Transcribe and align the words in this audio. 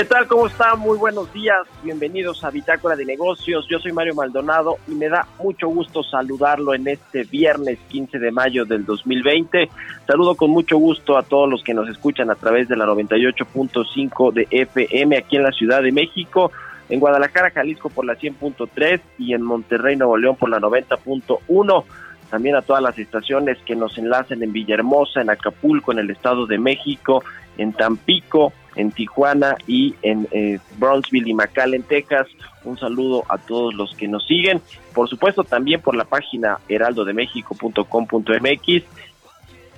¿Qué 0.00 0.06
tal? 0.06 0.26
¿Cómo 0.28 0.46
está? 0.46 0.76
Muy 0.76 0.96
buenos 0.96 1.30
días. 1.30 1.58
Bienvenidos 1.82 2.42
a 2.42 2.50
Bitácora 2.50 2.96
de 2.96 3.04
Negocios. 3.04 3.66
Yo 3.68 3.78
soy 3.78 3.92
Mario 3.92 4.14
Maldonado 4.14 4.78
y 4.88 4.92
me 4.92 5.10
da 5.10 5.26
mucho 5.44 5.68
gusto 5.68 6.02
saludarlo 6.02 6.72
en 6.72 6.88
este 6.88 7.24
viernes 7.24 7.78
15 7.90 8.18
de 8.18 8.30
mayo 8.30 8.64
del 8.64 8.86
2020. 8.86 9.68
Saludo 10.06 10.36
con 10.36 10.52
mucho 10.52 10.78
gusto 10.78 11.18
a 11.18 11.22
todos 11.22 11.50
los 11.50 11.62
que 11.62 11.74
nos 11.74 11.86
escuchan 11.86 12.30
a 12.30 12.34
través 12.34 12.66
de 12.66 12.78
la 12.78 12.86
98.5 12.86 14.32
de 14.32 14.48
FM 14.50 15.18
aquí 15.18 15.36
en 15.36 15.42
la 15.42 15.52
Ciudad 15.52 15.82
de 15.82 15.92
México, 15.92 16.50
en 16.88 16.98
Guadalajara, 16.98 17.50
Jalisco 17.50 17.90
por 17.90 18.06
la 18.06 18.14
100.3 18.14 19.02
y 19.18 19.34
en 19.34 19.42
Monterrey, 19.42 19.96
Nuevo 19.96 20.16
León 20.16 20.36
por 20.36 20.48
la 20.48 20.60
90.1 20.60 21.84
también 22.30 22.54
a 22.54 22.62
todas 22.62 22.82
las 22.82 22.96
estaciones 22.98 23.58
que 23.66 23.74
nos 23.74 23.98
enlacen 23.98 24.42
en 24.42 24.52
Villahermosa, 24.52 25.20
en 25.20 25.30
Acapulco, 25.30 25.92
en 25.92 25.98
el 25.98 26.10
Estado 26.10 26.46
de 26.46 26.58
México, 26.58 27.24
en 27.58 27.72
Tampico, 27.72 28.52
en 28.80 28.90
Tijuana 28.92 29.56
y 29.66 29.94
en 30.02 30.28
eh, 30.30 30.58
Brownsville 30.78 31.28
y 31.28 31.34
McAllen, 31.34 31.82
Texas. 31.82 32.28
Un 32.64 32.78
saludo 32.78 33.24
a 33.28 33.36
todos 33.38 33.74
los 33.74 33.94
que 33.94 34.08
nos 34.08 34.26
siguen. 34.26 34.60
Por 34.94 35.08
supuesto, 35.08 35.44
también 35.44 35.80
por 35.80 35.94
la 35.94 36.04
página 36.04 36.58
heraldodemexico.com.mx. 36.68 38.84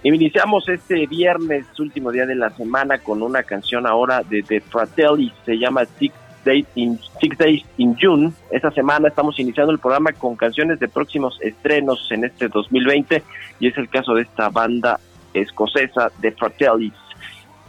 Iniciamos 0.04 0.68
este 0.68 1.06
viernes, 1.06 1.64
último 1.78 2.10
día 2.10 2.26
de 2.26 2.34
la 2.34 2.50
semana, 2.50 2.98
con 2.98 3.22
una 3.22 3.44
canción 3.44 3.86
ahora 3.86 4.22
de 4.22 4.42
The 4.42 4.60
Fratelli, 4.60 5.32
se 5.44 5.58
llama 5.58 5.84
Six 5.98 6.12
Days 6.44 6.66
in, 6.74 6.98
Six 7.20 7.38
Days 7.38 7.62
in 7.76 7.96
June. 8.00 8.32
Esta 8.50 8.72
semana 8.72 9.06
estamos 9.08 9.38
iniciando 9.38 9.72
el 9.72 9.78
programa 9.78 10.12
con 10.12 10.34
canciones 10.34 10.80
de 10.80 10.88
próximos 10.88 11.38
estrenos 11.40 12.08
en 12.10 12.24
este 12.24 12.48
2020 12.48 13.22
y 13.60 13.68
es 13.68 13.78
el 13.78 13.88
caso 13.88 14.14
de 14.14 14.22
esta 14.22 14.48
banda 14.48 14.98
escocesa 15.34 16.10
The 16.20 16.32
Fratelli. 16.32 16.92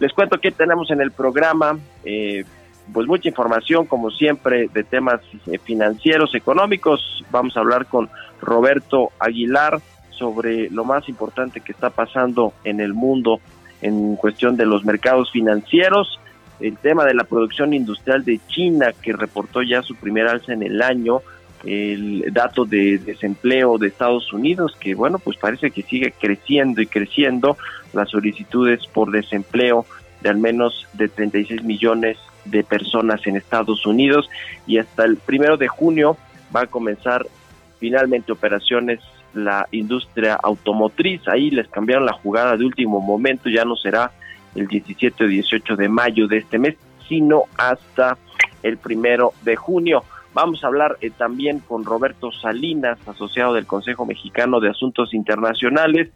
Les 0.03 0.11
cuento 0.11 0.37
que 0.37 0.51
tenemos 0.51 0.91
en 0.91 0.99
el 0.99 1.11
programa, 1.11 1.79
eh, 2.03 2.43
pues 2.91 3.07
mucha 3.07 3.29
información, 3.29 3.85
como 3.85 4.11
siempre, 4.11 4.67
de 4.73 4.83
temas 4.83 5.21
eh, 5.47 5.57
financieros, 5.59 6.35
económicos. 6.35 7.23
Vamos 7.31 7.55
a 7.55 7.61
hablar 7.61 7.85
con 7.85 8.09
Roberto 8.41 9.13
Aguilar 9.17 9.79
sobre 10.09 10.69
lo 10.69 10.83
más 10.83 11.07
importante 11.07 11.61
que 11.61 11.71
está 11.71 11.89
pasando 11.89 12.51
en 12.65 12.81
el 12.81 12.93
mundo 12.93 13.39
en 13.81 14.17
cuestión 14.17 14.57
de 14.57 14.65
los 14.65 14.83
mercados 14.83 15.31
financieros, 15.31 16.19
el 16.59 16.75
tema 16.75 17.05
de 17.05 17.13
la 17.13 17.23
producción 17.23 17.73
industrial 17.73 18.25
de 18.25 18.41
China, 18.49 18.87
que 19.01 19.13
reportó 19.13 19.61
ya 19.61 19.81
su 19.83 19.95
primer 19.95 20.27
alza 20.27 20.51
en 20.51 20.63
el 20.63 20.81
año, 20.81 21.21
el 21.63 22.25
dato 22.33 22.65
de 22.65 22.97
desempleo 22.97 23.77
de 23.77 23.87
Estados 23.87 24.33
Unidos, 24.33 24.75
que 24.81 24.95
bueno, 24.95 25.17
pues 25.17 25.37
parece 25.37 25.71
que 25.71 25.81
sigue 25.81 26.13
creciendo 26.19 26.81
y 26.81 26.87
creciendo 26.87 27.55
las 27.93 28.09
solicitudes 28.09 28.85
por 28.87 29.11
desempleo 29.11 29.85
de 30.21 30.29
al 30.29 30.37
menos 30.37 30.87
de 30.93 31.09
36 31.09 31.63
millones 31.63 32.17
de 32.45 32.63
personas 32.63 33.25
en 33.27 33.35
Estados 33.35 33.85
Unidos 33.85 34.29
y 34.67 34.77
hasta 34.77 35.05
el 35.05 35.17
primero 35.17 35.57
de 35.57 35.67
junio 35.67 36.17
va 36.55 36.61
a 36.61 36.67
comenzar 36.67 37.25
finalmente 37.79 38.31
operaciones 38.31 38.99
la 39.33 39.67
industria 39.71 40.35
automotriz. 40.41 41.27
Ahí 41.27 41.49
les 41.49 41.67
cambiaron 41.67 42.05
la 42.05 42.13
jugada 42.13 42.55
de 42.55 42.65
último 42.65 43.01
momento, 43.01 43.49
ya 43.49 43.65
no 43.65 43.75
será 43.75 44.11
el 44.55 44.67
17 44.67 45.23
o 45.23 45.27
18 45.27 45.75
de 45.75 45.89
mayo 45.89 46.27
de 46.27 46.37
este 46.37 46.59
mes, 46.59 46.75
sino 47.07 47.43
hasta 47.57 48.17
el 48.61 48.77
primero 48.77 49.33
de 49.43 49.55
junio. 49.55 50.03
Vamos 50.33 50.63
a 50.63 50.67
hablar 50.67 50.97
eh, 51.01 51.11
también 51.11 51.59
con 51.59 51.83
Roberto 51.83 52.31
Salinas, 52.31 52.97
asociado 53.07 53.53
del 53.53 53.67
Consejo 53.67 54.05
Mexicano 54.05 54.59
de 54.59 54.69
Asuntos 54.69 55.13
Internacionales, 55.13 56.09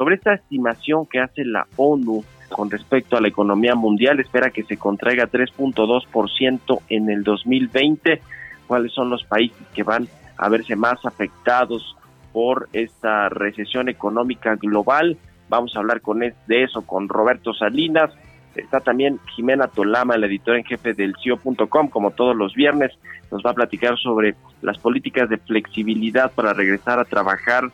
sobre 0.00 0.14
esta 0.14 0.32
estimación 0.32 1.04
que 1.04 1.20
hace 1.20 1.44
la 1.44 1.66
ONU 1.76 2.24
con 2.48 2.70
respecto 2.70 3.18
a 3.18 3.20
la 3.20 3.28
economía 3.28 3.74
mundial. 3.74 4.18
Espera 4.18 4.48
que 4.48 4.62
se 4.62 4.78
contraiga 4.78 5.30
3.2% 5.30 6.80
en 6.88 7.10
el 7.10 7.22
2020. 7.22 8.22
¿Cuáles 8.66 8.94
son 8.94 9.10
los 9.10 9.24
países 9.24 9.58
que 9.74 9.82
van 9.82 10.08
a 10.38 10.48
verse 10.48 10.74
más 10.74 11.04
afectados 11.04 11.98
por 12.32 12.70
esta 12.72 13.28
recesión 13.28 13.90
económica 13.90 14.54
global? 14.54 15.18
Vamos 15.50 15.76
a 15.76 15.80
hablar 15.80 16.00
con 16.00 16.20
de 16.20 16.34
eso 16.48 16.80
con 16.86 17.06
Roberto 17.06 17.52
Salinas. 17.52 18.10
Está 18.54 18.80
también 18.80 19.20
Jimena 19.36 19.68
Tolama, 19.68 20.16
la 20.16 20.28
editora 20.28 20.56
en 20.56 20.64
jefe 20.64 20.94
del 20.94 21.14
CIO.com, 21.22 21.88
como 21.88 22.12
todos 22.12 22.34
los 22.34 22.54
viernes, 22.54 22.90
nos 23.30 23.42
va 23.44 23.50
a 23.50 23.54
platicar 23.54 23.98
sobre 23.98 24.34
las 24.62 24.78
políticas 24.78 25.28
de 25.28 25.36
flexibilidad 25.36 26.32
para 26.32 26.54
regresar 26.54 26.98
a 26.98 27.04
trabajar 27.04 27.64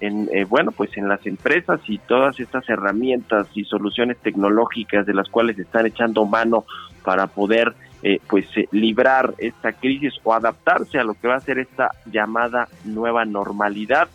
en 0.00 0.28
eh, 0.32 0.44
bueno 0.44 0.72
pues 0.72 0.96
en 0.96 1.08
las 1.08 1.24
empresas 1.26 1.80
y 1.88 1.98
todas 1.98 2.38
estas 2.40 2.68
herramientas 2.68 3.46
y 3.54 3.64
soluciones 3.64 4.18
tecnológicas 4.18 5.06
de 5.06 5.14
las 5.14 5.28
cuales 5.28 5.58
están 5.58 5.86
echando 5.86 6.24
mano 6.26 6.64
para 7.02 7.26
poder 7.26 7.74
eh, 8.02 8.20
pues 8.28 8.46
eh, 8.56 8.68
librar 8.72 9.34
esta 9.38 9.72
crisis 9.72 10.14
o 10.22 10.34
adaptarse 10.34 10.98
a 10.98 11.04
lo 11.04 11.14
que 11.14 11.28
va 11.28 11.36
a 11.36 11.40
ser 11.40 11.58
esta 11.58 11.90
llamada 12.04 12.68
nueva 12.84 13.24
normalidad. 13.24 14.08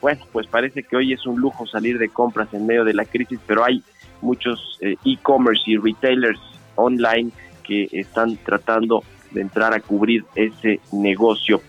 Bueno 0.00 0.24
pues 0.32 0.46
parece 0.46 0.82
que 0.82 0.96
hoy 0.96 1.12
es 1.12 1.26
un 1.26 1.40
lujo 1.40 1.66
salir 1.66 1.98
de 1.98 2.08
compras 2.08 2.52
en 2.52 2.66
medio 2.66 2.84
de 2.84 2.94
la 2.94 3.04
crisis 3.04 3.38
pero 3.46 3.64
hay 3.64 3.82
muchos 4.22 4.78
e-commerce 4.80 5.62
y 5.66 5.76
retailers 5.76 6.40
online 6.74 7.30
que 7.62 7.88
están 7.92 8.36
tratando 8.36 9.02
de 9.30 9.40
entrar 9.40 9.74
a 9.74 9.80
cubrir 9.80 10.24
ese 10.34 10.80
negocio 10.92 11.60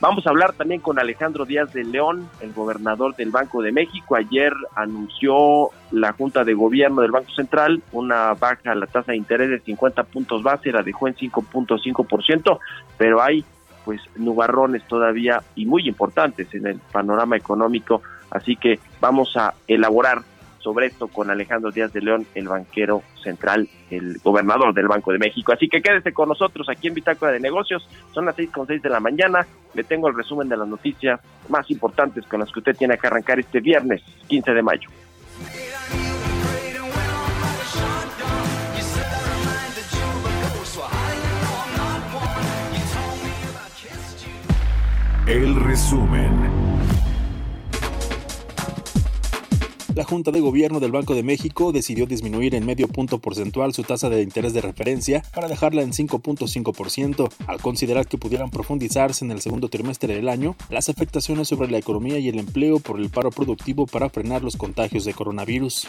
Vamos 0.00 0.26
a 0.26 0.30
hablar 0.30 0.54
también 0.54 0.80
con 0.80 0.98
Alejandro 0.98 1.44
Díaz 1.44 1.74
de 1.74 1.84
León, 1.84 2.26
el 2.40 2.54
gobernador 2.54 3.14
del 3.16 3.30
Banco 3.30 3.60
de 3.60 3.70
México. 3.70 4.16
Ayer 4.16 4.50
anunció 4.74 5.68
la 5.90 6.14
Junta 6.14 6.42
de 6.42 6.54
Gobierno 6.54 7.02
del 7.02 7.10
Banco 7.10 7.30
Central 7.32 7.82
una 7.92 8.32
baja 8.32 8.72
a 8.72 8.74
la 8.74 8.86
tasa 8.86 9.12
de 9.12 9.18
interés 9.18 9.50
de 9.50 9.60
50 9.60 10.04
puntos 10.04 10.42
base, 10.42 10.72
la 10.72 10.82
dejó 10.82 11.06
en 11.06 11.16
5.5%, 11.16 12.58
pero 12.96 13.20
hay 13.20 13.44
pues 13.84 14.00
nubarrones 14.16 14.82
todavía 14.84 15.42
y 15.54 15.66
muy 15.66 15.86
importantes 15.86 16.48
en 16.54 16.66
el 16.66 16.78
panorama 16.78 17.36
económico, 17.36 18.00
así 18.30 18.56
que 18.56 18.78
vamos 19.02 19.36
a 19.36 19.52
elaborar 19.68 20.22
sobre 20.60 20.86
esto 20.86 21.08
con 21.08 21.30
Alejandro 21.30 21.70
Díaz 21.70 21.92
de 21.92 22.00
León, 22.00 22.26
el 22.34 22.48
banquero 22.48 23.02
central, 23.22 23.68
el 23.90 24.18
gobernador 24.22 24.74
del 24.74 24.88
Banco 24.88 25.12
de 25.12 25.18
México. 25.18 25.52
Así 25.52 25.68
que 25.68 25.82
quédese 25.82 26.12
con 26.12 26.28
nosotros 26.28 26.68
aquí 26.68 26.88
en 26.88 26.94
Bitácora 26.94 27.32
de 27.32 27.40
Negocios. 27.40 27.88
Son 28.12 28.24
las 28.24 28.36
seis 28.36 28.50
con 28.50 28.66
seis 28.66 28.82
de 28.82 28.90
la 28.90 29.00
mañana. 29.00 29.46
Le 29.74 29.84
tengo 29.84 30.08
el 30.08 30.14
resumen 30.14 30.48
de 30.48 30.56
las 30.56 30.68
noticias 30.68 31.20
más 31.48 31.70
importantes 31.70 32.26
con 32.26 32.40
las 32.40 32.50
que 32.52 32.60
usted 32.60 32.76
tiene 32.76 32.98
que 32.98 33.06
arrancar 33.06 33.40
este 33.40 33.60
viernes 33.60 34.02
15 34.28 34.52
de 34.52 34.62
mayo. 34.62 34.88
El 45.26 45.54
resumen. 45.54 46.69
La 50.00 50.06
Junta 50.06 50.30
de 50.30 50.40
Gobierno 50.40 50.80
del 50.80 50.92
Banco 50.92 51.14
de 51.14 51.22
México 51.22 51.72
decidió 51.72 52.06
disminuir 52.06 52.54
en 52.54 52.64
medio 52.64 52.88
punto 52.88 53.18
porcentual 53.18 53.74
su 53.74 53.82
tasa 53.82 54.08
de 54.08 54.22
interés 54.22 54.54
de 54.54 54.62
referencia 54.62 55.22
para 55.34 55.46
dejarla 55.46 55.82
en 55.82 55.92
5.5%, 55.92 57.30
al 57.46 57.60
considerar 57.60 58.06
que 58.06 58.16
pudieran 58.16 58.48
profundizarse 58.48 59.26
en 59.26 59.30
el 59.30 59.42
segundo 59.42 59.68
trimestre 59.68 60.14
del 60.14 60.30
año 60.30 60.56
las 60.70 60.88
afectaciones 60.88 61.48
sobre 61.48 61.70
la 61.70 61.76
economía 61.76 62.18
y 62.18 62.30
el 62.30 62.38
empleo 62.38 62.78
por 62.78 62.98
el 62.98 63.10
paro 63.10 63.30
productivo 63.30 63.86
para 63.86 64.08
frenar 64.08 64.42
los 64.42 64.56
contagios 64.56 65.04
de 65.04 65.12
coronavirus. 65.12 65.86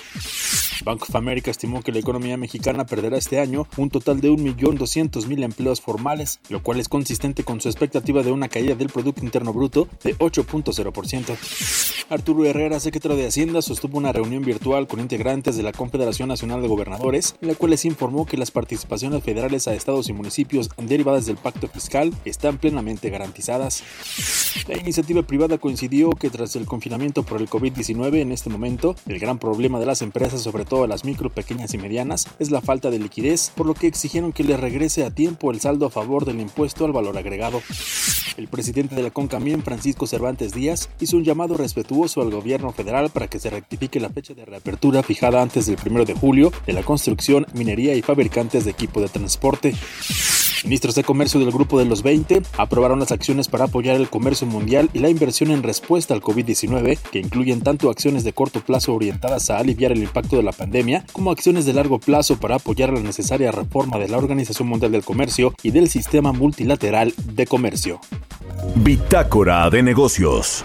Bank 0.84 1.04
of 1.04 1.16
America 1.16 1.50
estimó 1.50 1.82
que 1.82 1.94
la 1.94 2.00
economía 2.00 2.36
mexicana 2.36 2.86
perderá 2.86 3.18
este 3.18 3.40
año 3.40 3.66
un 3.78 3.90
total 3.90 4.20
de 4.20 4.30
1.200.000 4.30 5.44
empleos 5.44 5.80
formales, 5.80 6.42
lo 6.50 6.62
cual 6.62 6.82
es 6.82 6.90
consistente 6.90 7.46
con 7.46 7.62
su 7.62 7.70
expectativa 7.70 8.24
de 8.24 8.34
una 8.34 8.50
caída 8.50 8.76
del 8.76 8.90
Producto 8.90 9.24
Interno 9.24 9.54
Bruto 9.54 9.88
de 10.04 10.18
8.0%. 10.18 12.08
Arturo 12.10 12.44
Herrera, 12.46 12.82
secretario 12.82 13.16
de 13.16 13.28
Hacienda, 13.28 13.62
sostuvo 13.62 14.01
una 14.02 14.12
reunión 14.12 14.44
virtual 14.44 14.88
con 14.88 15.00
integrantes 15.00 15.56
de 15.56 15.64
la 15.64 15.72
Confederación 15.72 16.28
Nacional 16.28 16.62
de 16.62 16.68
Gobernadores, 16.68 17.36
en 17.40 17.50
la 17.50 17.56
cual 17.56 17.70
les 17.70 17.86
informó 17.86 18.26
que 18.26 18.36
las 18.36 18.50
participaciones 18.50 19.24
federales 19.24 19.68
a 19.68 19.76
estados 19.76 20.10
y 20.10 20.14
municipios 20.14 20.70
derivadas 20.78 21.28
del 21.28 21.38
pacto 21.38 21.68
fiscal 21.68 22.12
están 22.26 22.58
plenamente 22.58 23.12
garantizadas. 23.12 23.84
La 24.68 24.76
iniciativa 24.76 25.22
privada 25.22 25.60
coincidió 25.60 26.10
que 26.12 26.32
tras 26.32 26.56
el 26.56 26.66
confinamiento 26.66 27.24
por 27.24 27.40
el 27.40 27.50
COVID-19 27.50 28.22
en 28.22 28.32
este 28.32 28.50
momento, 28.50 28.96
el 29.08 29.20
gran 29.20 29.38
problema 29.38 29.80
de 29.80 29.86
las 29.86 30.02
empresas, 30.02 30.42
sobre 30.42 30.66
todo 30.66 30.88
las 30.88 31.06
micro, 31.06 31.30
pequeñas 31.30 31.74
y 31.76 31.78
medianas, 31.78 32.28
es 32.40 32.50
la 32.50 32.62
falta 32.62 32.90
de 32.90 32.98
liquidez, 32.98 33.52
por 33.56 33.68
lo 33.68 33.76
que 33.76 33.88
exigieron 33.88 34.34
que 34.34 34.44
les 34.44 34.60
regrese 34.60 35.06
a 35.06 35.12
tiempo 35.12 35.52
el 35.52 35.60
saldo 35.60 35.86
a 35.86 35.92
favor 35.92 36.26
del 36.26 36.40
impuesto 36.40 36.86
al 36.86 36.92
valor 36.92 37.18
agregado. 37.18 37.62
El 38.38 38.48
presidente 38.48 38.96
de 38.96 39.04
la 39.04 39.12
CONCAMIEN, 39.12 39.62
Francisco 39.64 40.08
Cervantes 40.08 40.54
Díaz, 40.54 40.90
hizo 41.00 41.18
un 41.18 41.24
llamado 41.24 41.56
respetuoso 41.56 42.22
al 42.22 42.32
gobierno 42.32 42.72
federal 42.72 43.10
para 43.10 43.28
que 43.28 43.40
se 43.40 43.50
rectifique 43.50 43.91
que 43.92 44.00
la 44.00 44.10
fecha 44.10 44.34
de 44.34 44.46
reapertura 44.46 45.04
fijada 45.04 45.42
antes 45.42 45.68
del 45.68 45.78
1 45.86 46.06
de 46.06 46.16
julio 46.16 46.52
de 46.66 46.74
la 46.74 46.82
construcción, 46.82 47.46
minería 47.54 47.94
y 47.94 48.02
fabricantes 48.02 48.66
de 48.66 48.72
equipo 48.72 49.02
de 49.02 49.10
transporte. 49.10 49.76
Ministros 50.64 50.96
de 50.96 51.04
Comercio 51.04 51.40
del 51.40 51.52
Grupo 51.52 51.80
de 51.80 51.86
los 51.86 52.04
20 52.04 52.42
aprobaron 52.58 53.00
las 53.00 53.12
acciones 53.12 53.48
para 53.48 53.66
apoyar 53.66 53.96
el 53.96 54.10
comercio 54.10 54.46
mundial 54.46 54.90
y 54.94 55.00
la 55.00 55.10
inversión 55.10 55.52
en 55.52 55.64
respuesta 55.64 56.14
al 56.14 56.22
COVID-19, 56.22 56.98
que 57.12 57.20
incluyen 57.20 57.62
tanto 57.62 57.90
acciones 57.90 58.24
de 58.24 58.34
corto 58.34 58.62
plazo 58.62 58.94
orientadas 58.94 59.50
a 59.50 59.58
aliviar 59.58 59.92
el 59.92 60.04
impacto 60.04 60.38
de 60.38 60.44
la 60.44 60.52
pandemia, 60.52 61.06
como 61.12 61.32
acciones 61.32 61.66
de 61.66 61.74
largo 61.74 62.00
plazo 62.00 62.40
para 62.40 62.56
apoyar 62.56 62.94
la 62.94 63.00
necesaria 63.00 63.52
reforma 63.52 63.98
de 63.98 64.08
la 64.08 64.18
Organización 64.18 64.68
Mundial 64.68 64.92
del 64.92 65.04
Comercio 65.04 65.54
y 65.64 65.72
del 65.72 65.90
sistema 65.90 66.32
multilateral 66.32 67.14
de 67.18 67.48
comercio. 67.48 68.00
Bitácora 68.76 69.70
de 69.70 69.82
negocios. 69.82 70.64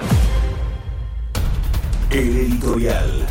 El 2.10 2.36
editorial. 2.36 3.26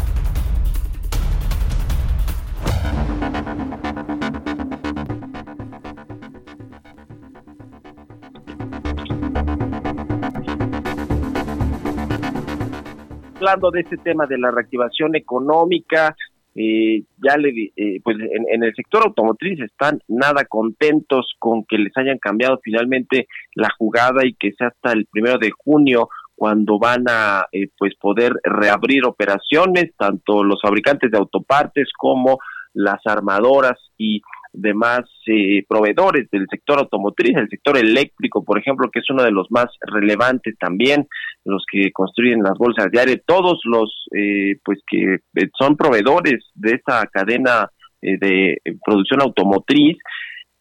Hablando 13.35 13.71
de 13.71 13.79
este 13.79 13.97
tema 13.97 14.25
de 14.27 14.37
la 14.37 14.51
reactivación 14.51 15.15
económica, 15.15 16.15
eh, 16.53 17.03
ya 17.17 17.37
le 17.37 17.71
eh, 17.75 18.01
pues 18.03 18.17
en, 18.19 18.45
en, 18.49 18.63
el 18.63 18.73
sector 18.75 19.03
automotriz 19.03 19.59
están 19.61 19.99
nada 20.07 20.45
contentos 20.45 21.33
con 21.39 21.65
que 21.65 21.77
les 21.77 21.95
hayan 21.97 22.17
cambiado 22.17 22.59
finalmente 22.63 23.27
la 23.55 23.69
jugada 23.77 24.25
y 24.25 24.33
que 24.33 24.51
sea 24.53 24.67
hasta 24.67 24.93
el 24.93 25.05
primero 25.05 25.37
de 25.37 25.51
junio 25.51 26.09
cuando 26.35 26.77
van 26.77 27.05
a 27.09 27.47
eh, 27.51 27.69
pues 27.77 27.95
poder 27.95 28.33
reabrir 28.43 29.05
operaciones, 29.05 29.91
tanto 29.97 30.43
los 30.43 30.61
fabricantes 30.61 31.09
de 31.09 31.17
autopartes 31.17 31.89
como 31.97 32.39
las 32.73 32.99
armadoras 33.05 33.79
y 33.97 34.21
demás 34.51 35.01
eh, 35.27 35.63
proveedores 35.67 36.29
del 36.31 36.47
sector 36.49 36.79
automotriz, 36.79 37.35
el 37.35 37.49
sector 37.49 37.77
eléctrico, 37.77 38.43
por 38.43 38.59
ejemplo, 38.59 38.89
que 38.91 38.99
es 38.99 39.09
uno 39.09 39.23
de 39.23 39.31
los 39.31 39.47
más 39.49 39.67
relevantes 39.81 40.55
también, 40.59 41.07
los 41.45 41.65
que 41.71 41.91
construyen 41.91 42.43
las 42.43 42.57
bolsas 42.57 42.91
de 42.91 42.99
aire, 42.99 43.23
todos 43.25 43.61
los 43.65 44.07
eh, 44.13 44.57
pues 44.63 44.79
que 44.87 45.17
son 45.57 45.75
proveedores 45.75 46.45
de 46.53 46.71
esta 46.71 47.05
cadena 47.07 47.69
de 48.01 48.61
producción 48.85 49.21
automotriz, 49.21 49.97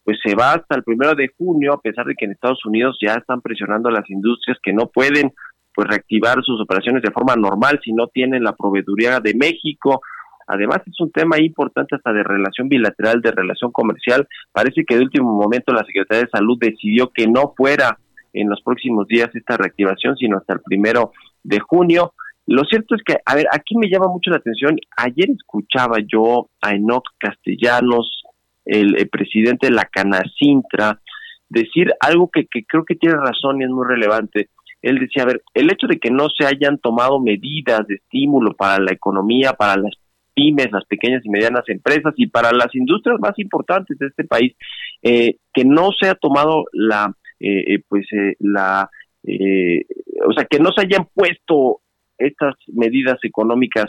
pues 0.05 0.19
se 0.25 0.35
va 0.35 0.53
hasta 0.53 0.77
el 0.77 0.83
primero 0.83 1.15
de 1.15 1.29
junio, 1.37 1.73
a 1.75 1.81
pesar 1.81 2.07
de 2.07 2.15
que 2.15 2.27
en 2.27 2.33
Estados 2.33 2.65
Unidos 2.65 2.97
ya 3.01 3.15
están 3.15 3.41
presionando 3.41 3.89
a 3.89 3.93
las 3.93 4.09
industrias 4.09 4.59
que 4.63 4.73
no 4.73 4.87
pueden 4.87 5.33
pues 5.75 5.89
reactivar 5.89 6.43
sus 6.43 6.61
operaciones 6.61 7.03
de 7.03 7.11
forma 7.11 7.35
normal 7.37 7.81
si 7.85 7.93
no 7.93 8.07
tienen 8.07 8.45
la 8.45 8.53
proveeduría 8.53 9.21
de 9.21 9.35
México. 9.35 10.01
Además 10.47 10.83
es 10.87 11.01
un 11.01 11.11
tema 11.11 11.41
importante 11.41 11.97
hasta 11.97 12.13
de 12.13 12.23
relación 12.23 12.69
bilateral, 12.69 13.21
de 13.21 13.31
relación 13.31 13.73
comercial. 13.73 14.29
Parece 14.53 14.85
que 14.85 14.97
de 14.97 15.03
último 15.03 15.33
momento 15.33 15.73
la 15.73 15.85
Secretaría 15.85 16.25
de 16.25 16.31
Salud 16.31 16.59
decidió 16.61 17.11
que 17.13 17.27
no 17.27 17.55
fuera 17.57 17.99
en 18.33 18.49
los 18.49 18.61
próximos 18.63 19.07
días 19.09 19.31
esta 19.35 19.57
reactivación, 19.57 20.17
sino 20.17 20.39
hasta 20.39 20.55
el 20.55 20.61
primero 20.61 21.13
de 21.43 21.61
junio. 21.61 22.13
Lo 22.47 22.65
cierto 22.65 22.95
es 22.95 23.03
que, 23.03 23.17
a 23.25 23.35
ver, 23.35 23.47
aquí 23.51 23.77
me 23.77 23.89
llama 23.89 24.09
mucho 24.09 24.31
la 24.31 24.37
atención. 24.37 24.77
Ayer 24.97 25.31
escuchaba 25.31 25.97
yo 26.07 26.51
a 26.61 26.75
Enoch 26.75 27.05
Castellanos, 27.19 28.23
el, 28.67 28.97
el 28.99 29.09
presidente 29.09 29.69
de 29.69 29.73
la 29.73 29.85
Canacintra, 29.85 31.01
decir 31.49 31.93
algo 32.01 32.31
que, 32.31 32.47
que 32.47 32.65
creo 32.65 32.85
que 32.85 32.97
tiene 32.97 33.17
razón 33.17 33.61
y 33.61 33.65
es 33.65 33.71
muy 33.71 33.87
relevante 33.87 34.51
él 34.85 34.99
decía, 34.99 35.23
a 35.23 35.27
ver, 35.27 35.43
el 35.55 35.73
hecho 35.73 35.87
de 35.87 35.99
que 35.99 36.11
no 36.11 36.29
se 36.29 36.45
hayan 36.45 36.79
tomado 36.79 37.19
medidas 37.19 37.87
de 37.87 37.95
estímulo 37.95 38.53
para 38.53 38.79
la 38.83 38.93
economía, 38.93 39.55
para 39.55 39.81
las 39.81 39.95
pymes, 40.35 40.71
las 40.73 40.85
pequeñas 40.85 41.25
y 41.25 41.31
medianas 41.31 41.65
empresas 41.69 42.13
y 42.19 42.27
para 42.27 42.53
las 42.53 42.75
industrias 42.75 43.19
más 43.19 43.33
importantes 43.39 43.99
de 43.99 44.09
este 44.09 44.25
país, 44.25 44.55
eh, 45.03 45.37
que 45.55 45.65
no 45.65 45.91
se 45.99 46.09
ha 46.09 46.15
tomado 46.15 46.65
la, 46.73 47.15
eh, 47.41 47.75
eh, 47.75 47.83
pues, 47.89 48.07
la, 48.41 48.91
o 49.27 50.33
sea, 50.35 50.45
que 50.51 50.59
no 50.59 50.71
se 50.73 50.83
hayan 50.83 51.09
puesto 51.15 51.81
estas 52.19 52.55
medidas 52.67 53.17
económicas 53.23 53.87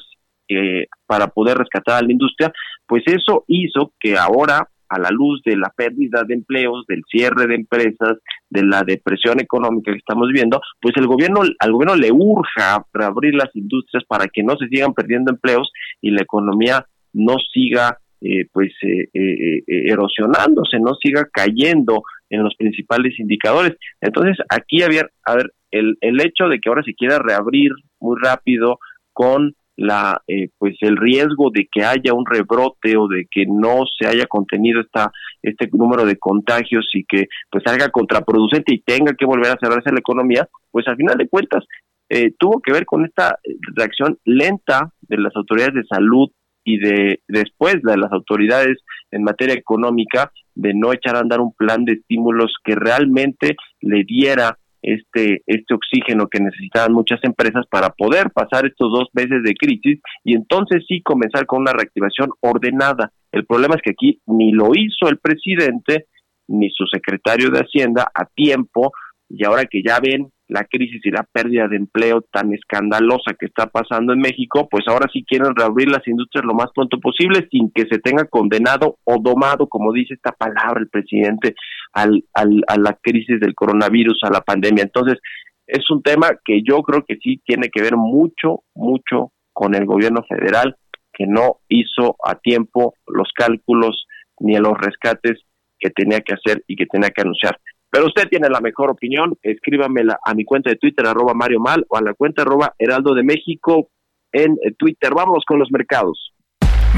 para 1.08 1.28
poder 1.28 1.58
rescatar 1.58 1.96
a 1.96 2.06
la 2.06 2.12
industria, 2.12 2.54
pues 2.88 3.04
eso 3.08 3.44
hizo 3.48 3.92
que 4.00 4.16
ahora 4.16 4.70
a 4.90 5.00
la 5.00 5.10
luz 5.10 5.42
de 5.44 5.58
la 5.58 5.70
pérdida 5.76 6.24
de 6.24 6.34
empleos, 6.34 6.86
del 6.88 7.04
cierre 7.10 7.48
de 7.48 7.56
empresas, 7.56 8.18
de 8.50 8.64
la 8.64 8.84
depresión 8.84 9.40
económica 9.40 9.92
que 9.92 9.98
estamos 9.98 10.30
viendo, 10.32 10.62
pues 10.82 10.96
el 10.98 11.08
gobierno, 11.08 11.42
al 11.60 11.72
gobierno 11.72 11.96
le 11.96 12.12
urja 12.12 12.86
reabrir 12.94 13.36
las 13.36 13.56
industrias 13.56 14.04
para 14.08 14.28
que 14.28 14.44
no 14.44 14.56
se 14.58 14.68
sigan 14.68 14.94
perdiendo 14.94 15.32
empleos 15.32 15.72
y 16.02 16.12
la 16.12 16.22
economía 16.22 16.86
no 17.14 17.36
siga 17.54 17.98
eh, 18.22 18.48
pues 18.52 18.72
eh, 18.82 19.10
eh, 19.14 19.64
erosionándose, 19.68 20.80
no 20.80 20.96
siga 20.96 21.28
cayendo 21.32 22.04
en 22.30 22.44
los 22.44 22.56
principales 22.56 23.20
indicadores. 23.20 23.76
Entonces 24.02 24.38
aquí 24.50 24.82
había, 24.82 25.08
a 25.26 25.36
ver, 25.36 25.52
el, 25.72 25.98
el 26.02 26.20
hecho 26.22 26.48
de 26.48 26.60
que 26.60 26.70
ahora 26.70 26.84
se 26.84 26.96
quiera 26.96 27.20
reabrir 27.20 27.72
muy 28.00 28.18
rápido 28.22 28.80
con 29.14 29.54
la 29.78 30.22
eh, 30.28 30.50
pues 30.58 30.76
el 30.82 30.98
riesgo 30.98 31.50
de 31.52 31.68
que 31.72 31.84
haya 31.84 32.14
un 32.14 32.26
rebrote 32.26 32.96
o 32.98 33.08
de 33.08 33.28
que 33.30 33.46
no 33.46 33.84
se 33.98 34.08
haya 34.08 34.26
contenido 34.26 34.82
esta 34.82 35.12
este 35.42 35.70
número 35.74 36.06
de 36.06 36.18
contagios 36.18 36.88
y 36.94 37.04
que 37.06 37.28
pues 37.52 37.64
salga 37.66 37.90
contraproducente 37.90 38.74
y 38.74 38.82
tenga 38.82 39.14
que 39.14 39.26
volver 39.26 39.52
a 39.52 39.58
cerrarse 39.60 39.92
la 39.92 40.00
economía 40.00 40.48
pues 40.72 40.88
al 40.88 40.96
final 40.96 41.18
de 41.18 41.28
cuentas 41.28 41.66
eh, 42.10 42.32
tuvo 42.38 42.62
que 42.62 42.72
ver 42.72 42.86
con 42.86 43.06
esta 43.06 43.40
reacción 43.76 44.18
lenta 44.24 44.92
de 45.02 45.18
las 45.18 45.36
autoridades 45.36 45.74
de 45.74 45.86
salud 45.86 46.30
y 46.64 46.78
de 46.80 47.20
después 47.28 47.82
de 47.84 47.98
las 47.98 48.12
autoridades 48.12 48.78
en 49.12 49.24
materia 49.24 49.56
económica 49.56 50.32
de 50.56 50.74
no 50.74 50.94
echar 50.94 51.16
a 51.16 51.20
andar 51.20 51.42
un 51.42 51.54
plan 51.54 51.84
de 51.84 51.94
estímulos 51.94 52.54
que 52.64 52.76
realmente 52.76 53.56
le 53.82 54.04
diera 54.04 54.58
este, 54.86 55.42
este 55.48 55.74
oxígeno 55.74 56.28
que 56.28 56.40
necesitaban 56.40 56.94
muchas 56.94 57.20
empresas 57.24 57.66
para 57.70 57.90
poder 57.90 58.30
pasar 58.32 58.66
estos 58.66 58.92
dos 58.92 59.10
meses 59.14 59.42
de 59.44 59.56
crisis 59.56 60.00
y 60.24 60.36
entonces 60.36 60.84
sí 60.88 61.02
comenzar 61.02 61.46
con 61.48 61.62
una 61.62 61.74
reactivación 61.74 62.30
ordenada. 62.42 63.12
El 63.32 63.46
problema 63.46 63.76
es 63.76 63.82
que 63.82 63.92
aquí 63.92 64.22
ni 64.28 64.52
lo 64.52 64.70
hizo 64.76 65.10
el 65.10 65.18
presidente 65.18 66.06
ni 66.48 66.70
su 66.70 66.86
secretario 66.86 67.50
de 67.50 67.60
Hacienda 67.60 68.12
a 68.14 68.26
tiempo 68.26 68.92
y 69.28 69.44
ahora 69.44 69.66
que 69.66 69.82
ya 69.82 70.00
ven 70.00 70.32
la 70.48 70.64
crisis 70.64 71.02
y 71.04 71.12
la 71.12 71.24
pérdida 71.24 71.68
de 71.68 71.78
empleo 71.78 72.22
tan 72.22 72.54
escandalosa 72.54 73.34
que 73.40 73.48
está 73.48 73.66
pasando 73.68 74.14
en 74.14 74.20
México, 74.20 74.68
pues 74.70 74.86
ahora 74.88 75.10
sí 75.12 75.26
quieren 75.28 75.56
reabrir 75.56 75.90
las 75.90 76.08
industrias 76.08 76.46
lo 76.46 76.54
más 76.54 76.68
pronto 76.74 77.00
posible 77.00 77.48
sin 77.52 77.72
que 77.72 77.86
se 77.90 78.00
tenga 78.00 78.26
condenado 78.26 78.98
o 79.04 79.18
domado, 79.20 79.68
como 79.68 79.92
dice 79.92 80.14
esta 80.14 80.32
palabra 80.32 80.80
el 80.80 80.90
presidente, 80.90 81.56
al, 81.94 82.24
al, 82.34 82.64
a 82.68 82.78
la 82.78 82.98
crisis 83.02 83.40
del 83.40 83.56
coronavirus, 83.56 84.20
a 84.24 84.32
la 84.32 84.42
pandemia. 84.42 84.84
Entonces, 84.84 85.20
es 85.68 85.90
un 85.90 86.04
tema 86.04 86.30
que 86.44 86.62
yo 86.62 86.84
creo 86.84 87.04
que 87.08 87.18
sí 87.18 87.42
tiene 87.44 87.70
que 87.70 87.82
ver 87.82 87.96
mucho, 87.96 88.64
mucho 88.76 89.32
con 89.52 89.74
el 89.74 89.86
gobierno 89.86 90.24
federal, 90.30 90.76
que 91.12 91.26
no 91.26 91.62
hizo 91.70 92.18
a 92.24 92.36
tiempo 92.36 92.94
los 93.08 93.30
cálculos 93.34 94.06
ni 94.40 94.58
los 94.58 94.78
rescates 94.78 95.42
que 95.80 95.90
tenía 95.90 96.20
que 96.22 96.36
hacer 96.36 96.64
y 96.68 96.76
que 96.76 96.86
tenía 96.86 97.10
que 97.10 97.22
anunciar. 97.22 97.58
Pero 97.96 98.08
usted 98.08 98.28
tiene 98.28 98.50
la 98.50 98.60
mejor 98.60 98.90
opinión, 98.90 99.38
escríbamela 99.42 100.20
a 100.22 100.34
mi 100.34 100.44
cuenta 100.44 100.70
de 100.70 100.76
Twitter, 100.76 101.08
arroba 101.08 101.34
Mario 101.34 101.62
Mal, 101.62 101.86
o 101.88 101.96
a 101.96 102.02
la 102.02 102.14
cuenta 102.14 102.42
arroba 102.42 102.74
Heraldo 102.78 103.14
de 103.14 103.24
México 103.24 103.88
en 104.34 104.52
eh, 104.52 104.74
Twitter. 104.78 105.14
Vamos 105.16 105.46
con 105.48 105.60
los 105.60 105.72
mercados. 105.72 106.34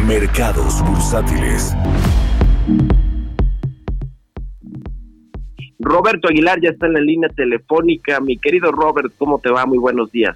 Mercados 0.07 0.83
bursátiles. 0.83 1.77
Roberto 5.77 6.29
Aguilar 6.29 6.59
ya 6.63 6.71
está 6.71 6.87
en 6.87 6.93
la 6.93 7.01
línea 7.01 7.29
telefónica. 7.29 8.19
Mi 8.19 8.39
querido 8.39 8.71
Robert, 8.71 9.13
¿cómo 9.19 9.37
te 9.37 9.51
va? 9.51 9.67
Muy 9.67 9.77
buenos 9.77 10.11
días. 10.11 10.35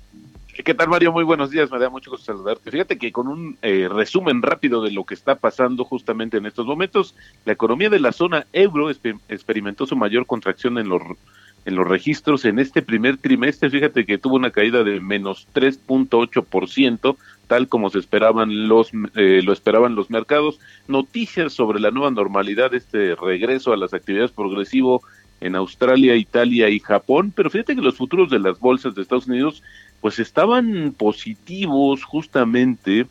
¿Qué 0.63 0.75
tal, 0.75 0.89
Mario? 0.89 1.11
Muy 1.11 1.23
buenos 1.23 1.49
días. 1.49 1.71
Me 1.71 1.79
da 1.79 1.89
mucho 1.89 2.11
gusto 2.11 2.25
saludarte. 2.25 2.69
Fíjate 2.69 2.97
que 2.97 3.11
con 3.11 3.27
un 3.27 3.57
eh, 3.61 3.87
resumen 3.89 4.41
rápido 4.41 4.83
de 4.83 4.91
lo 4.91 5.05
que 5.05 5.13
está 5.13 5.35
pasando 5.35 5.85
justamente 5.85 6.37
en 6.37 6.45
estos 6.45 6.65
momentos, 6.65 7.15
la 7.45 7.53
economía 7.53 7.89
de 7.89 7.99
la 7.99 8.11
zona 8.11 8.45
euro 8.53 8.89
experimentó 8.89 9.87
su 9.87 9.95
mayor 9.95 10.25
contracción 10.25 10.77
en 10.77 10.89
los 10.89 11.01
en 11.63 11.75
los 11.75 11.87
registros 11.87 12.43
en 12.45 12.57
este 12.57 12.81
primer 12.81 13.17
trimestre, 13.17 13.69
fíjate 13.69 14.03
que 14.07 14.17
tuvo 14.17 14.35
una 14.35 14.49
caída 14.49 14.83
de 14.83 14.99
menos 14.99 15.47
3.8%, 15.53 17.15
tal 17.45 17.67
como 17.67 17.91
se 17.91 17.99
esperaban 17.99 18.67
los 18.67 18.89
eh, 19.15 19.41
lo 19.43 19.53
esperaban 19.53 19.93
los 19.95 20.09
mercados. 20.09 20.59
Noticias 20.87 21.53
sobre 21.53 21.79
la 21.79 21.91
nueva 21.91 22.09
normalidad, 22.09 22.73
este 22.73 23.15
regreso 23.15 23.73
a 23.73 23.77
las 23.77 23.93
actividades 23.93 24.31
progresivo 24.31 25.03
en 25.39 25.55
Australia, 25.55 26.15
Italia 26.15 26.69
y 26.69 26.79
Japón, 26.79 27.33
pero 27.35 27.49
fíjate 27.49 27.75
que 27.75 27.81
los 27.81 27.97
futuros 27.97 28.29
de 28.29 28.39
las 28.39 28.59
bolsas 28.59 28.93
de 28.93 29.01
Estados 29.01 29.27
Unidos 29.27 29.63
pues 30.01 30.19
estaban 30.19 30.93
positivos 30.97 32.03
justamente 32.03 33.05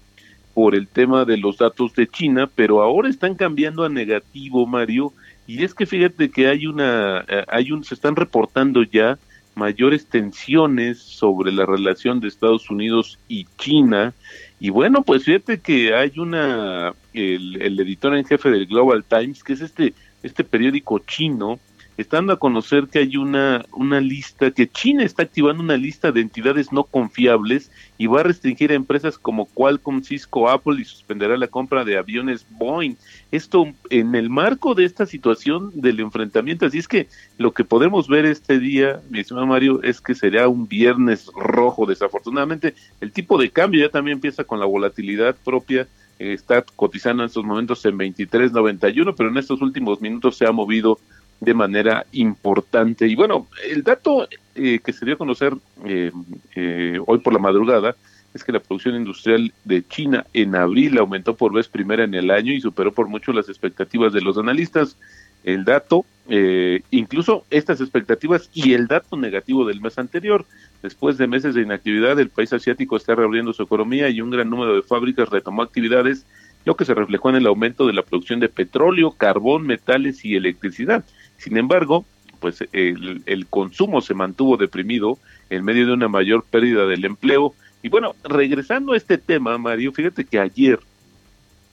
por 0.52 0.74
el 0.74 0.88
tema 0.88 1.24
de 1.24 1.36
los 1.36 1.58
datos 1.58 1.94
de 1.94 2.08
China, 2.08 2.50
pero 2.54 2.82
ahora 2.82 3.08
están 3.08 3.36
cambiando 3.36 3.84
a 3.84 3.88
negativo, 3.88 4.66
Mario, 4.66 5.12
y 5.46 5.64
es 5.64 5.72
que 5.72 5.86
fíjate 5.86 6.30
que 6.30 6.48
hay 6.48 6.66
una 6.66 7.24
eh, 7.28 7.44
hay 7.48 7.72
un 7.72 7.84
se 7.84 7.94
están 7.94 8.16
reportando 8.16 8.82
ya 8.82 9.18
mayores 9.54 10.06
tensiones 10.06 10.98
sobre 10.98 11.52
la 11.52 11.66
relación 11.66 12.20
de 12.20 12.28
Estados 12.28 12.70
Unidos 12.70 13.18
y 13.28 13.46
China 13.58 14.12
y 14.60 14.70
bueno, 14.70 15.02
pues 15.02 15.24
fíjate 15.24 15.58
que 15.60 15.94
hay 15.94 16.12
una 16.18 16.92
el, 17.14 17.60
el 17.62 17.80
editor 17.80 18.14
en 18.14 18.26
jefe 18.26 18.50
del 18.50 18.66
Global 18.66 19.04
Times, 19.04 19.42
que 19.42 19.54
es 19.54 19.60
este 19.62 19.94
este 20.22 20.44
periódico 20.44 20.98
chino, 20.98 21.58
están 21.96 22.30
a 22.30 22.36
conocer 22.36 22.88
que 22.88 23.00
hay 23.00 23.16
una, 23.16 23.64
una 23.72 24.00
lista, 24.00 24.50
que 24.50 24.68
China 24.68 25.04
está 25.04 25.24
activando 25.24 25.62
una 25.62 25.76
lista 25.76 26.12
de 26.12 26.20
entidades 26.20 26.72
no 26.72 26.84
confiables 26.84 27.70
y 27.98 28.06
va 28.06 28.20
a 28.20 28.24
restringir 28.24 28.72
a 28.72 28.74
empresas 28.74 29.18
como 29.18 29.46
Qualcomm, 29.46 30.02
Cisco, 30.02 30.48
Apple 30.48 30.80
y 30.80 30.84
suspenderá 30.84 31.36
la 31.36 31.48
compra 31.48 31.84
de 31.84 31.98
aviones 31.98 32.46
Boeing. 32.50 32.96
Esto 33.30 33.66
en 33.90 34.14
el 34.14 34.30
marco 34.30 34.74
de 34.74 34.84
esta 34.84 35.06
situación 35.06 35.70
del 35.74 36.00
enfrentamiento. 36.00 36.66
Así 36.66 36.78
es 36.78 36.88
que 36.88 37.08
lo 37.38 37.52
que 37.52 37.64
podemos 37.64 38.08
ver 38.08 38.24
este 38.24 38.58
día, 38.58 39.00
mi 39.10 39.20
estimado 39.20 39.46
Mario, 39.46 39.82
es 39.82 40.00
que 40.00 40.14
será 40.14 40.48
un 40.48 40.66
viernes 40.66 41.30
rojo. 41.36 41.86
Desafortunadamente, 41.86 42.74
el 43.00 43.12
tipo 43.12 43.38
de 43.38 43.50
cambio 43.50 43.84
ya 43.84 43.92
también 43.92 44.16
empieza 44.16 44.44
con 44.44 44.58
la 44.58 44.66
volatilidad 44.66 45.36
propia 45.44 45.86
está 46.20 46.62
cotizando 46.76 47.22
en 47.22 47.28
estos 47.28 47.44
momentos 47.44 47.84
en 47.86 47.98
23.91, 47.98 49.14
pero 49.16 49.30
en 49.30 49.38
estos 49.38 49.62
últimos 49.62 50.02
minutos 50.02 50.36
se 50.36 50.46
ha 50.46 50.52
movido 50.52 50.98
de 51.40 51.54
manera 51.54 52.06
importante. 52.12 53.06
Y 53.06 53.14
bueno, 53.14 53.46
el 53.68 53.82
dato 53.82 54.28
eh, 54.54 54.80
que 54.84 54.92
se 54.92 55.04
dio 55.04 55.14
a 55.14 55.18
conocer 55.18 55.54
eh, 55.84 56.12
eh, 56.54 56.98
hoy 57.06 57.18
por 57.18 57.32
la 57.32 57.38
madrugada 57.38 57.96
es 58.34 58.44
que 58.44 58.52
la 58.52 58.60
producción 58.60 58.94
industrial 58.94 59.52
de 59.64 59.82
China 59.86 60.26
en 60.34 60.54
abril 60.54 60.98
aumentó 60.98 61.34
por 61.34 61.52
vez 61.52 61.66
primera 61.66 62.04
en 62.04 62.14
el 62.14 62.30
año 62.30 62.52
y 62.52 62.60
superó 62.60 62.92
por 62.92 63.08
mucho 63.08 63.32
las 63.32 63.48
expectativas 63.48 64.12
de 64.12 64.20
los 64.20 64.38
analistas. 64.38 64.96
El 65.42 65.64
dato, 65.64 66.04
incluso 66.90 67.44
estas 67.50 67.80
expectativas 67.80 68.50
y 68.52 68.74
el 68.74 68.86
dato 68.86 69.16
negativo 69.16 69.64
del 69.64 69.80
mes 69.80 69.98
anterior. 69.98 70.44
Después 70.82 71.16
de 71.16 71.26
meses 71.26 71.54
de 71.54 71.62
inactividad, 71.62 72.20
el 72.20 72.28
país 72.28 72.52
asiático 72.52 72.96
está 72.96 73.14
reabriendo 73.14 73.52
su 73.52 73.62
economía 73.62 74.10
y 74.10 74.20
un 74.20 74.30
gran 74.30 74.48
número 74.48 74.76
de 74.76 74.82
fábricas 74.82 75.30
retomó 75.30 75.62
actividades, 75.62 76.26
lo 76.64 76.76
que 76.76 76.84
se 76.84 76.94
reflejó 76.94 77.30
en 77.30 77.36
el 77.36 77.46
aumento 77.46 77.86
de 77.86 77.94
la 77.94 78.02
producción 78.02 78.38
de 78.38 78.50
petróleo, 78.50 79.12
carbón, 79.12 79.66
metales 79.66 80.24
y 80.24 80.36
electricidad. 80.36 81.04
Sin 81.40 81.56
embargo, 81.56 82.04
pues 82.38 82.62
el, 82.72 83.46
consumo 83.48 84.02
se 84.02 84.12
mantuvo 84.12 84.58
deprimido 84.58 85.18
en 85.48 85.64
medio 85.64 85.86
de 85.86 85.94
una 85.94 86.06
mayor 86.06 86.44
pérdida 86.44 86.86
del 86.86 87.06
empleo. 87.06 87.54
Y 87.82 87.88
bueno, 87.88 88.14
regresando 88.22 88.92
a 88.92 88.96
este 88.98 89.16
tema, 89.16 89.56
Mario, 89.56 89.90
fíjate 89.92 90.26
que 90.26 90.38
ayer 90.38 90.78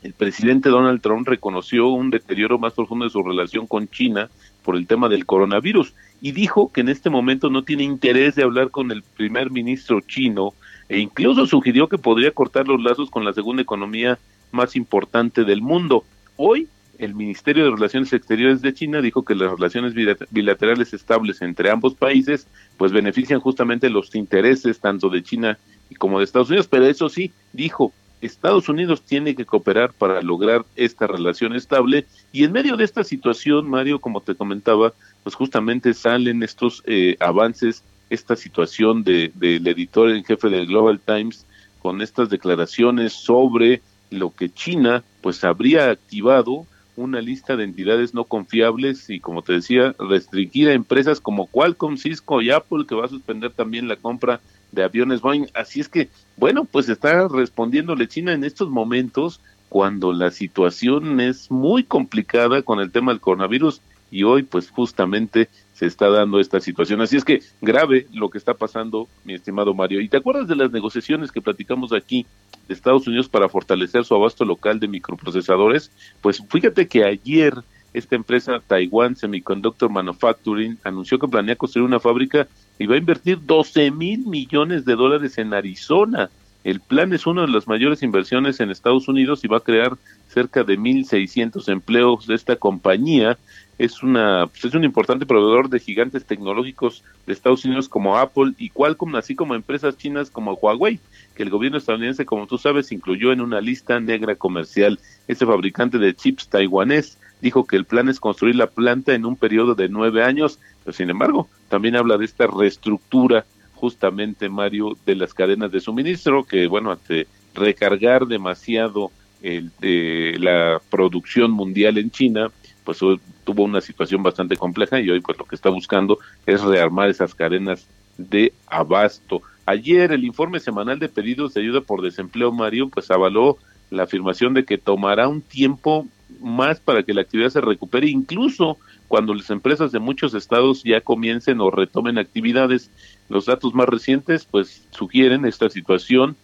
el 0.04 0.14
presidente 0.14 0.70
Donald 0.70 1.02
Trump 1.02 1.28
reconoció 1.28 1.90
un 1.90 2.12
deterioro 2.12 2.58
más 2.58 2.74
profundo 2.74 3.04
de 3.04 3.12
su 3.12 3.22
relación 3.22 3.68
con 3.68 3.90
China 3.90 4.30
por 4.64 4.78
el 4.78 4.88
tema 4.88 5.10
del 5.10 5.26
coronavirus 5.26 5.94
y 6.22 6.32
dijo 6.32 6.72
que 6.72 6.80
en 6.80 6.88
este 6.88 7.10
momento 7.10 7.50
no 7.50 7.64
tiene 7.64 7.84
interés 7.84 8.36
de 8.36 8.44
hablar 8.44 8.70
con 8.72 8.92
el 8.92 9.04
primer 9.04 9.52
ministro 9.52 10.00
chino 10.00 10.54
e 10.88 11.00
incluso 11.00 11.46
sugirió 11.46 11.90
que 11.90 11.98
podría 11.98 12.32
cortar 12.32 12.70
los 12.70 12.82
lazos 12.82 13.10
con 13.10 13.26
la 13.26 13.34
segunda 13.34 13.62
economía 13.64 14.18
más 14.52 14.78
importante 14.78 15.44
del 15.44 15.62
mundo. 15.62 16.06
Hoy 16.38 16.70
el 17.00 17.16
Ministerio 17.16 17.66
de 17.66 17.72
Relaciones 17.72 18.13
Exteriores 18.13 18.62
de 18.62 18.74
China 18.74 19.01
dijo 19.01 19.24
que 19.24 19.36
las 19.36 19.51
relaciones 19.51 19.94
bilaterales 20.30 20.94
estables 20.94 21.42
entre 21.42 21.70
ambos 21.70 21.96
países 21.96 22.48
pues 22.77 22.92
benefician 22.92 23.39
justamente 23.39 23.89
los 23.89 24.13
intereses 24.16 24.80
tanto 24.80 25.10
de 25.10 25.24
China 25.24 25.58
como 25.98 26.20
de 26.20 26.25
Estados 26.25 26.50
Unidos, 26.50 26.68
pero 26.68 26.86
eso 26.86 27.10
sí, 27.10 27.32
dijo, 27.54 27.94
Estados 28.22 28.68
Unidos 28.68 29.01
tiene 29.04 29.36
que 29.36 29.46
cooperar 29.46 29.94
para 29.94 30.22
lograr 30.22 30.66
esta 30.75 31.08
relación 31.08 31.56
estable 31.56 32.06
y 32.32 32.44
en 32.44 32.51
medio 32.51 32.75
de 32.75 32.84
esta 32.84 33.04
situación, 33.04 33.70
Mario, 33.70 34.00
como 34.00 34.22
te 34.22 34.36
comentaba, 34.36 34.94
pues 35.24 35.36
justamente 35.36 35.94
salen 35.94 36.42
estos 36.42 36.84
eh, 36.86 37.16
avances, 37.20 37.84
esta 38.10 38.36
situación 38.36 39.04
de, 39.04 39.32
del 39.36 39.68
editor 39.68 40.10
en 40.10 40.24
jefe 40.24 40.50
del 40.50 40.68
Global 40.68 41.00
Times 41.00 41.46
con 41.82 42.01
estas 42.01 42.30
declaraciones 42.30 43.13
sobre 43.13 43.82
lo 44.10 44.34
que 44.34 44.50
China 44.50 45.04
pues 45.22 45.44
habría 45.44 45.92
activado 45.92 46.66
una 46.98 47.22
lista 47.22 47.56
de 47.56 47.63
entidades 47.63 48.13
no 48.13 48.25
confiables 48.25 49.10
y, 49.10 49.20
como 49.20 49.44
te 49.44 49.54
decía, 49.54 49.96
restringir 50.00 50.68
a 50.68 50.74
empresas 50.74 51.22
como 51.22 51.48
Qualcomm, 51.48 51.96
Cisco 51.96 52.42
y 52.42 52.50
Apple, 52.50 52.86
que 52.88 52.96
va 52.96 53.06
a 53.06 53.10
suspender 53.10 53.51
también 53.51 53.88
la 53.88 53.96
compra 53.96 54.42
de 54.72 54.84
aviones 54.84 55.22
Boeing. 55.22 55.46
Así 55.54 55.80
es 55.80 55.88
que, 55.88 56.10
bueno, 56.36 56.66
pues 56.66 56.89
está 56.89 57.27
respondiéndole 57.27 58.08
China 58.08 58.34
en 58.34 58.44
estos 58.44 58.70
momentos 58.70 59.39
cuando 59.70 60.12
la 60.12 60.32
situación 60.32 61.22
es 61.22 61.51
muy 61.51 61.84
complicada 61.84 62.62
con 62.63 62.80
el 62.80 62.92
tema 62.92 63.12
del 63.12 63.22
coronavirus 63.22 63.82
y 64.12 64.24
hoy 64.24 64.44
pues 64.44 64.70
justamente 64.70 65.50
se 65.74 65.86
está 65.86 66.10
dando 66.10 66.40
esta 66.40 66.60
situación. 66.60 67.02
Así 67.02 67.18
es 67.18 67.26
que 67.26 67.42
grave 67.62 68.08
lo 68.14 68.30
que 68.30 68.38
está 68.38 68.54
pasando, 68.54 69.08
mi 69.24 69.34
estimado 69.34 69.74
Mario. 69.74 70.02
¿Y 70.02 70.10
te 70.10 70.18
acuerdas 70.18 70.48
de 70.48 70.56
las 70.56 70.72
negociaciones 70.72 71.32
que 71.32 71.42
platicamos 71.42 71.94
aquí 71.94 72.26
de 72.68 72.74
Estados 72.74 73.08
Unidos 73.08 73.30
para 73.30 73.50
fortalecer 73.50 74.04
su 74.04 74.16
abasto 74.16 74.44
local 74.46 74.80
de 74.80 74.88
microprocesadores? 74.88 75.92
Pues 76.22 76.42
fíjate 76.50 76.88
que 76.88 77.04
ayer 77.04 77.54
esta 77.94 78.16
empresa 78.16 78.62
Taiwan 78.66 79.16
Semiconductor 79.16 79.90
Manufacturing 79.90 80.78
anunció 80.84 81.20
que 81.20 81.28
planea 81.28 81.56
construir 81.56 81.86
una 81.86 82.00
fábrica 82.00 82.48
y 82.80 82.86
va 82.86 82.96
a 82.96 83.00
invertir 83.00 83.40
12 83.46 83.92
mil 83.92 84.26
millones 84.26 84.86
de 84.86 84.96
dólares 84.96 85.38
en 85.38 85.54
Arizona. 85.54 86.30
El 86.64 86.80
plan 86.80 87.14
es 87.14 87.26
una 87.26 87.44
de 87.44 87.48
las 87.48 87.68
mayores 87.68 88.04
inversiones 88.04 88.60
en 88.60 88.72
Estados 88.72 89.08
Unidos 89.08 89.44
y 89.44 89.48
va 89.48 89.58
a 89.58 89.62
crear 89.62 89.98
cerca 90.28 90.64
de 90.64 90.78
1.600 90.78 91.70
empleos 91.70 92.28
de 92.28 92.36
esta 92.36 92.58
compañía 92.58 93.38
es 93.77 94.01
una 94.01 94.48
pues, 94.48 94.65
es 94.65 94.74
un 94.74 94.84
importante 94.84 95.25
proveedor 95.25 95.69
de 95.69 95.79
gigantes 95.79 96.25
tecnológicos 96.25 97.03
de 97.25 97.34
Estados 97.34 97.63
Unidos 97.65 97.88
como 97.88 98.17
Apple 98.17 98.53
y 98.57 98.69
Qualcomm, 98.69 99.15
así 99.15 99.36
como 99.36 99.55
empresas 99.55 99.98
chinas 99.98 100.31
como 100.31 100.53
Huawei, 100.53 101.00
que 101.36 101.43
el 101.43 101.50
gobierno 101.50 101.77
estadounidense, 101.77 102.25
como 102.25 102.48
tú 102.48 102.57
sabes, 102.57 102.91
incluyó 102.91 103.31
en 103.31 103.41
una 103.41 103.62
lista 103.62 104.00
negra 104.00 104.36
comercial. 104.36 105.00
Este 105.27 105.46
fabricante 105.46 105.98
de 105.98 106.15
chips 106.15 106.48
taiwanés 106.48 107.17
dijo 107.41 107.67
que 107.67 107.75
el 107.75 107.86
plan 107.86 108.10
es 108.10 108.19
construir 108.19 108.55
la 108.55 108.67
planta 108.67 109.13
en 109.13 109.25
un 109.25 109.36
periodo 109.36 109.75
de 109.75 109.89
nueve 109.89 110.24
años, 110.24 110.60
pero 110.84 110.96
sin 110.96 111.10
embargo, 111.10 111.48
también 111.69 111.96
habla 111.96 112.17
de 112.17 112.25
esta 112.25 112.48
reestructura 112.48 113.46
justamente, 113.75 114.50
Mario, 114.50 114.98
de 115.05 115.15
las 115.15 115.34
cadenas 115.36 115.72
de 115.72 115.79
suministro, 115.79 116.43
que 116.43 116.65
bueno, 116.67 116.91
ante 116.91 117.27
recargar 117.53 118.25
demasiado 118.25 119.12
el, 119.43 119.72
de 119.79 120.36
la 120.39 120.81
producción 120.89 121.51
mundial 121.51 122.00
en 122.00 122.10
China, 122.10 122.51
pues 122.88 123.00
tuvo 123.44 123.65
una 123.65 123.82
situación 123.82 124.24
bastante 124.24 124.56
compleja 124.56 125.01
y 125.01 125.10
hoy 125.10 125.20
pues 125.20 125.38
lo 125.38 125.44
que 125.44 125.56
está 125.56 125.70
buscando 125.70 126.20
es 126.46 126.62
rearmar 126.62 127.10
esas 127.10 127.36
cadenas 127.36 127.86
de 128.17 128.53
abasto. 128.65 129.41
Ayer 129.65 130.13
el 130.13 130.24
informe 130.24 130.62
semanal 130.62 130.98
de 130.98 131.10
pedidos 131.10 131.53
de 131.53 131.63
ayuda 131.63 131.82
por 131.82 132.01
desempleo, 132.01 132.50
Mario, 132.53 132.88
pues 132.88 133.12
avaló 133.12 133.58
la 133.89 134.03
afirmación 134.03 134.53
de 134.53 134.63
que 134.63 134.77
tomará 134.77 135.27
un 135.27 135.41
tiempo 135.41 136.08
más 136.39 136.79
para 136.79 137.03
que 137.03 137.13
la 137.13 137.24
actividad 137.24 137.50
se 137.50 137.60
recupere, 137.60 138.08
incluso 138.08 138.77
cuando 139.10 139.34
las 139.34 139.50
empresas 139.50 139.91
de 139.91 140.00
muchos 140.00 140.34
estados 140.34 140.82
ya 140.86 141.01
comiencen 141.01 141.60
o 141.60 141.70
retomen 141.70 142.17
actividades. 142.17 142.89
Los 143.27 143.48
datos 143.48 143.74
más 143.75 143.89
recientes 143.89 144.48
pues 144.50 144.88
sugieren 144.91 145.44
esta 145.44 145.70
situación 145.70 146.38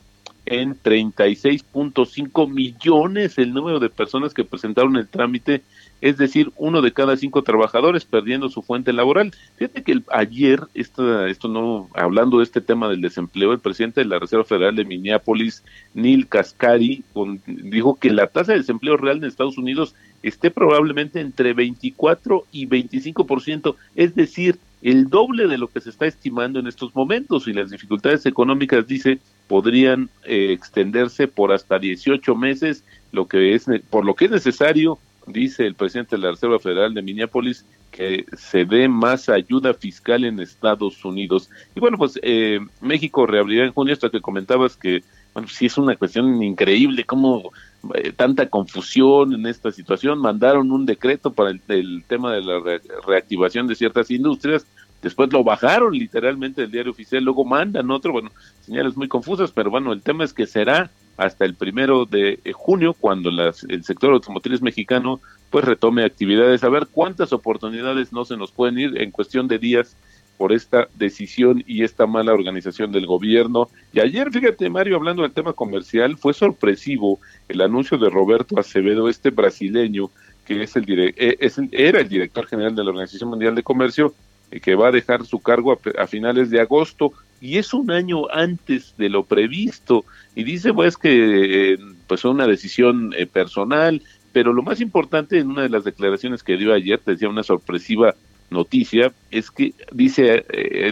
en 0.46 0.76
36.5 0.76 2.50
millones 2.50 3.38
el 3.38 3.54
número 3.54 3.80
de 3.80 3.90
personas 3.90 4.34
que 4.34 4.44
presentaron 4.44 4.98
el 4.98 5.08
trámite 5.08 5.64
es 6.04 6.18
decir, 6.18 6.52
uno 6.58 6.82
de 6.82 6.92
cada 6.92 7.16
cinco 7.16 7.44
trabajadores 7.44 8.04
perdiendo 8.04 8.50
su 8.50 8.62
fuente 8.62 8.92
laboral. 8.92 9.32
Fíjate 9.56 9.84
que 9.84 10.02
ayer, 10.12 10.62
esta, 10.74 11.30
esto 11.30 11.48
no, 11.48 11.88
hablando 11.94 12.40
de 12.40 12.44
este 12.44 12.60
tema 12.60 12.90
del 12.90 13.00
desempleo, 13.00 13.54
el 13.54 13.62
presidente 13.62 14.02
de 14.02 14.08
la 14.08 14.20
Reserva 14.20 14.44
Federal 14.44 14.76
de 14.76 14.84
Minneapolis, 14.84 15.64
Neil 15.94 16.28
Cascari, 16.28 17.06
dijo 17.48 17.96
que 17.96 18.10
la 18.10 18.28
tasa 18.28 18.52
de 18.52 18.58
desempleo 18.58 18.98
real 18.98 19.20
en 19.20 19.24
Estados 19.24 19.58
Unidos 19.58 19.96
esté 20.24 20.52
probablemente 20.52 21.22
entre 21.22 21.54
24 21.54 22.48
y 22.52 22.68
25%, 22.68 23.76
es 23.96 24.14
decir, 24.14 24.60
el 24.82 25.10
doble 25.10 25.48
de 25.48 25.58
lo 25.58 25.70
que 25.70 25.80
se 25.80 25.90
está 25.90 26.06
estimando 26.06 26.60
en 26.60 26.68
estos 26.68 26.94
momentos 26.94 27.48
y 27.48 27.54
las 27.54 27.72
dificultades 27.72 28.26
económicas, 28.26 28.86
dice, 28.86 29.20
podrían 29.48 30.10
eh, 30.26 30.52
extenderse 30.52 31.30
por 31.30 31.54
hasta 31.54 31.80
18 31.80 32.36
meses, 32.36 32.84
lo 33.14 33.26
que 33.26 33.56
es 33.56 33.68
por 33.90 34.04
lo 34.04 34.16
que 34.16 34.26
es 34.26 34.32
necesario 34.32 35.00
dice 35.28 35.66
el 35.66 35.76
presidente 35.76 36.16
de 36.16 36.22
la 36.22 36.32
Reserva 36.32 36.60
Federal 36.60 36.94
de 36.94 37.02
Minneapolis 37.02 37.66
que 37.92 38.26
se 38.36 38.66
dé 38.66 38.88
más 38.88 39.30
ayuda 39.30 39.74
fiscal 39.74 40.26
en 40.26 40.40
Estados 40.40 41.06
Unidos. 41.06 41.50
Y 41.76 41.80
bueno, 41.80 41.98
pues 41.98 42.20
eh, 42.24 42.60
México 42.82 43.26
reabrirá 43.28 43.66
en 43.66 43.72
junio, 43.72 43.94
hasta 43.94 44.10
que 44.10 44.20
comentabas 44.20 44.76
que, 44.76 45.04
bueno, 45.34 45.48
sí 45.48 45.68
es 45.68 45.78
una 45.78 45.96
cuestión 45.96 46.42
increíble, 46.42 47.04
cómo 47.04 47.52
eh, 47.94 48.12
tanta 48.12 48.50
confusión 48.50 49.34
en 49.34 49.46
esta 49.46 49.72
situación. 49.72 50.20
Mandaron 50.20 50.72
un 50.72 50.86
decreto 50.86 51.32
para 51.32 51.52
el, 51.52 52.04
tema 52.08 52.34
de 52.34 52.42
la 52.42 52.60
reactivación 53.06 53.68
de 53.68 53.76
ciertas 53.76 54.10
industrias, 54.10 54.66
después 55.04 55.32
lo 55.32 55.44
bajaron 55.44 55.94
literalmente 55.94 56.62
del 56.62 56.72
diario 56.72 56.92
oficial, 56.92 57.24
luego 57.24 57.46
mandan 57.46 57.92
otro, 57.92 58.12
bueno, 58.12 58.32
señales 58.62 58.98
muy 58.98 59.08
confusas, 59.08 59.52
pero 59.52 59.70
bueno, 59.70 59.94
el 59.94 60.02
tema 60.02 60.24
es 60.24 60.34
que 60.34 60.48
será 60.48 60.90
hasta 61.18 61.46
el 61.46 61.56
primero 61.56 62.06
de 62.06 62.40
eh, 62.44 62.52
junio, 62.54 62.94
cuando 62.94 63.30
el 63.30 63.84
sector 63.84 64.14
automotriz 64.14 64.62
mexicano 64.62 65.20
pues 65.50 65.66
retome 65.66 66.04
actividades, 66.04 66.64
a 66.64 66.70
ver 66.70 66.88
cuántas 66.92 67.32
oportunidades 67.32 68.12
no 68.12 68.26
se 68.26 68.38
nos 68.38 68.52
pueden 68.52 68.80
ir 68.80 69.02
en 69.02 69.12
cuestión 69.12 69.48
de 69.48 69.60
días 69.60 69.96
por 70.38 70.52
esta 70.52 70.88
decisión 70.96 71.64
y 71.68 71.84
esta 71.84 72.08
mala 72.08 72.34
organización 72.34 72.92
del 72.92 73.06
gobierno. 73.06 73.70
Y 73.94 74.00
ayer, 74.00 74.32
fíjate, 74.32 74.70
Mario, 74.70 74.96
hablando 74.96 75.22
del 75.22 75.32
tema 75.32 75.54
comercial, 75.54 76.18
fue 76.18 76.34
sorpresivo 76.34 77.20
el 77.48 77.62
anuncio 77.62 77.98
de 77.98 78.10
Roberto 78.10 78.60
Acevedo, 78.60 79.10
este 79.10 79.30
brasileño, 79.30 80.10
que 80.46 80.64
es 80.64 80.76
el, 80.76 80.86
eh, 80.90 81.38
es 81.40 81.60
era 81.72 82.02
el 82.02 82.10
director 82.10 82.48
general 82.48 82.76
de 82.76 82.84
la 82.84 82.90
Organización 82.90 83.30
Mundial 83.30 83.56
de 83.56 83.64
Comercio, 83.64 84.14
eh, 84.52 84.60
que 84.60 84.76
va 84.76 84.90
a 84.90 84.92
dejar 84.92 85.26
su 85.26 85.40
cargo 85.40 85.80
a, 85.98 86.08
finales 86.08 86.50
de 86.50 86.60
agosto 86.60 87.14
y 87.44 87.58
es 87.58 87.74
un 87.74 87.92
año 87.92 88.32
antes 88.32 88.96
de 88.98 89.10
lo 89.10 89.26
previsto. 89.26 90.06
Y 90.34 90.46
dice 90.46 90.74
pues 90.74 90.98
que 90.98 91.74
eh, 91.74 91.78
pues 92.08 92.22
fue 92.22 92.32
una 92.32 92.48
decisión 92.48 93.14
eh, 93.16 93.26
personal 93.28 94.02
pero 94.32 94.52
lo 94.52 94.64
más 94.64 94.82
importante 94.82 95.38
en 95.38 95.52
una 95.52 95.62
de 95.62 95.70
las 95.70 95.84
declaraciones 95.84 96.42
que 96.42 96.58
dio 96.58 96.74
ayer 96.74 97.00
te 97.00 97.12
decía 97.12 97.30
una 97.30 97.44
sorpresiva 97.44 98.16
noticia 98.50 99.12
es 99.30 99.52
que 99.52 99.74
dice 99.92 100.44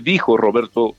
dijo 0.03 0.38
Roberto 0.38 0.96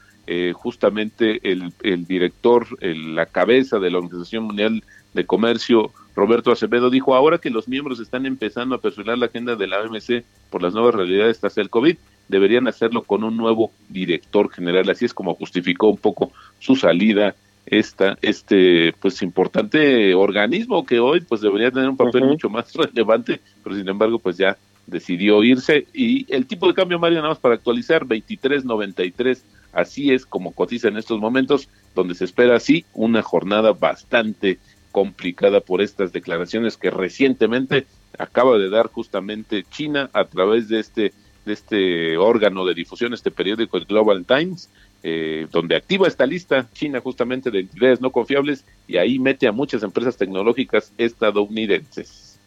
justamente 0.55 1.39
el, 1.49 1.73
el 1.85 2.05
director 2.05 2.67
la 2.81 3.27
cabeza 3.27 3.79
de 3.79 3.91
la 3.91 3.99
Organización 3.99 4.45
Mundial 4.45 4.83
de 5.15 5.25
Comercio 5.25 5.93
Roberto 6.17 6.51
Acevedo 6.51 6.91
dijo 6.91 7.15
ahora 7.15 7.39
que 7.39 7.51
los 7.51 7.69
miembros 7.69 8.01
están 8.01 8.27
empezando 8.27 8.75
a 8.75 8.81
personar 8.81 9.19
la 9.19 9.27
agenda 9.27 9.55
de 9.55 9.69
la 9.69 9.81
OMC 9.81 10.25
por 10.51 10.63
las 10.63 10.75
nuevas 10.75 10.97
realidades 10.97 11.39
tras 11.39 11.57
el 11.59 11.71
COVID 11.71 11.97
deberían 12.29 12.69
hacerlo 12.69 13.03
con 13.03 13.25
un 13.25 13.37
nuevo 13.37 13.73
director 13.89 14.51
general. 14.51 14.89
Así 14.91 15.05
es 15.05 15.15
como 15.15 15.35
justificó 15.35 15.89
un 15.89 15.99
poco 15.99 16.33
su 16.59 16.77
salida 16.77 17.35
esta, 17.67 18.19
este 18.23 18.93
pues 19.01 19.23
importante 19.23 20.15
organismo 20.15 20.85
que 20.85 20.99
hoy 20.99 21.21
pues 21.21 21.41
debería 21.41 21.71
tener 21.71 21.89
un 21.89 21.97
papel 21.97 22.25
mucho 22.25 22.51
más 22.51 22.73
relevante, 22.75 23.41
pero 23.63 23.77
sin 23.77 23.89
embargo 23.89 24.19
pues 24.19 24.37
ya 24.37 24.57
decidió 24.87 25.43
irse. 25.45 25.87
Y 25.93 26.33
el 26.33 26.47
tipo 26.47 26.67
de 26.67 26.75
cambio 26.75 26.99
Mario 26.99 27.19
nada 27.19 27.31
más 27.31 27.39
para 27.39 27.55
actualizar 27.55 28.05
23.93 28.05 29.41
así 29.73 30.13
es 30.13 30.27
como 30.27 30.53
cotiza 30.53 30.89
en 30.89 30.99
estos 30.99 31.19
momentos 31.19 31.69
donde 31.95 32.15
se 32.15 32.25
espera 32.25 32.57
así 32.57 32.85
una 32.93 33.23
jornada 33.23 33.73
bastante 33.73 34.59
complicada 34.91 35.61
por 35.61 35.81
estas 35.81 36.13
declaraciones 36.13 36.77
que 36.77 36.91
recientemente 36.91 37.87
acaba 38.19 38.59
de 38.59 38.69
dar 38.69 38.89
justamente 38.89 39.65
China 39.71 40.11
a 40.13 40.27
través 40.27 40.69
de 40.69 40.81
este 40.81 41.13
de 41.45 41.53
este 41.53 42.17
órgano 42.17 42.65
de 42.65 42.75
difusión, 42.75 43.13
este 43.13 43.31
periódico, 43.31 43.77
el 43.77 43.85
Global 43.85 44.25
Times, 44.25 44.71
eh, 45.03 45.47
donde 45.51 45.77
activa 45.77 46.07
esta 46.07 46.27
lista 46.27 46.69
China 46.73 47.01
justamente 47.01 47.51
de 47.51 47.61
entidades 47.61 48.01
no 48.01 48.11
confiables 48.11 48.65
y 48.87 48.97
ahí 48.97 49.19
mete 49.19 49.49
a 49.49 49.53
muchas 49.53 49.83
empresas 49.83 50.17
tecnológicas 50.17 50.93
estadounidenses. 50.99 52.41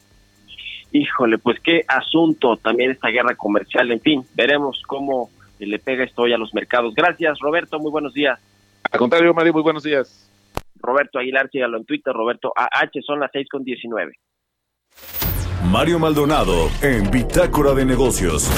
Híjole, 0.92 1.38
pues 1.38 1.60
qué 1.60 1.84
asunto 1.88 2.56
también 2.58 2.92
esta 2.92 3.10
guerra 3.10 3.36
comercial, 3.36 3.92
en 3.92 4.00
fin, 4.00 4.24
veremos 4.34 4.82
cómo 4.88 5.30
le 5.60 5.80
pega 5.80 6.04
esto 6.04 6.24
hoy 6.24 6.34
a 6.34 6.38
los 6.38 6.54
mercados. 6.54 6.94
Gracias, 6.96 7.40
Roberto, 7.40 7.80
muy 7.80 7.92
buenos 7.92 8.14
días. 8.14 8.40
Al 8.92 9.00
contrario, 9.00 9.34
Mario, 9.34 9.52
muy 9.52 9.64
buenos 9.64 9.84
días. 9.84 10.32
Roberto 10.76 11.20
Aguilar, 11.20 11.50
sígalo 11.50 11.78
en 11.78 11.86
Twitter, 11.86 12.14
Roberto 12.14 12.54
AH, 12.56 12.92
son 13.06 13.20
las 13.20 13.32
seis 13.32 13.48
con 13.50 13.64
diecinueve. 13.64 14.14
Mario 15.72 16.00
Maldonado 16.00 16.70
en 16.82 17.10
Bitácora 17.10 17.74
de 17.74 17.86
Negocios. 17.86 18.50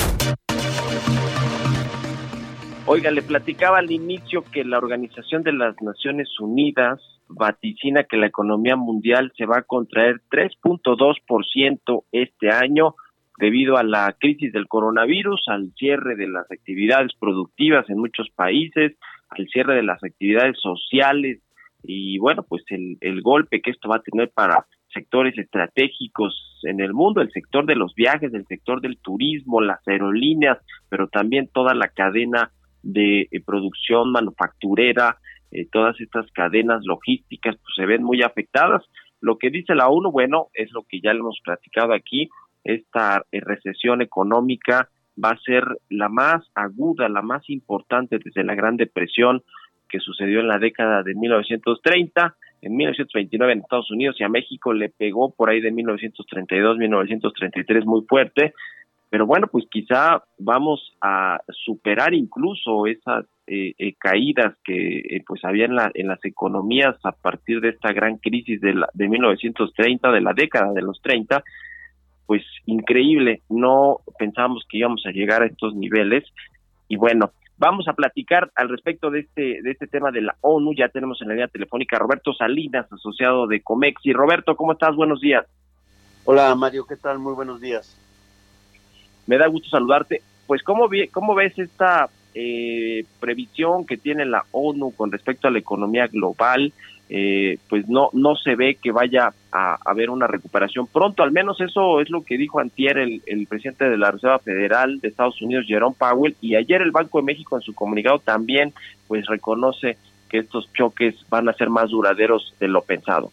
Oiga, 2.86 3.12
le 3.12 3.22
platicaba 3.22 3.80
al 3.80 3.92
inicio 3.92 4.44
que 4.44 4.64
la 4.64 4.78
Organización 4.78 5.44
de 5.44 5.54
las 5.54 5.82
Naciones 5.82 6.28
Unidas 6.40 7.00
vaticina 7.30 8.04
que 8.04 8.18
la 8.18 8.28
economía 8.28 8.76
mundial 8.76 9.32
se 9.38 9.46
va 9.46 9.60
a 9.60 9.64
contraer 9.64 10.22
3.2% 10.32 12.04
este 12.12 12.50
año 12.50 12.96
debido 13.38 13.78
a 13.78 13.84
la 13.84 14.16
crisis 14.18 14.52
del 14.52 14.68
coronavirus, 14.68 15.44
al 15.48 15.72
cierre 15.78 16.16
de 16.16 16.28
las 16.28 16.50
actividades 16.52 17.12
productivas 17.20 17.90
en 17.90 17.98
muchos 17.98 18.30
países, 18.30 18.94
al 19.30 19.48
cierre 19.48 19.76
de 19.76 19.84
las 19.84 20.04
actividades 20.04 20.58
sociales 20.62 21.42
y 21.84 22.18
bueno, 22.18 22.44
pues 22.44 22.64
el, 22.70 22.98
el 23.02 23.22
golpe 23.22 23.62
que 23.62 23.72
esto 23.72 23.90
va 23.90 23.98
a 23.98 24.02
tener 24.02 24.32
para 24.32 24.66
sectores 24.98 25.38
estratégicos 25.38 26.60
en 26.64 26.80
el 26.80 26.94
mundo, 26.94 27.22
el 27.22 27.32
sector 27.32 27.66
de 27.66 27.76
los 27.76 27.94
viajes, 27.94 28.34
el 28.34 28.48
sector 28.48 28.82
del 28.82 28.98
turismo, 28.98 29.62
las 29.62 29.88
aerolíneas, 29.88 30.58
pero 30.90 31.08
también 31.08 31.50
toda 31.54 31.76
la 31.76 31.90
cadena 31.90 32.52
de 32.82 33.28
eh, 33.32 33.42
producción 33.46 34.12
manufacturera, 34.12 35.18
eh, 35.52 35.68
todas 35.72 36.00
estas 36.02 36.32
cadenas 36.32 36.84
logísticas 36.86 37.56
pues, 37.56 37.76
se 37.76 37.86
ven 37.86 38.04
muy 38.04 38.24
afectadas. 38.24 38.84
Lo 39.22 39.38
que 39.38 39.50
dice 39.52 39.76
la 39.76 39.88
ONU, 39.88 40.12
bueno, 40.12 40.48
es 40.54 40.72
lo 40.72 40.84
que 40.84 41.00
ya 41.00 41.14
le 41.14 41.20
hemos 41.20 41.40
platicado 41.44 41.94
aquí, 41.94 42.30
esta 42.64 43.24
eh, 43.32 43.40
recesión 43.40 44.02
económica 44.02 44.90
va 45.24 45.30
a 45.30 45.40
ser 45.40 45.64
la 45.90 46.10
más 46.10 46.44
aguda, 46.56 47.08
la 47.08 47.22
más 47.22 47.48
importante 47.50 48.20
desde 48.24 48.44
la 48.44 48.56
Gran 48.56 48.78
Depresión 48.78 49.44
que 49.90 50.00
sucedió 50.00 50.40
en 50.42 50.48
la 50.48 50.60
década 50.60 51.04
de 51.04 51.16
1930 51.16 52.36
en 52.62 52.76
1929 52.76 53.54
en 53.54 53.60
Estados 53.60 53.92
Unidos 53.92 54.16
y 54.20 54.24
a 54.24 54.30
México 54.30 54.74
le 54.74 54.90
pegó 54.90 55.32
por 55.32 55.50
ahí 55.50 55.62
de 55.62 55.72
1932, 55.72 56.78
1933 56.78 57.86
muy 57.86 58.02
fuerte, 58.08 58.54
pero 59.10 59.26
bueno, 59.26 59.48
pues 59.48 59.66
quizá 59.72 60.24
vamos 60.38 60.94
a 61.02 61.40
superar 61.50 62.14
incluso 62.14 62.88
esas 62.88 63.26
eh, 63.46 63.74
eh, 63.78 63.94
caídas 63.98 64.56
que 64.66 64.98
eh, 64.98 65.24
pues 65.26 65.46
había 65.46 65.66
en, 65.66 65.76
la, 65.76 65.90
en 65.94 66.08
las 66.08 66.24
economías 66.26 66.98
a 67.04 67.14
partir 67.14 67.62
de 67.62 67.70
esta 67.70 67.94
gran 67.94 68.18
crisis 68.18 68.60
de, 68.60 68.74
la, 68.74 68.90
de 68.94 69.08
1930, 69.08 70.12
de 70.12 70.22
la 70.22 70.34
década 70.34 70.74
de 70.74 70.82
los 70.82 71.02
30, 71.02 71.42
pues 72.26 72.44
increíble, 72.66 73.42
no 73.50 74.00
pensábamos 74.20 74.66
que 74.70 74.80
íbamos 74.80 75.06
a 75.06 75.12
llegar 75.12 75.42
a 75.42 75.46
estos 75.46 75.74
niveles. 75.76 76.26
Y 76.90 76.98
bueno, 76.98 77.32
Vamos 77.60 77.88
a 77.88 77.94
platicar 77.94 78.52
al 78.56 78.70
respecto 78.70 79.10
de 79.10 79.22
este, 79.22 79.62
de 79.64 79.72
este 79.72 79.88
tema 79.88 80.12
de 80.12 80.22
la 80.22 80.36
ONU. 80.42 80.74
Ya 80.76 80.90
tenemos 80.90 81.22
en 81.22 81.30
la 81.30 81.34
línea 81.34 81.48
telefónica 81.48 81.96
a 81.96 82.00
Roberto 82.00 82.32
Salinas, 82.34 82.92
asociado 82.92 83.48
de 83.48 83.62
Comexi. 83.62 84.14
Roberto, 84.14 84.56
¿cómo 84.56 84.74
estás? 84.74 84.96
Buenos 84.96 85.22
días. 85.22 85.46
Hola 86.26 86.54
Mario, 86.56 86.86
¿qué 86.86 86.98
tal? 86.98 87.18
Muy 87.18 87.34
buenos 87.34 87.60
días. 87.60 87.98
Me 89.26 89.38
da 89.38 89.48
gusto 89.48 89.70
saludarte. 89.70 90.22
Pues, 90.46 90.62
¿cómo, 90.62 90.88
cómo 91.12 91.34
ves 91.34 91.58
esta 91.58 92.10
eh, 92.36 93.06
previsión 93.20 93.86
que 93.86 93.98
tiene 93.98 94.26
la 94.26 94.46
ONU 94.52 94.92
con 94.96 95.12
respecto 95.12 95.48
a 95.48 95.52
la 95.52 95.60
economía 95.60 96.08
global? 96.08 96.74
Eh, 97.10 97.58
pues 97.70 97.88
no 97.88 98.10
no 98.12 98.36
se 98.36 98.56
ve 98.56 98.76
que 98.76 98.92
vaya 98.92 99.34
a 99.54 99.78
haber 99.86 100.10
una 100.10 100.28
recuperación 100.28 100.88
pronto, 100.88 101.24
al 101.24 101.32
menos 101.32 101.62
eso 101.62 102.02
es 102.02 102.10
lo 102.10 102.22
que 102.22 102.38
dijo 102.38 102.60
antier 102.60 102.98
el, 102.98 103.48
presidente 103.48 103.90
de 103.90 103.98
la 103.98 104.12
Reserva 104.12 104.40
Federal 104.40 105.00
de 105.00 105.08
Estados 105.08 105.42
Unidos, 105.42 105.66
Jerome 105.66 105.96
Powell, 105.98 106.36
y 106.42 106.56
ayer 106.56 106.82
el 106.82 106.92
Banco 106.92 107.20
de 107.20 107.24
México 107.24 107.56
en 107.56 107.62
su 107.62 107.74
comunicado 107.74 108.20
también 108.20 108.74
pues 109.08 109.26
reconoce 109.26 109.98
que 110.28 110.40
estos 110.40 110.70
choques 110.74 111.16
van 111.30 111.48
a 111.48 111.54
ser 111.54 111.70
más 111.70 111.92
duraderos 111.92 112.54
de 112.60 112.68
lo 112.68 112.82
pensado. 112.82 113.32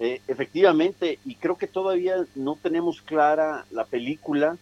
Eh, 0.00 0.20
efectivamente, 0.26 1.20
y 1.24 1.36
creo 1.36 1.56
que 1.56 1.68
todavía 1.68 2.16
no 2.34 2.58
tenemos 2.60 3.02
clara 3.02 3.66
la 3.70 3.84
película 3.84 4.56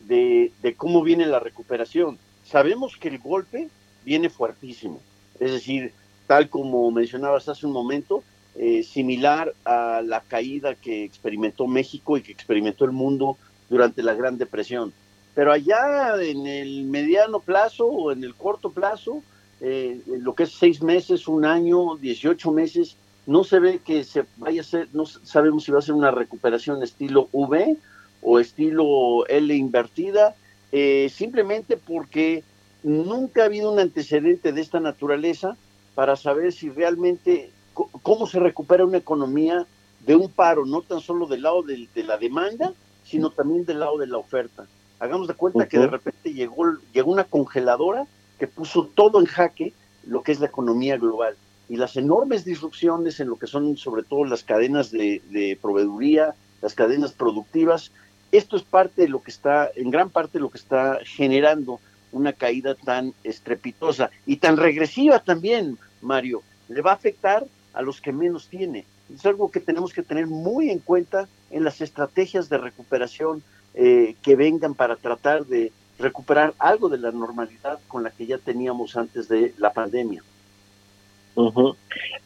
de, 0.00 0.50
de 0.62 0.74
cómo 0.74 1.04
viene 1.04 1.26
la 1.26 1.38
recuperación. 1.38 2.18
Sabemos 2.42 2.96
que 2.96 3.06
el 3.06 3.20
golpe 3.20 3.68
viene 4.04 4.30
fuertísimo, 4.30 5.00
es 5.38 5.52
decir, 5.52 5.92
tal 6.30 6.48
como 6.48 6.92
mencionabas 6.92 7.48
hace 7.48 7.66
un 7.66 7.72
momento, 7.72 8.22
eh, 8.54 8.84
similar 8.84 9.52
a 9.64 10.00
la 10.00 10.20
caída 10.20 10.76
que 10.76 11.02
experimentó 11.02 11.66
México 11.66 12.16
y 12.16 12.22
que 12.22 12.30
experimentó 12.30 12.84
el 12.84 12.92
mundo 12.92 13.36
durante 13.68 14.00
la 14.04 14.14
Gran 14.14 14.38
Depresión. 14.38 14.92
Pero 15.34 15.50
allá 15.50 16.22
en 16.22 16.46
el 16.46 16.84
mediano 16.84 17.40
plazo 17.40 17.84
o 17.86 18.12
en 18.12 18.22
el 18.22 18.36
corto 18.36 18.70
plazo, 18.70 19.24
eh, 19.60 20.02
lo 20.06 20.36
que 20.36 20.44
es 20.44 20.52
seis 20.52 20.80
meses, 20.82 21.26
un 21.26 21.44
año, 21.44 21.96
18 21.96 22.52
meses, 22.52 22.94
no 23.26 23.42
se 23.42 23.58
ve 23.58 23.80
que 23.84 24.04
se 24.04 24.24
vaya 24.36 24.60
a 24.60 24.62
hacer, 24.62 24.86
no 24.92 25.06
sabemos 25.06 25.64
si 25.64 25.72
va 25.72 25.80
a 25.80 25.82
ser 25.82 25.96
una 25.96 26.12
recuperación 26.12 26.80
estilo 26.84 27.28
V 27.32 27.76
o 28.22 28.38
estilo 28.38 29.26
L 29.26 29.52
invertida, 29.52 30.36
eh, 30.70 31.10
simplemente 31.12 31.76
porque 31.76 32.44
nunca 32.84 33.42
ha 33.42 33.46
habido 33.46 33.72
un 33.72 33.80
antecedente 33.80 34.52
de 34.52 34.60
esta 34.60 34.78
naturaleza 34.78 35.56
para 35.94 36.16
saber 36.16 36.52
si 36.52 36.70
realmente 36.70 37.50
cómo 38.02 38.26
se 38.26 38.40
recupera 38.40 38.84
una 38.84 38.98
economía 38.98 39.66
de 40.04 40.16
un 40.16 40.30
paro, 40.30 40.64
no 40.64 40.82
tan 40.82 41.00
solo 41.00 41.26
del 41.26 41.42
lado 41.42 41.62
de, 41.62 41.88
la 42.04 42.16
demanda, 42.16 42.72
sino 43.04 43.30
también 43.30 43.64
del 43.64 43.80
lado 43.80 43.98
de 43.98 44.06
la 44.06 44.18
oferta. 44.18 44.66
Hagamos 44.98 45.28
de 45.28 45.34
cuenta 45.34 45.68
que 45.68 45.78
de 45.78 45.86
repente 45.86 46.32
llegó, 46.32 46.64
llegó 46.92 47.10
una 47.10 47.24
congeladora 47.24 48.06
que 48.38 48.46
puso 48.46 48.86
todo 48.86 49.20
en 49.20 49.26
jaque 49.26 49.72
lo 50.06 50.22
que 50.22 50.32
es 50.32 50.40
la 50.40 50.46
economía 50.46 50.96
global 50.96 51.36
y 51.68 51.76
las 51.76 51.96
enormes 51.96 52.44
disrupciones 52.44 53.20
en 53.20 53.28
lo 53.28 53.36
que 53.36 53.46
son 53.46 53.76
sobre 53.76 54.02
todo 54.02 54.24
las 54.24 54.42
cadenas 54.42 54.90
de, 54.90 55.22
de 55.30 55.58
proveeduría, 55.60 56.34
las 56.62 56.74
cadenas 56.74 57.12
productivas. 57.12 57.92
Esto 58.32 58.56
es 58.56 58.62
parte 58.62 59.02
de 59.02 59.08
lo 59.08 59.22
que 59.22 59.30
está, 59.30 59.70
en 59.74 59.90
gran 59.90 60.10
parte 60.10 60.38
de 60.38 60.42
lo 60.42 60.50
que 60.50 60.58
está 60.58 60.98
generando 61.04 61.80
una 62.12 62.32
caída 62.32 62.74
tan 62.74 63.14
estrepitosa 63.24 64.10
y 64.26 64.36
tan 64.36 64.56
regresiva 64.56 65.18
también, 65.20 65.78
Mario. 66.00 66.42
Le 66.68 66.82
va 66.82 66.92
a 66.92 66.94
afectar 66.94 67.44
a 67.72 67.82
los 67.82 68.00
que 68.00 68.12
menos 68.12 68.48
tiene. 68.48 68.84
Es 69.12 69.24
algo 69.26 69.50
que 69.50 69.60
tenemos 69.60 69.92
que 69.92 70.02
tener 70.02 70.26
muy 70.26 70.70
en 70.70 70.78
cuenta 70.78 71.28
en 71.50 71.64
las 71.64 71.80
estrategias 71.80 72.48
de 72.48 72.58
recuperación 72.58 73.42
eh, 73.74 74.14
que 74.22 74.36
vengan 74.36 74.74
para 74.74 74.96
tratar 74.96 75.46
de 75.46 75.72
recuperar 75.98 76.54
algo 76.58 76.88
de 76.88 76.98
la 76.98 77.10
normalidad 77.10 77.78
con 77.88 78.02
la 78.02 78.10
que 78.10 78.26
ya 78.26 78.38
teníamos 78.38 78.96
antes 78.96 79.28
de 79.28 79.54
la 79.58 79.72
pandemia. 79.72 80.22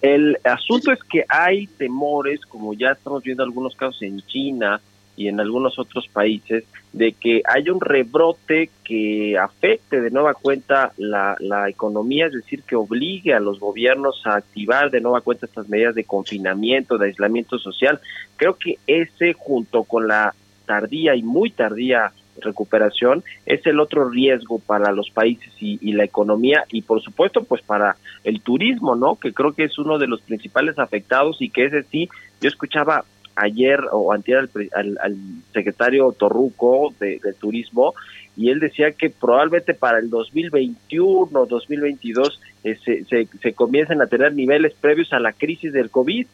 El 0.01 0.39
asunto 0.45 0.93
es 0.93 0.99
que 1.05 1.25
hay 1.29 1.67
temores, 1.67 2.41
como 2.47 2.75
ya 2.75 2.93
estamos 2.93 3.23
viendo 3.23 3.43
algunos 3.43 3.75
casos 3.77 4.03
en 4.03 4.21
China, 4.23 4.81
y 5.17 5.29
en 5.29 5.41
algunos 5.41 5.79
otros 5.79 6.09
países 6.09 6.65
de 6.93 7.13
que 7.13 7.43
haya 7.45 7.73
un 7.73 7.81
rebrote 7.81 8.71
que 8.85 9.37
afecte 9.39 10.01
de 10.01 10.11
nueva 10.11 10.35
cuenta 10.35 10.93
la, 10.97 11.37
economía, 11.69 12.27
es 12.27 12.33
decir, 12.33 12.63
que 12.63 12.77
obligue 12.77 13.35
a 13.35 13.41
los 13.41 13.59
gobiernos 13.59 14.23
a 14.27 14.37
activar 14.37 14.91
de 14.91 15.01
nueva 15.01 15.21
cuenta 15.21 15.47
estas 15.47 15.69
medidas 15.69 15.95
de 15.95 16.05
confinamiento, 16.05 16.99
de 16.99 17.07
aislamiento 17.07 17.59
social. 17.59 18.01
Creo 18.37 18.57
que 18.57 18.79
ese 18.87 19.33
junto 19.33 19.85
con 19.85 20.07
la 20.09 20.35
tardía 20.67 21.15
y 21.15 21.23
muy 21.23 21.51
tardía 21.51 22.13
recuperación 22.41 23.23
es 23.47 23.65
el 23.67 23.79
otro 23.81 24.09
riesgo 24.09 24.59
para 24.59 24.93
los 24.93 25.11
países 25.11 25.53
y, 25.61 25.79
y, 25.81 25.93
la 25.93 26.05
economía 26.05 26.65
y 26.71 26.83
por 26.83 27.01
supuesto 27.01 27.45
pues 27.45 27.63
para 27.63 27.97
el 28.25 28.41
turismo 28.41 28.97
no 28.97 29.17
que 29.17 29.33
creo 29.33 29.53
que 29.53 29.65
es 29.65 29.79
uno 29.79 29.99
de 29.99 30.09
los 30.09 30.21
principales 30.23 30.79
afectados 30.81 31.41
y 31.41 31.51
que 31.51 31.67
ese 31.67 31.85
sí 31.85 32.09
yo 32.41 32.49
escuchaba 32.49 33.05
ayer 33.37 33.81
o 33.93 34.13
antier 34.13 34.49
al, 34.75 35.17
secretario 35.53 36.13
Torruco 36.13 36.95
de, 37.01 37.21
Turismo 37.39 37.95
y 38.37 38.51
él 38.51 38.61
decía 38.61 38.93
que 38.93 39.11
probablemente 39.11 39.75
para 39.75 39.99
el 39.99 40.11
2021 40.11 41.47
2022 41.47 42.41
eh, 42.65 42.77
se, 42.85 43.05
se, 43.05 43.29
se, 43.41 43.53
comiencen 43.53 44.03
a 44.03 44.07
tener 44.07 44.35
niveles 44.35 44.75
previos 44.75 45.13
a 45.13 45.21
la 45.21 45.33
crisis 45.33 45.73
del 45.73 45.91
COVID. 45.91 46.27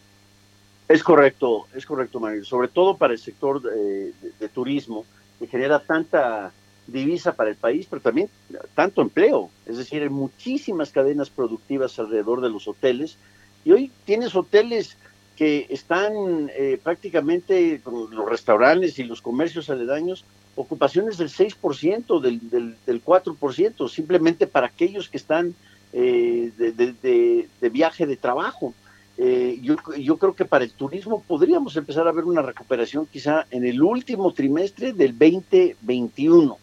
Es 0.89 1.03
correcto, 1.03 1.67
es 1.75 1.85
correcto, 1.85 2.19
Mario. 2.19 2.45
Sobre 2.45 2.69
todo 2.69 2.97
para 2.97 3.13
el 3.13 3.19
sector 3.19 3.61
de, 3.61 4.13
de 4.41 4.49
turismo, 4.49 5.05
que 5.39 5.47
genera 5.47 5.79
tanta 5.79 6.53
divisa 6.87 7.35
para 7.35 7.51
el 7.51 7.57
país, 7.57 7.87
pero 7.89 8.03
también 8.03 8.29
tanto 8.75 9.03
empleo. 9.03 9.51
Es 9.67 9.77
decir, 9.77 10.03
hay 10.03 10.09
muchísimas 10.09 10.91
cadenas 10.91 11.31
productivas 11.31 11.99
alrededor 11.99 12.41
de 12.41 12.51
los 12.51 12.67
hoteles. 12.67 13.17
Y 13.65 13.73
hoy 13.73 13.91
tienes 14.05 14.35
hoteles 14.35 14.97
que 15.41 15.69
están 15.71 16.51
eh, 16.55 16.79
prácticamente 16.85 17.81
los 17.87 18.29
restaurantes 18.29 18.99
y 18.99 19.05
los 19.05 19.23
comercios 19.23 19.71
aledaños, 19.71 20.27
ocupaciones 20.55 21.17
del 21.17 21.31
6%, 21.31 22.21
del, 22.21 22.51
del, 22.51 22.77
del 22.85 23.03
4%, 23.03 23.89
simplemente 23.89 24.47
para 24.47 24.67
aquellos 24.67 25.09
que 25.09 25.17
están 25.17 25.55
eh, 25.95 26.53
de, 26.59 27.69
viaje 27.71 28.07
de 28.07 28.19
trabajo. 28.19 28.75
Eh, 29.17 29.59
yo, 29.63 29.77
yo 29.97 30.19
creo 30.19 30.35
que 30.35 30.45
para 30.45 30.65
el 30.65 30.73
turismo 30.73 31.25
podríamos 31.27 31.75
empezar 31.75 32.07
a 32.07 32.13
ver 32.13 32.25
una 32.25 32.43
recuperación 32.43 33.07
quizá 33.07 33.47
en 33.51 33.65
el 33.65 33.81
último 33.81 34.35
trimestre 34.35 34.93
del 34.93 35.19
2021. 35.19 36.59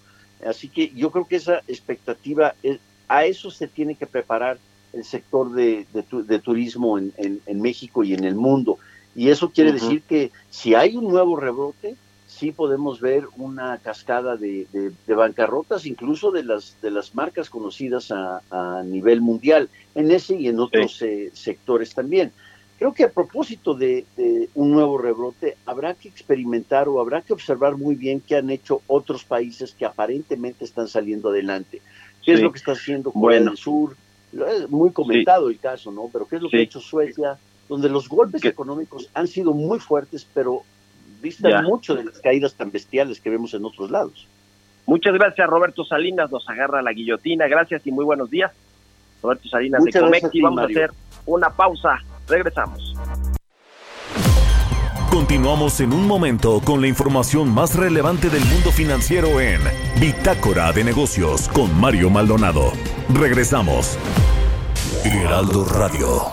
Así 0.45 0.69
que 0.69 0.91
yo 0.93 1.09
creo 1.09 1.25
que 1.25 1.37
esa 1.37 1.63
expectativa, 1.67 2.53
a 3.07 3.25
eso 3.25 3.49
se 3.49 3.67
tiene 3.67 3.95
que 3.95 4.05
preparar 4.05 4.59
el 4.97 5.03
sector 5.03 5.51
de, 5.53 5.85
de, 5.93 6.39
turismo 6.39 6.97
en, 6.97 7.13
en, 7.17 7.61
México 7.61 8.03
y 8.03 8.13
en 8.13 8.23
el 8.23 8.35
mundo. 8.35 8.77
Y 9.15 9.29
eso 9.29 9.49
quiere 9.49 9.71
decir 9.71 10.01
que 10.03 10.31
si 10.49 10.75
hay 10.75 10.95
un 10.95 11.09
nuevo 11.09 11.35
rebrote, 11.35 11.95
sí 12.27 12.51
podemos 12.51 13.01
ver 13.01 13.25
una 13.37 13.77
cascada 13.77 14.35
de, 14.35 14.67
de 14.71 15.13
bancarrotas, 15.15 15.85
incluso 15.85 16.31
de 16.31 16.43
las, 16.43 16.75
de 16.81 16.91
las 16.91 17.15
marcas 17.15 17.49
conocidas 17.49 18.11
a, 18.11 18.41
a 18.51 18.83
nivel 18.83 19.21
mundial, 19.21 19.69
en 19.95 20.11
ese 20.11 20.35
y 20.35 20.47
en 20.47 20.59
otros 20.59 21.01
eh, 21.01 21.31
sectores 21.33 21.93
también. 21.93 22.31
Creo 22.77 22.93
que 22.93 23.05
a 23.05 23.11
propósito 23.11 23.73
de, 23.73 24.05
un 24.53 24.71
nuevo 24.71 24.99
rebrote, 24.99 25.57
habrá 25.65 25.95
que 25.95 26.09
experimentar 26.09 26.87
o 26.87 27.01
habrá 27.01 27.21
que 27.21 27.33
observar 27.33 27.75
muy 27.75 27.95
bien 27.95 28.21
qué 28.21 28.35
han 28.35 28.51
hecho 28.51 28.81
otros 28.85 29.23
países 29.23 29.73
que 29.73 29.85
aparentemente 29.85 30.63
están 30.63 30.87
saliendo 30.87 31.29
adelante. 31.29 31.81
¿Qué 32.23 32.33
es 32.33 32.41
lo 32.41 32.51
que 32.51 32.59
está 32.59 32.73
haciendo 32.73 33.11
Corea 33.11 33.39
del 33.39 33.57
Sur? 33.57 33.95
Es 34.33 34.69
muy 34.69 34.91
comentado 34.91 35.49
el 35.49 35.59
caso, 35.59 35.91
¿no? 35.91 36.09
Pero 36.11 36.27
¿qué 36.27 36.35
es 36.37 36.41
lo 36.41 36.49
que 36.49 36.57
ha 36.57 36.61
hecho 36.61 36.79
Suecia? 36.79 37.37
Donde 37.69 37.89
los 37.89 38.07
golpes 38.07 38.43
económicos 38.45 39.09
han 39.13 39.27
sido 39.27 39.53
muy 39.53 39.79
fuertes, 39.79 40.27
pero 40.33 40.61
distan 41.21 41.63
mucho 41.63 41.95
de 41.95 42.05
las 42.05 42.19
caídas 42.19 42.53
tan 42.53 42.71
bestiales 42.71 43.19
que 43.19 43.29
vemos 43.29 43.53
en 43.53 43.65
otros 43.65 43.91
lados. 43.91 44.27
Muchas 44.85 45.13
gracias, 45.13 45.47
Roberto 45.49 45.83
Salinas. 45.83 46.31
Nos 46.31 46.47
agarra 46.47 46.81
la 46.81 46.93
guillotina. 46.93 47.47
Gracias 47.47 47.85
y 47.85 47.91
muy 47.91 48.05
buenos 48.05 48.29
días. 48.29 48.51
Roberto 49.21 49.49
Salinas 49.49 49.83
de 49.83 49.91
Comexi. 49.91 50.41
Vamos 50.41 50.61
a 50.61 50.65
hacer 50.65 50.91
una 51.25 51.49
pausa. 51.49 51.97
Regresamos. 52.27 52.95
Continuamos 55.11 55.79
en 55.81 55.93
un 55.93 56.05
momento 56.05 56.61
con 56.63 56.79
la 56.79 56.87
información 56.87 57.53
más 57.53 57.75
relevante 57.75 58.29
del 58.29 58.45
mundo 58.45 58.71
financiero 58.71 59.41
en 59.41 59.59
Bitácora 59.99 60.71
de 60.71 60.83
Negocios 60.83 61.47
con 61.49 61.75
Mario 61.79 62.09
Maldonado. 62.09 62.71
Regresamos. 63.13 63.97
Heraldo 65.05 65.63
Radio. 65.63 66.25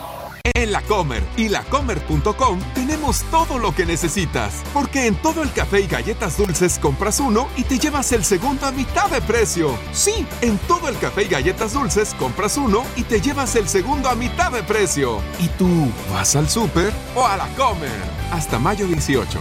En 0.54 0.72
la 0.72 0.82
Comer 0.82 1.22
y 1.36 1.48
lacomer.com 1.48 2.60
tenemos 2.74 3.22
todo 3.30 3.58
lo 3.58 3.74
que 3.74 3.86
necesitas, 3.86 4.62
porque 4.72 5.06
en 5.06 5.14
todo 5.14 5.42
el 5.42 5.52
café 5.52 5.80
y 5.80 5.86
galletas 5.86 6.36
dulces 6.36 6.78
compras 6.78 7.20
uno 7.20 7.48
y 7.56 7.62
te 7.62 7.78
llevas 7.78 8.10
el 8.12 8.24
segundo 8.24 8.66
a 8.66 8.72
mitad 8.72 9.08
de 9.08 9.20
precio. 9.20 9.70
Sí, 9.92 10.26
en 10.42 10.58
todo 10.58 10.88
el 10.88 10.98
café 10.98 11.22
y 11.22 11.28
galletas 11.28 11.74
dulces 11.74 12.12
compras 12.14 12.56
uno 12.56 12.84
y 12.96 13.02
te 13.04 13.20
llevas 13.20 13.54
el 13.54 13.68
segundo 13.68 14.08
a 14.08 14.16
mitad 14.16 14.50
de 14.50 14.62
precio. 14.62 15.20
¿Y 15.38 15.48
tú 15.48 15.90
vas 16.12 16.34
al 16.34 16.48
súper 16.48 16.92
o 17.14 17.24
a 17.24 17.36
la 17.36 17.46
Comer? 17.56 17.90
Hasta 18.32 18.58
mayo 18.58 18.86
18. 18.86 19.38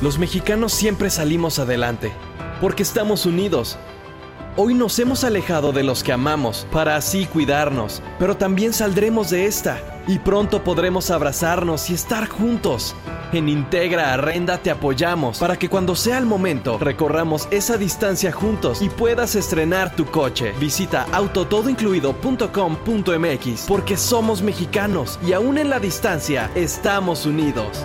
Los 0.00 0.18
mexicanos 0.18 0.72
siempre 0.72 1.10
salimos 1.10 1.58
adelante, 1.58 2.12
porque 2.60 2.82
estamos 2.82 3.26
unidos 3.26 3.78
Hoy 4.58 4.72
nos 4.72 4.98
hemos 4.98 5.22
alejado 5.22 5.70
de 5.72 5.82
los 5.82 6.02
que 6.02 6.12
amamos 6.12 6.66
para 6.72 6.96
así 6.96 7.26
cuidarnos, 7.26 8.02
pero 8.18 8.38
también 8.38 8.72
saldremos 8.72 9.28
de 9.28 9.44
esta 9.44 9.78
y 10.06 10.18
pronto 10.18 10.64
podremos 10.64 11.10
abrazarnos 11.10 11.90
y 11.90 11.94
estar 11.94 12.26
juntos. 12.26 12.96
En 13.34 13.50
Integra 13.50 14.14
Arrenda 14.14 14.56
te 14.56 14.70
apoyamos 14.70 15.40
para 15.40 15.58
que 15.58 15.68
cuando 15.68 15.94
sea 15.94 16.16
el 16.16 16.24
momento 16.24 16.78
recorramos 16.78 17.48
esa 17.50 17.76
distancia 17.76 18.32
juntos 18.32 18.80
y 18.80 18.88
puedas 18.88 19.34
estrenar 19.34 19.94
tu 19.94 20.06
coche. 20.06 20.54
Visita 20.58 21.06
autotodоincluido.com.mx 21.12 23.66
porque 23.68 23.98
somos 23.98 24.40
mexicanos 24.40 25.18
y 25.26 25.34
aún 25.34 25.58
en 25.58 25.68
la 25.68 25.80
distancia 25.80 26.50
estamos 26.54 27.26
unidos. 27.26 27.84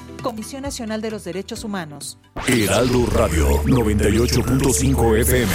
Comisión 0.21 0.61
Nacional 0.61 1.01
de 1.01 1.11
los 1.11 1.23
Derechos 1.23 1.63
Humanos. 1.63 2.17
Heraldo 2.47 3.05
Radio 3.07 3.63
98.5 3.63 5.19
FM. 5.19 5.51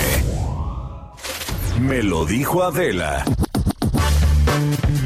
Me 1.80 2.02
lo 2.02 2.24
dijo 2.24 2.62
Adela. 2.62 3.24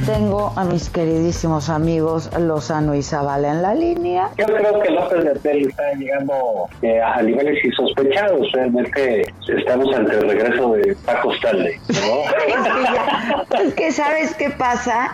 Tengo 0.06 0.52
a 0.56 0.64
mis 0.64 0.90
queridísimos 0.90 1.68
amigos 1.68 2.30
Lozano 2.38 2.94
y 2.94 3.02
Zavala 3.02 3.50
en 3.50 3.62
la 3.62 3.74
línea. 3.74 4.30
Yo 4.38 4.46
creo 4.46 4.80
que 4.80 4.90
López 4.90 5.42
de 5.42 5.60
está 5.60 5.92
llegando 5.94 6.68
eh, 6.82 7.00
a 7.00 7.22
niveles 7.22 7.64
insospechados. 7.64 8.46
Realmente 8.52 9.32
estamos 9.48 9.94
ante 9.94 10.16
el 10.16 10.28
regreso 10.28 10.72
de 10.72 10.96
Paco 11.04 11.32
Stanley. 11.34 11.74
¿no? 11.88 13.58
es 13.60 13.74
que, 13.74 13.92
¿sabes 13.92 14.34
qué 14.34 14.50
pasa? 14.50 15.12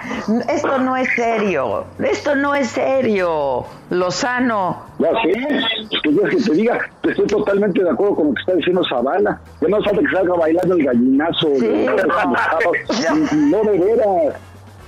Esto 0.48 0.78
no 0.78 0.96
es 0.96 1.08
serio. 1.14 1.84
Esto 1.98 2.34
no 2.34 2.54
es 2.54 2.68
serio. 2.68 3.66
Lozano. 3.90 4.84
Ya 4.98 5.10
es 5.10 6.02
que 6.02 6.12
yo 6.12 6.22
que 6.22 6.36
te 6.36 6.52
diga, 6.52 6.78
estoy 7.02 7.26
totalmente 7.26 7.82
de 7.82 7.90
acuerdo 7.90 8.16
con 8.16 8.26
lo 8.28 8.34
que 8.34 8.40
está 8.40 8.54
diciendo 8.54 8.82
Zavala. 8.88 9.40
Ya 9.60 9.68
no 9.68 9.82
falta 9.82 10.00
que 10.00 10.16
salga 10.16 10.34
bailando 10.34 10.74
el 10.74 10.84
gallinazo. 10.84 11.48
Sí. 11.56 11.86
no, 13.36 13.62
de 13.62 13.78
veras. 13.78 14.25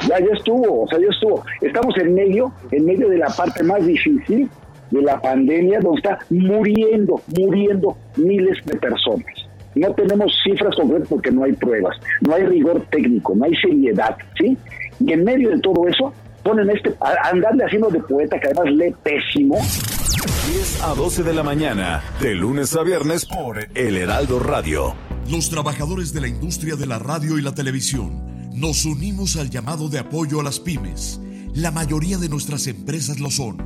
Ya, 0.09 0.19
ya 0.21 0.33
estuvo, 0.33 0.85
o 0.85 0.89
sea, 0.89 0.99
ya 0.99 1.09
estuvo. 1.11 1.45
Estamos 1.61 1.95
en 1.99 2.15
medio, 2.15 2.53
en 2.71 2.85
medio 2.87 3.09
de 3.09 3.19
la 3.19 3.29
parte 3.29 3.63
más 3.63 3.85
difícil 3.85 4.49
de 4.91 5.03
la 5.03 5.21
pandemia, 5.21 5.81
donde 5.81 5.99
está 5.99 6.19
muriendo, 6.31 7.21
muriendo 7.39 7.97
miles 8.17 8.65
de 8.65 8.77
personas. 8.77 9.27
No 9.75 9.93
tenemos 9.93 10.33
cifras 10.43 10.75
concretas 10.75 11.09
porque 11.09 11.31
no 11.31 11.45
hay 11.45 11.53
pruebas, 11.53 11.97
no 12.23 12.35
hay 12.35 12.45
rigor 12.45 12.83
técnico, 12.91 13.35
no 13.35 13.45
hay 13.45 13.55
seriedad, 13.57 14.17
¿sí? 14.39 14.57
Y 14.99 15.13
en 15.13 15.25
medio 15.25 15.51
de 15.51 15.61
todo 15.61 15.87
eso, 15.87 16.13
ponen 16.43 16.71
este, 16.71 16.95
a 17.01 17.29
andarle 17.29 17.65
haciendo 17.65 17.91
de 17.91 18.01
poeta, 18.01 18.41
que 18.41 18.47
además 18.47 18.73
lee 18.73 18.95
pésimo. 19.03 19.57
10 19.57 20.83
a 20.85 20.95
12 20.95 21.23
de 21.23 21.35
la 21.35 21.43
mañana, 21.43 22.03
de 22.21 22.35
lunes 22.35 22.75
a 22.75 22.83
viernes 22.83 23.27
por 23.27 23.59
El 23.75 23.99
Heraldo 23.99 24.41
Radio. 24.41 24.95
Los 25.31 25.51
trabajadores 25.51 26.15
de 26.15 26.23
la 26.23 26.29
industria 26.29 26.75
de 26.75 26.87
la 26.87 26.99
radio 26.99 27.39
y 27.39 27.43
la 27.43 27.53
televisión 27.53 28.38
nos 28.59 28.85
unimos 28.85 29.37
al 29.37 29.51
llamado 29.51 29.89
de 29.89 30.01
apoyo 30.01 30.41
a 30.41 30.43
las 30.43 30.59
pymes. 30.59 31.21
La 31.55 31.71
mayoría 31.71 32.19
de 32.19 32.29
nuestras 32.29 32.67
empresas 32.67 33.21
lo 33.21 33.31
son. 33.31 33.57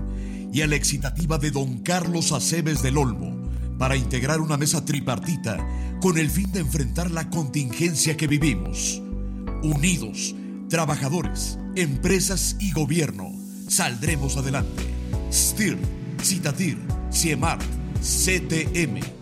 Y 0.52 0.60
a 0.60 0.66
la 0.66 0.76
excitativa 0.76 1.38
de 1.38 1.50
don 1.50 1.78
Carlos 1.78 2.32
Aceves 2.32 2.82
del 2.82 2.98
Olmo 2.98 3.34
para 3.78 3.96
integrar 3.96 4.40
una 4.40 4.58
mesa 4.58 4.84
tripartita 4.84 5.56
con 6.02 6.18
el 6.18 6.28
fin 6.28 6.52
de 6.52 6.60
enfrentar 6.60 7.10
la 7.10 7.30
contingencia 7.30 8.18
que 8.18 8.26
vivimos. 8.26 9.00
Unidos, 9.62 10.34
trabajadores, 10.68 11.58
empresas 11.74 12.56
y 12.60 12.72
gobierno, 12.72 13.32
saldremos 13.68 14.36
adelante. 14.36 14.84
STIR, 15.32 15.78
Citatir, 16.22 16.78
CIEMAR, 17.10 17.58
CTM. 18.02 19.21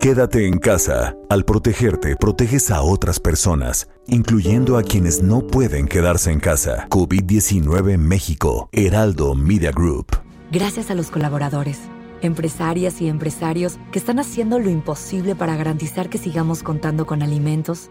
Quédate 0.00 0.46
en 0.46 0.58
casa. 0.58 1.16
Al 1.28 1.44
protegerte, 1.44 2.14
proteges 2.14 2.70
a 2.70 2.82
otras 2.82 3.18
personas, 3.18 3.88
incluyendo 4.06 4.78
a 4.78 4.84
quienes 4.84 5.24
no 5.24 5.44
pueden 5.44 5.88
quedarse 5.88 6.30
en 6.30 6.38
casa. 6.38 6.86
COVID-19 6.88 7.98
México, 7.98 8.68
Heraldo 8.70 9.34
Media 9.34 9.72
Group. 9.72 10.16
Gracias 10.52 10.92
a 10.92 10.94
los 10.94 11.10
colaboradores, 11.10 11.80
empresarias 12.22 13.00
y 13.00 13.08
empresarios 13.08 13.76
que 13.90 13.98
están 13.98 14.20
haciendo 14.20 14.60
lo 14.60 14.70
imposible 14.70 15.34
para 15.34 15.56
garantizar 15.56 16.08
que 16.08 16.18
sigamos 16.18 16.62
contando 16.62 17.04
con 17.04 17.24
alimentos, 17.24 17.90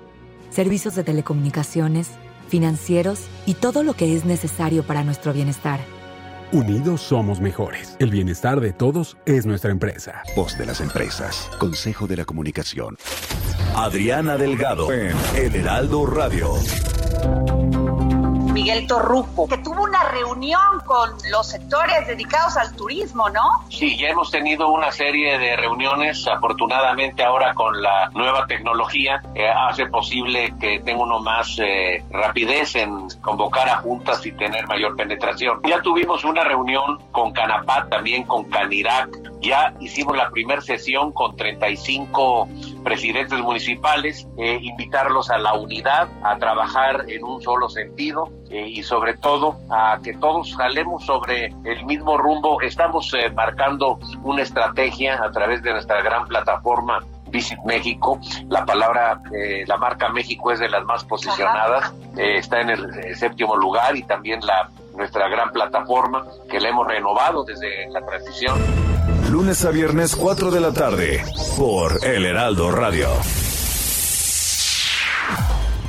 servicios 0.49 0.95
de 0.95 1.03
telecomunicaciones, 1.03 2.07
financieros 2.47 3.19
y 3.45 3.55
todo 3.55 3.83
lo 3.83 3.95
que 3.95 4.15
es 4.15 4.23
necesario 4.23 4.83
para 4.83 5.03
nuestro 5.03 5.33
bienestar. 5.33 5.81
Unidos 6.51 7.01
somos 7.01 7.41
mejores. 7.41 7.97
El 7.99 8.09
bienestar 8.09 8.61
de 8.61 8.71
todos 8.71 9.17
es 9.25 9.45
nuestra 9.45 9.71
empresa. 9.71 10.23
Voz 10.35 10.57
de 10.57 10.65
las 10.65 10.79
empresas. 10.79 11.49
Consejo 11.59 12.07
de 12.07 12.17
la 12.17 12.25
Comunicación. 12.25 12.97
Adriana 13.75 14.37
Delgado 14.37 14.91
en 14.91 15.15
El 15.35 15.55
Heraldo 15.55 16.05
Radio. 16.05 16.53
Miguel 18.57 18.87
Torruco, 18.87 19.47
que 19.47 19.59
tuvo 19.59 19.83
una 19.83 20.03
reunión 20.05 20.79
con 20.83 21.11
los 21.29 21.47
sectores 21.47 22.07
dedicados 22.07 22.57
al 22.57 22.75
turismo, 22.75 23.29
¿no? 23.29 23.63
Sí, 23.69 23.95
ya 23.97 24.09
hemos 24.09 24.31
tenido 24.31 24.69
una 24.69 24.91
serie 24.91 25.37
de 25.37 25.55
reuniones, 25.55 26.27
afortunadamente 26.27 27.23
ahora 27.23 27.53
con 27.53 27.79
la 27.79 28.09
nueva 28.15 28.47
tecnología, 28.47 29.21
eh, 29.35 29.47
hace 29.47 29.85
posible 29.85 30.55
que 30.59 30.79
tenga 30.79 31.03
uno 31.03 31.19
más 31.19 31.59
eh, 31.59 32.03
rapidez 32.09 32.75
en 32.75 33.07
convocar 33.21 33.69
a 33.69 33.77
juntas 33.77 34.25
y 34.25 34.31
tener 34.31 34.67
mayor 34.67 34.95
penetración. 34.95 35.61
Ya 35.63 35.79
tuvimos 35.83 36.23
una 36.23 36.43
reunión 36.43 36.97
con 37.11 37.33
Canapat, 37.33 37.89
también 37.89 38.23
con 38.23 38.45
Canirac, 38.45 39.09
ya 39.39 39.71
hicimos 39.79 40.17
la 40.17 40.31
primera 40.31 40.61
sesión 40.61 41.11
con 41.11 41.35
35 41.35 42.49
presidentes 42.87 43.37
municipales, 43.41 44.25
eh, 44.37 44.59
invitarlos 44.61 45.29
a 45.29 45.37
la 45.37 45.55
unidad, 45.55 46.07
a 46.23 46.37
trabajar 46.37 47.03
en 47.09 47.21
un 47.25 47.41
solo 47.41 47.67
sentido 47.67 48.29
eh, 48.49 48.65
y 48.65 48.81
sobre 48.81 49.17
todo 49.17 49.57
a 49.69 49.99
que 50.01 50.13
todos 50.13 50.51
salemos 50.51 51.05
sobre 51.05 51.47
el 51.65 51.85
mismo 51.85 52.17
rumbo. 52.17 52.61
Estamos 52.61 53.13
eh, 53.13 53.29
marcando 53.31 53.99
una 54.23 54.41
estrategia 54.41 55.21
a 55.21 55.29
través 55.31 55.61
de 55.63 55.73
nuestra 55.73 56.01
gran 56.01 56.27
plataforma 56.27 57.03
Visit 57.27 57.59
México. 57.65 58.21
La 58.47 58.65
palabra, 58.65 59.21
la 59.65 59.75
marca 59.75 60.07
México 60.07 60.53
es 60.53 60.59
de 60.59 60.69
las 60.69 60.85
más 60.85 61.03
posicionadas, 61.03 61.93
está 62.15 62.61
en 62.61 62.69
el 62.69 63.15
séptimo 63.17 63.57
lugar 63.57 63.97
y 63.97 64.03
también 64.03 64.39
la 64.45 64.69
nuestra 64.95 65.27
gran 65.27 65.51
plataforma 65.51 66.25
que 66.49 66.61
la 66.61 66.69
hemos 66.69 66.87
renovado 66.87 67.43
desde 67.43 67.89
la 67.89 67.99
transición 68.05 68.57
lunes 69.29 69.65
a 69.65 69.71
viernes 69.71 70.15
4 70.15 70.51
de 70.51 70.61
la 70.61 70.71
tarde 70.71 71.21
por 71.57 72.05
El 72.05 72.25
Heraldo 72.25 72.71
Radio. 72.71 73.07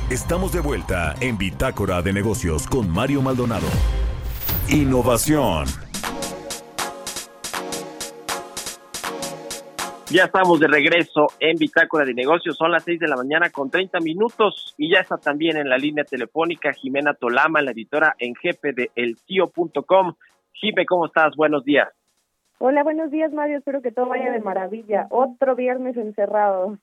Estamos 0.09 0.51
de 0.51 0.59
vuelta 0.59 1.15
en 1.21 1.37
Bitácora 1.37 2.01
de 2.01 2.11
Negocios 2.11 2.67
con 2.67 2.89
Mario 2.89 3.21
Maldonado. 3.21 3.67
Innovación. 4.67 5.65
Ya 10.11 10.25
estamos 10.25 10.59
de 10.59 10.67
regreso 10.67 11.27
en 11.39 11.57
Bitácora 11.57 12.03
de 12.03 12.13
Negocios. 12.13 12.57
Son 12.57 12.71
las 12.71 12.83
6 12.83 12.99
de 12.99 13.07
la 13.07 13.15
mañana 13.15 13.51
con 13.51 13.69
30 13.69 13.99
minutos 13.99 14.73
y 14.77 14.91
ya 14.91 14.99
está 14.99 15.17
también 15.17 15.55
en 15.55 15.69
la 15.69 15.77
línea 15.77 16.03
telefónica 16.03 16.73
Jimena 16.73 17.13
Tolama, 17.13 17.61
la 17.61 17.71
editora 17.71 18.15
en 18.19 18.35
jefe 18.35 18.73
de 18.73 18.91
elcio.com. 18.95 20.15
Jime, 20.51 20.85
¿cómo 20.85 21.05
estás? 21.05 21.35
Buenos 21.35 21.63
días. 21.63 21.87
Hola, 22.61 22.83
buenos 22.83 23.09
días, 23.09 23.31
Mario. 23.31 23.59
Espero 23.59 23.81
que 23.81 23.93
todo 23.93 24.07
vaya 24.09 24.33
de 24.33 24.41
maravilla. 24.41 25.07
Otro 25.11 25.55
viernes 25.55 25.95
encerrado. 25.95 26.77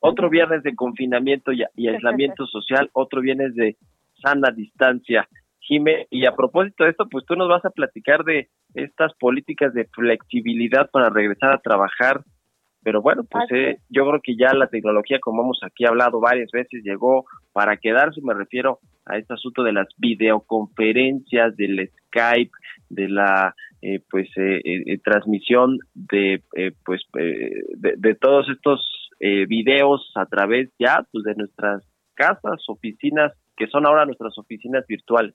Otro 0.00 0.28
viernes 0.28 0.64
de 0.64 0.74
confinamiento 0.74 1.52
y, 1.52 1.62
aislamiento 1.86 2.46
social, 2.48 2.90
otro 2.92 3.20
viernes 3.20 3.54
de 3.54 3.76
sana 4.20 4.50
distancia. 4.50 5.28
Jime, 5.60 6.08
y 6.10 6.26
a 6.26 6.34
propósito 6.34 6.82
de 6.82 6.90
esto, 6.90 7.06
pues 7.08 7.24
tú 7.26 7.36
nos 7.36 7.48
vas 7.48 7.64
a 7.64 7.70
platicar 7.70 8.24
de 8.24 8.48
estas 8.74 9.14
políticas 9.14 9.72
de 9.72 9.84
flexibilidad 9.84 10.90
para 10.90 11.10
regresar 11.10 11.52
a 11.52 11.58
trabajar. 11.58 12.24
Pero 12.82 13.00
bueno, 13.02 13.22
pues 13.22 13.44
eh, 13.52 13.78
yo 13.88 14.04
creo 14.08 14.20
que 14.20 14.36
ya 14.36 14.52
la 14.52 14.66
tecnología, 14.66 15.20
como 15.20 15.42
hemos 15.42 15.60
aquí 15.62 15.84
hablado 15.84 16.18
varias 16.18 16.50
veces, 16.50 16.82
llegó 16.82 17.24
para 17.52 17.76
quedarse. 17.76 18.20
Me 18.20 18.34
refiero 18.34 18.80
a 19.04 19.16
este 19.16 19.34
asunto 19.34 19.62
de 19.62 19.72
las 19.72 19.86
videoconferencias, 19.96 21.56
del 21.56 21.88
Skype, 22.08 22.52
de 22.88 23.08
la 23.08 23.54
eh, 23.94 24.02
pues 24.10 24.28
eh, 24.36 24.60
eh, 24.64 24.98
transmisión 24.98 25.78
de 25.94 26.42
pues 26.84 27.02
de, 27.14 28.14
todos 28.14 28.48
estos 28.48 28.80
videos 29.20 30.12
a 30.16 30.26
través 30.26 30.70
ya 30.78 31.06
pues 31.12 31.24
de 31.24 31.34
nuestras 31.34 31.82
casas 32.14 32.62
oficinas 32.68 33.32
que 33.56 33.66
son 33.68 33.86
ahora 33.86 34.04
nuestras 34.04 34.36
oficinas 34.38 34.86
virtuales 34.86 35.34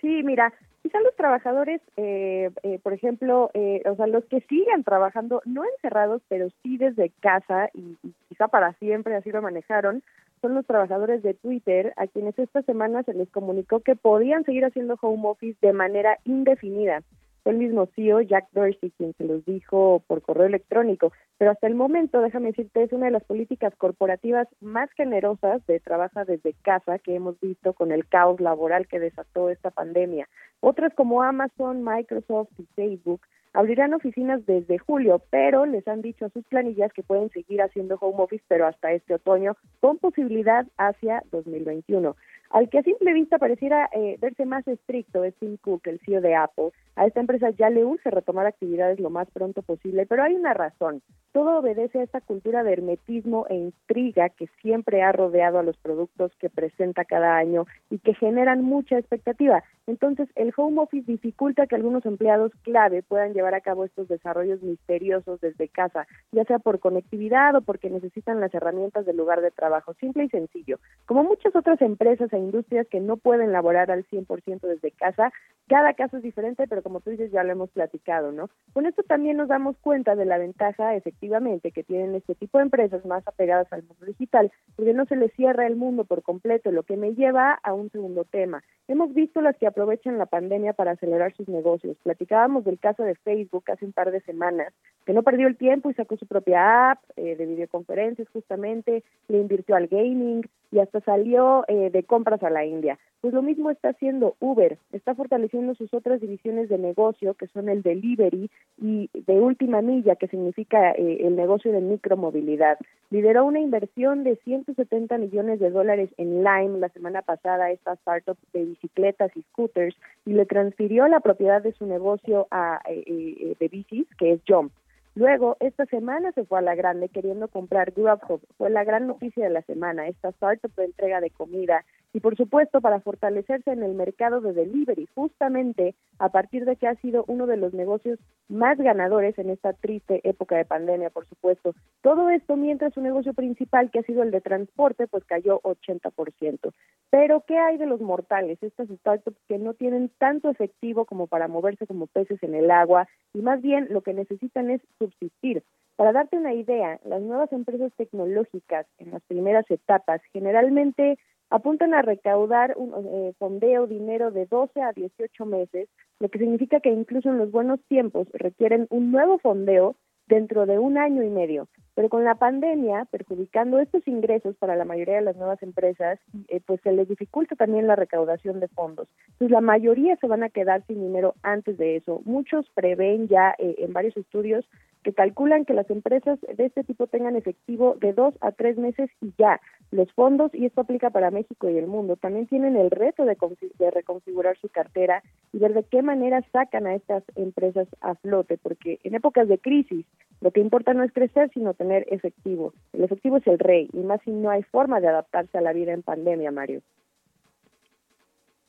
sí 0.00 0.22
mira 0.22 0.52
Quizá 0.82 0.98
los 1.00 1.14
trabajadores, 1.14 1.80
eh, 1.96 2.50
eh, 2.64 2.80
por 2.82 2.92
ejemplo, 2.92 3.52
eh, 3.54 3.82
o 3.88 3.94
sea, 3.94 4.08
los 4.08 4.24
que 4.24 4.40
siguen 4.40 4.82
trabajando, 4.82 5.40
no 5.44 5.62
encerrados, 5.64 6.22
pero 6.28 6.48
sí 6.62 6.76
desde 6.76 7.12
casa 7.20 7.70
y, 7.72 7.96
y 8.02 8.12
quizá 8.28 8.48
para 8.48 8.72
siempre 8.74 9.14
así 9.14 9.30
lo 9.30 9.40
manejaron, 9.42 10.02
son 10.40 10.56
los 10.56 10.66
trabajadores 10.66 11.22
de 11.22 11.34
Twitter 11.34 11.92
a 11.96 12.08
quienes 12.08 12.36
esta 12.36 12.62
semana 12.62 13.04
se 13.04 13.14
les 13.14 13.30
comunicó 13.30 13.78
que 13.78 13.94
podían 13.94 14.44
seguir 14.44 14.64
haciendo 14.64 14.98
home 15.00 15.22
office 15.28 15.56
de 15.62 15.72
manera 15.72 16.18
indefinida. 16.24 17.02
Fue 17.42 17.52
el 17.52 17.58
mismo 17.58 17.86
CEO, 17.94 18.20
Jack 18.20 18.48
Dorsey, 18.52 18.92
quien 18.96 19.14
se 19.14 19.24
los 19.24 19.44
dijo 19.44 20.02
por 20.06 20.22
correo 20.22 20.46
electrónico. 20.46 21.12
Pero 21.38 21.50
hasta 21.50 21.66
el 21.66 21.74
momento, 21.74 22.20
déjame 22.20 22.48
decirte, 22.48 22.84
es 22.84 22.92
una 22.92 23.06
de 23.06 23.12
las 23.12 23.24
políticas 23.24 23.74
corporativas 23.76 24.46
más 24.60 24.90
generosas 24.92 25.64
de 25.66 25.80
trabaja 25.80 26.24
desde 26.24 26.54
casa 26.62 26.98
que 26.98 27.16
hemos 27.16 27.40
visto 27.40 27.72
con 27.72 27.90
el 27.90 28.06
caos 28.06 28.40
laboral 28.40 28.86
que 28.86 29.00
desató 29.00 29.50
esta 29.50 29.70
pandemia. 29.70 30.28
Otras 30.60 30.94
como 30.94 31.22
Amazon, 31.22 31.82
Microsoft 31.82 32.50
y 32.58 32.66
Facebook 32.76 33.22
abrirán 33.54 33.92
oficinas 33.94 34.44
desde 34.46 34.78
julio, 34.78 35.22
pero 35.30 35.66
les 35.66 35.86
han 35.86 36.02
dicho 36.02 36.24
a 36.24 36.30
sus 36.30 36.44
planillas 36.44 36.92
que 36.92 37.02
pueden 37.02 37.30
seguir 37.30 37.60
haciendo 37.60 37.96
home 38.00 38.22
office, 38.22 38.44
pero 38.48 38.66
hasta 38.66 38.92
este 38.92 39.14
otoño, 39.14 39.56
con 39.80 39.98
posibilidad 39.98 40.66
hacia 40.78 41.22
2021. 41.30 42.16
Al 42.52 42.68
que 42.68 42.80
a 42.80 42.82
simple 42.82 43.14
vista 43.14 43.38
pareciera 43.38 43.88
eh, 43.94 44.18
verse 44.20 44.44
más 44.44 44.68
estricto 44.68 45.24
es 45.24 45.34
Tim 45.36 45.56
Cook, 45.56 45.86
el 45.86 46.00
CEO 46.00 46.20
de 46.20 46.34
Apple. 46.34 46.72
A 46.96 47.06
esta 47.06 47.20
empresa 47.20 47.48
ya 47.48 47.70
le 47.70 47.82
urge 47.82 48.10
retomar 48.10 48.44
actividades 48.44 49.00
lo 49.00 49.08
más 49.08 49.26
pronto 49.30 49.62
posible, 49.62 50.04
pero 50.04 50.22
hay 50.22 50.34
una 50.34 50.52
razón. 50.52 51.00
Todo 51.32 51.60
obedece 51.60 52.00
a 52.00 52.02
esta 52.02 52.20
cultura 52.20 52.62
de 52.62 52.74
hermetismo 52.74 53.46
e 53.48 53.54
intriga 53.54 54.28
que 54.28 54.48
siempre 54.60 55.02
ha 55.02 55.12
rodeado 55.12 55.58
a 55.58 55.62
los 55.62 55.78
productos 55.78 56.30
que 56.38 56.50
presenta 56.50 57.06
cada 57.06 57.38
año 57.38 57.64
y 57.88 58.00
que 58.00 58.12
generan 58.12 58.62
mucha 58.62 58.98
expectativa. 58.98 59.64
Entonces, 59.86 60.28
el 60.34 60.52
home 60.54 60.82
office 60.82 61.10
dificulta 61.10 61.66
que 61.66 61.74
algunos 61.74 62.04
empleados 62.04 62.52
clave 62.62 63.02
puedan 63.02 63.32
llevar 63.32 63.54
a 63.54 63.62
cabo 63.62 63.86
estos 63.86 64.08
desarrollos 64.08 64.62
misteriosos 64.62 65.40
desde 65.40 65.68
casa, 65.68 66.06
ya 66.32 66.44
sea 66.44 66.58
por 66.58 66.80
conectividad 66.80 67.56
o 67.56 67.62
porque 67.62 67.88
necesitan 67.88 68.40
las 68.40 68.52
herramientas 68.52 69.06
del 69.06 69.16
lugar 69.16 69.40
de 69.40 69.50
trabajo, 69.50 69.94
simple 69.94 70.24
y 70.24 70.28
sencillo. 70.28 70.78
Como 71.06 71.24
muchas 71.24 71.56
otras 71.56 71.80
empresas 71.80 72.30
e 72.34 72.41
industrias 72.42 72.86
que 72.88 73.00
no 73.00 73.16
pueden 73.16 73.52
laborar 73.52 73.90
al 73.90 74.04
100% 74.06 74.60
desde 74.60 74.90
casa, 74.90 75.32
cada 75.68 75.94
caso 75.94 76.18
es 76.18 76.22
diferente, 76.22 76.66
pero 76.68 76.82
como 76.82 77.00
tú 77.00 77.10
dices, 77.10 77.30
ya 77.30 77.44
lo 77.44 77.52
hemos 77.52 77.70
platicado, 77.70 78.32
¿no? 78.32 78.50
Con 78.72 78.86
esto 78.86 79.02
también 79.02 79.36
nos 79.36 79.48
damos 79.48 79.76
cuenta 79.78 80.16
de 80.16 80.24
la 80.24 80.36
ventaja, 80.36 80.94
efectivamente, 80.96 81.70
que 81.70 81.84
tienen 81.84 82.14
este 82.14 82.34
tipo 82.34 82.58
de 82.58 82.64
empresas 82.64 83.06
más 83.06 83.26
apegadas 83.26 83.72
al 83.72 83.82
mundo 83.84 84.04
digital, 84.06 84.52
porque 84.76 84.92
no 84.92 85.06
se 85.06 85.16
les 85.16 85.32
cierra 85.32 85.66
el 85.66 85.76
mundo 85.76 86.04
por 86.04 86.22
completo, 86.22 86.72
lo 86.72 86.82
que 86.82 86.96
me 86.96 87.14
lleva 87.14 87.58
a 87.62 87.72
un 87.72 87.90
segundo 87.90 88.24
tema. 88.24 88.62
Hemos 88.88 89.14
visto 89.14 89.40
las 89.40 89.56
que 89.56 89.66
aprovechan 89.66 90.18
la 90.18 90.26
pandemia 90.26 90.72
para 90.72 90.92
acelerar 90.92 91.34
sus 91.34 91.48
negocios. 91.48 91.96
Platicábamos 92.02 92.64
del 92.64 92.78
caso 92.78 93.02
de 93.04 93.14
Facebook 93.14 93.64
hace 93.70 93.84
un 93.84 93.92
par 93.92 94.10
de 94.10 94.20
semanas, 94.20 94.74
que 95.06 95.12
no 95.12 95.22
perdió 95.22 95.46
el 95.46 95.56
tiempo 95.56 95.90
y 95.90 95.94
sacó 95.94 96.16
su 96.16 96.26
propia 96.26 96.90
app 96.90 96.98
eh, 97.16 97.36
de 97.36 97.46
videoconferencias 97.46 98.28
justamente, 98.28 99.04
le 99.28 99.38
invirtió 99.38 99.76
al 99.76 99.86
gaming 99.86 100.42
y 100.72 100.80
hasta 100.80 101.00
salió 101.02 101.64
eh, 101.68 101.90
de 101.90 102.02
compras 102.02 102.42
a 102.42 102.50
la 102.50 102.64
India. 102.64 102.98
Pues 103.20 103.34
lo 103.34 103.42
mismo 103.42 103.70
está 103.70 103.90
haciendo 103.90 104.34
Uber, 104.40 104.78
está 104.90 105.14
fortaleciendo 105.14 105.76
sus 105.76 105.94
otras 105.94 106.20
divisiones 106.20 106.68
de 106.68 106.78
negocio, 106.78 107.34
que 107.34 107.46
son 107.46 107.68
el 107.68 107.82
delivery 107.82 108.50
y 108.80 109.10
de 109.14 109.34
última 109.34 109.80
milla, 109.80 110.16
que 110.16 110.26
significa 110.26 110.90
eh, 110.90 111.18
el 111.20 111.36
negocio 111.36 111.70
de 111.70 111.80
micromovilidad. 111.80 112.78
Lideró 113.10 113.44
una 113.44 113.60
inversión 113.60 114.24
de 114.24 114.36
170 114.36 115.18
millones 115.18 115.60
de 115.60 115.70
dólares 115.70 116.10
en 116.16 116.42
Lime 116.42 116.80
la 116.80 116.88
semana 116.88 117.22
pasada, 117.22 117.70
esta 117.70 117.92
startup 117.92 118.38
de 118.52 118.64
bicicletas 118.64 119.30
y 119.36 119.42
scooters, 119.42 119.94
y 120.24 120.32
le 120.32 120.46
transfirió 120.46 121.06
la 121.06 121.20
propiedad 121.20 121.62
de 121.62 121.74
su 121.74 121.86
negocio 121.86 122.48
a, 122.50 122.80
eh, 122.88 123.04
eh, 123.06 123.56
de 123.60 123.68
bicis, 123.68 124.06
que 124.16 124.32
es 124.32 124.40
Jump. 124.48 124.72
Luego, 125.14 125.56
esta 125.60 125.84
semana 125.86 126.32
se 126.32 126.44
fue 126.44 126.58
a 126.58 126.62
la 126.62 126.74
grande 126.74 127.08
queriendo 127.10 127.48
comprar 127.48 127.92
Grubhub. 127.92 128.40
Fue 128.56 128.70
la 128.70 128.84
gran 128.84 129.06
noticia 129.06 129.44
de 129.44 129.50
la 129.50 129.62
semana, 129.62 130.08
esta 130.08 130.30
startup 130.30 130.74
de 130.74 130.84
entrega 130.84 131.20
de 131.20 131.30
comida 131.30 131.84
y 132.12 132.20
por 132.20 132.36
supuesto 132.36 132.80
para 132.80 133.00
fortalecerse 133.00 133.70
en 133.70 133.82
el 133.82 133.94
mercado 133.94 134.40
de 134.40 134.52
delivery, 134.52 135.08
justamente 135.14 135.94
a 136.18 136.28
partir 136.28 136.64
de 136.64 136.76
que 136.76 136.86
ha 136.86 136.94
sido 136.96 137.24
uno 137.26 137.46
de 137.46 137.56
los 137.56 137.72
negocios 137.72 138.18
más 138.48 138.78
ganadores 138.78 139.38
en 139.38 139.50
esta 139.50 139.72
triste 139.72 140.20
época 140.24 140.56
de 140.56 140.64
pandemia, 140.64 141.10
por 141.10 141.26
supuesto. 141.26 141.74
Todo 142.02 142.28
esto 142.30 142.56
mientras 142.56 142.92
su 142.92 143.00
negocio 143.00 143.32
principal, 143.32 143.90
que 143.90 144.00
ha 144.00 144.02
sido 144.02 144.22
el 144.22 144.30
de 144.30 144.40
transporte, 144.40 145.06
pues 145.06 145.24
cayó 145.24 145.60
80%. 145.62 146.72
Pero, 147.10 147.44
¿qué 147.46 147.58
hay 147.58 147.78
de 147.78 147.86
los 147.86 148.00
mortales? 148.00 148.62
Estas 148.62 148.88
startups 148.88 149.38
que 149.48 149.58
no 149.58 149.74
tienen 149.74 150.10
tanto 150.18 150.50
efectivo 150.50 151.04
como 151.04 151.26
para 151.26 151.48
moverse 151.48 151.86
como 151.86 152.06
peces 152.06 152.42
en 152.42 152.54
el 152.54 152.70
agua 152.70 153.08
y 153.32 153.40
más 153.40 153.62
bien 153.62 153.86
lo 153.90 154.02
que 154.02 154.14
necesitan 154.14 154.70
es 154.70 154.80
subsistir. 154.98 155.62
Para 155.96 156.12
darte 156.12 156.36
una 156.36 156.54
idea, 156.54 156.98
las 157.04 157.22
nuevas 157.22 157.52
empresas 157.52 157.92
tecnológicas 157.96 158.86
en 158.98 159.10
las 159.10 159.22
primeras 159.22 159.70
etapas 159.70 160.22
generalmente 160.32 161.18
apuntan 161.52 161.92
a 161.92 162.00
recaudar 162.00 162.74
un 162.76 162.92
eh, 162.94 163.34
fondeo 163.38 163.86
dinero 163.86 164.30
de 164.30 164.46
12 164.46 164.80
a 164.80 164.92
18 164.92 165.44
meses, 165.44 165.88
lo 166.18 166.28
que 166.30 166.38
significa 166.38 166.80
que 166.80 166.90
incluso 166.90 167.28
en 167.28 167.38
los 167.38 167.50
buenos 167.50 167.78
tiempos 167.88 168.26
requieren 168.32 168.86
un 168.88 169.12
nuevo 169.12 169.38
fondeo 169.38 169.96
dentro 170.26 170.66
de 170.66 170.78
un 170.78 170.98
año 170.98 171.22
y 171.22 171.30
medio. 171.30 171.68
Pero 171.94 172.08
con 172.08 172.24
la 172.24 172.36
pandemia, 172.36 173.04
perjudicando 173.10 173.78
estos 173.78 174.06
ingresos 174.08 174.56
para 174.56 174.76
la 174.76 174.86
mayoría 174.86 175.16
de 175.16 175.22
las 175.22 175.36
nuevas 175.36 175.62
empresas, 175.62 176.18
eh, 176.48 176.60
pues 176.64 176.80
se 176.80 176.92
les 176.92 177.06
dificulta 177.06 177.54
también 177.54 177.86
la 177.86 177.96
recaudación 177.96 178.60
de 178.60 178.68
fondos. 178.68 179.08
Entonces, 179.32 179.50
la 179.50 179.60
mayoría 179.60 180.16
se 180.16 180.26
van 180.26 180.42
a 180.42 180.48
quedar 180.48 180.86
sin 180.86 181.00
dinero 181.00 181.34
antes 181.42 181.76
de 181.76 181.96
eso. 181.96 182.22
Muchos 182.24 182.66
prevén 182.70 183.28
ya 183.28 183.54
eh, 183.58 183.74
en 183.78 183.92
varios 183.92 184.16
estudios 184.16 184.64
que 185.02 185.12
calculan 185.12 185.64
que 185.64 185.74
las 185.74 185.90
empresas 185.90 186.38
de 186.40 186.64
este 186.64 186.84
tipo 186.84 187.06
tengan 187.06 187.36
efectivo 187.36 187.96
de 188.00 188.12
dos 188.12 188.34
a 188.40 188.52
tres 188.52 188.78
meses 188.78 189.10
y 189.20 189.32
ya. 189.36 189.60
Los 189.90 190.10
fondos, 190.12 190.54
y 190.54 190.64
esto 190.64 190.82
aplica 190.82 191.10
para 191.10 191.30
México 191.30 191.68
y 191.68 191.76
el 191.76 191.86
mundo, 191.86 192.16
también 192.16 192.46
tienen 192.46 192.76
el 192.76 192.90
reto 192.90 193.24
de, 193.24 193.36
de 193.78 193.90
reconfigurar 193.90 194.56
su 194.58 194.68
cartera 194.68 195.22
y 195.52 195.58
ver 195.58 195.74
de 195.74 195.82
qué 195.82 196.02
manera 196.02 196.42
sacan 196.52 196.86
a 196.86 196.94
estas 196.94 197.24
empresas 197.34 197.88
a 198.00 198.14
flote, 198.14 198.58
porque 198.58 199.00
en 199.02 199.14
épocas 199.14 199.48
de 199.48 199.58
crisis 199.58 200.06
lo 200.40 200.50
que 200.50 200.60
importa 200.60 200.92
no 200.92 201.04
es 201.04 201.12
crecer, 201.12 201.50
sino 201.54 201.72
tener 201.74 202.04
efectivo. 202.10 202.74
El 202.92 203.04
efectivo 203.04 203.36
es 203.36 203.46
el 203.46 203.58
rey, 203.58 203.88
y 203.92 203.98
más 203.98 204.20
si 204.24 204.32
no 204.32 204.50
hay 204.50 204.62
forma 204.64 205.00
de 205.00 205.08
adaptarse 205.08 205.56
a 205.56 205.60
la 205.60 205.72
vida 205.72 205.92
en 205.92 206.02
pandemia, 206.02 206.50
Mario. 206.50 206.82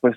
Pues 0.00 0.16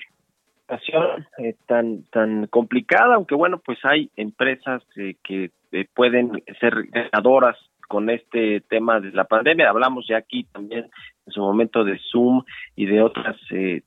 eh, 1.37 1.55
tan 1.65 2.03
tan 2.11 2.47
complicada, 2.47 3.15
aunque 3.15 3.35
bueno, 3.35 3.61
pues 3.65 3.79
hay 3.83 4.11
empresas 4.17 4.83
eh, 4.97 5.15
que 5.23 5.51
eh, 5.71 5.87
pueden 5.95 6.43
ser 6.59 6.83
ganadoras 6.91 7.57
con 7.87 8.09
este 8.09 8.61
tema 8.61 8.99
de 8.99 9.11
la 9.11 9.23
pandemia. 9.23 9.69
Hablamos 9.69 10.05
ya 10.09 10.17
aquí 10.17 10.43
también 10.43 10.89
en 11.25 11.31
su 11.31 11.39
momento 11.39 11.85
de 11.85 11.97
Zoom 12.11 12.43
y 12.75 12.85
de 12.85 13.01
otras 13.01 13.37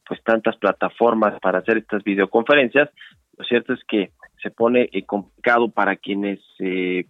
pues 0.08 0.22
tantas 0.24 0.56
plataformas 0.56 1.38
para 1.40 1.58
hacer 1.58 1.76
estas 1.76 2.02
videoconferencias. 2.02 2.88
Lo 3.36 3.44
cierto 3.44 3.74
es 3.74 3.84
que 3.84 4.10
se 4.42 4.50
pone 4.50 4.88
complicado 5.06 5.70
para 5.70 5.96
quienes 5.96 6.40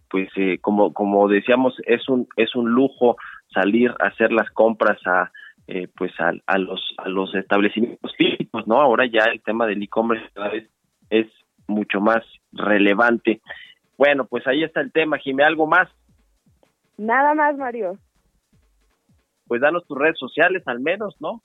pues 0.08 0.28
como 0.60 0.92
como 0.92 1.28
decíamos 1.28 1.74
es 1.86 2.08
un 2.08 2.28
es 2.36 2.54
un 2.54 2.70
lujo 2.70 3.16
salir 3.52 3.90
a 4.00 4.08
hacer 4.08 4.32
las 4.32 4.50
compras 4.50 4.98
a 5.06 5.30
eh, 5.66 5.86
pues 5.96 6.10
a, 6.18 6.32
a, 6.46 6.58
los 6.58 6.80
a 6.98 7.08
los 7.08 7.32
establecimientos 7.34 8.12
físicos, 8.16 8.66
¿no? 8.66 8.80
Ahora 8.80 9.06
ya 9.06 9.24
el 9.32 9.40
tema 9.40 9.66
del 9.66 9.80
e-commerce 9.80 10.28
cada 10.34 10.48
vez 10.48 10.68
es 11.10 11.28
mucho 11.68 12.00
más 12.00 12.24
relevante. 12.52 13.40
Bueno, 13.96 14.24
pues 14.24 14.44
ahí 14.48 14.64
está 14.64 14.80
el 14.80 14.90
tema, 14.90 15.18
Jimé, 15.18 15.44
¿algo 15.44 15.68
más? 15.68 15.88
Nada 16.96 17.34
más, 17.34 17.56
Mario. 17.56 17.98
Pues 19.46 19.60
danos 19.60 19.86
tus 19.86 19.96
redes 19.96 20.18
sociales 20.18 20.62
al 20.66 20.80
menos, 20.80 21.14
¿no? 21.20 21.40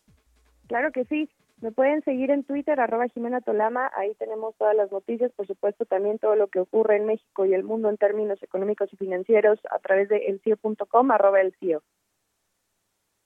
Claro 0.68 0.92
que 0.92 1.06
sí. 1.06 1.30
Me 1.62 1.72
pueden 1.72 2.04
seguir 2.04 2.32
en 2.32 2.44
Twitter, 2.44 2.80
arroba 2.80 3.08
Jimena 3.08 3.42
Tolama, 3.42 3.90
ahí 3.96 4.14
tenemos 4.16 4.56
todas 4.58 4.76
las 4.76 4.92
noticias, 4.92 5.32
por 5.32 5.48
supuesto 5.48 5.86
también 5.86 6.20
todo 6.20 6.36
lo 6.36 6.48
que 6.48 6.60
ocurre 6.60 6.98
en 6.98 7.06
México 7.06 7.46
y 7.46 7.54
el 7.54 7.64
mundo 7.64 7.90
en 7.90 7.98
términos 7.98 8.42
económicos 8.44 8.92
y 8.92 8.98
financieros 8.98 9.60
a 9.72 9.80
través 9.80 10.10
de 10.10 10.18
elcio.com, 10.28 11.12
arroba 11.12 11.42
el 11.42 11.54
CIO. 11.60 11.82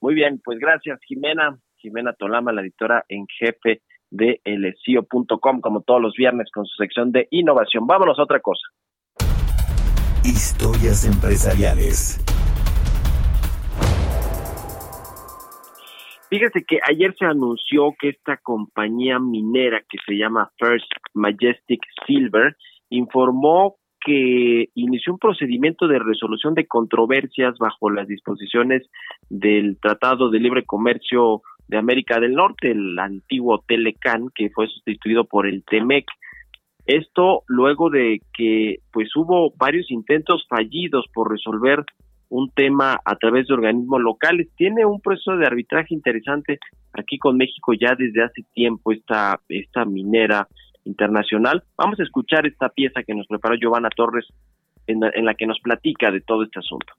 Muy 0.00 0.14
bien, 0.14 0.40
pues 0.44 0.58
gracias 0.58 1.00
Jimena, 1.06 1.58
Jimena 1.76 2.12
Tolama, 2.12 2.52
la 2.52 2.62
editora 2.62 3.04
en 3.08 3.26
jefe 3.26 3.82
de 4.10 4.40
elesio.com, 4.44 5.60
como 5.60 5.82
todos 5.82 6.00
los 6.00 6.14
viernes 6.16 6.50
con 6.52 6.64
su 6.66 6.76
sección 6.76 7.12
de 7.12 7.26
innovación. 7.30 7.86
Vámonos 7.86 8.18
a 8.18 8.22
otra 8.22 8.40
cosa. 8.40 8.62
Historias 10.24 11.04
empresariales. 11.04 12.24
Fíjese 16.30 16.64
que 16.64 16.78
ayer 16.88 17.12
se 17.18 17.24
anunció 17.24 17.92
que 17.98 18.10
esta 18.10 18.36
compañía 18.36 19.18
minera 19.18 19.80
que 19.80 19.98
se 20.06 20.16
llama 20.16 20.48
First 20.58 20.90
Majestic 21.12 21.80
Silver 22.06 22.56
informó 22.88 23.76
que 24.00 24.68
inició 24.74 25.14
un 25.14 25.18
procedimiento 25.18 25.88
de 25.88 25.98
resolución 25.98 26.54
de 26.54 26.68
controversias 26.68 27.58
bajo 27.58 27.90
las 27.90 28.06
disposiciones 28.06 28.88
del 29.28 29.78
Tratado 29.80 30.30
de 30.30 30.38
Libre 30.38 30.64
Comercio 30.64 31.42
de 31.66 31.78
América 31.78 32.20
del 32.20 32.34
Norte, 32.34 32.70
el 32.70 32.96
antiguo 32.98 33.64
Telecan, 33.66 34.28
que 34.32 34.50
fue 34.50 34.68
sustituido 34.68 35.24
por 35.24 35.48
el 35.48 35.64
Temec. 35.64 36.06
Esto 36.86 37.42
luego 37.48 37.90
de 37.90 38.20
que 38.32 38.78
pues 38.92 39.14
hubo 39.16 39.52
varios 39.56 39.90
intentos 39.90 40.46
fallidos 40.48 41.06
por 41.12 41.30
resolver 41.30 41.84
un 42.30 42.50
tema 42.50 42.98
a 43.04 43.16
través 43.16 43.46
de 43.46 43.54
organismos 43.54 44.00
locales. 44.00 44.48
Tiene 44.56 44.86
un 44.86 45.00
proceso 45.00 45.36
de 45.36 45.46
arbitraje 45.46 45.94
interesante 45.94 46.58
aquí 46.92 47.18
con 47.18 47.36
México 47.36 47.72
ya 47.74 47.94
desde 47.96 48.22
hace 48.22 48.42
tiempo 48.54 48.92
esta, 48.92 49.40
esta 49.48 49.84
minera 49.84 50.48
internacional. 50.84 51.62
Vamos 51.76 52.00
a 52.00 52.04
escuchar 52.04 52.46
esta 52.46 52.70
pieza 52.70 53.02
que 53.02 53.14
nos 53.14 53.26
preparó 53.26 53.56
Giovanna 53.56 53.90
Torres 53.90 54.26
en 54.86 55.00
en 55.14 55.24
la 55.24 55.34
que 55.34 55.46
nos 55.46 55.60
platica 55.60 56.10
de 56.10 56.20
todo 56.20 56.42
este 56.42 56.58
asunto. 56.58 56.94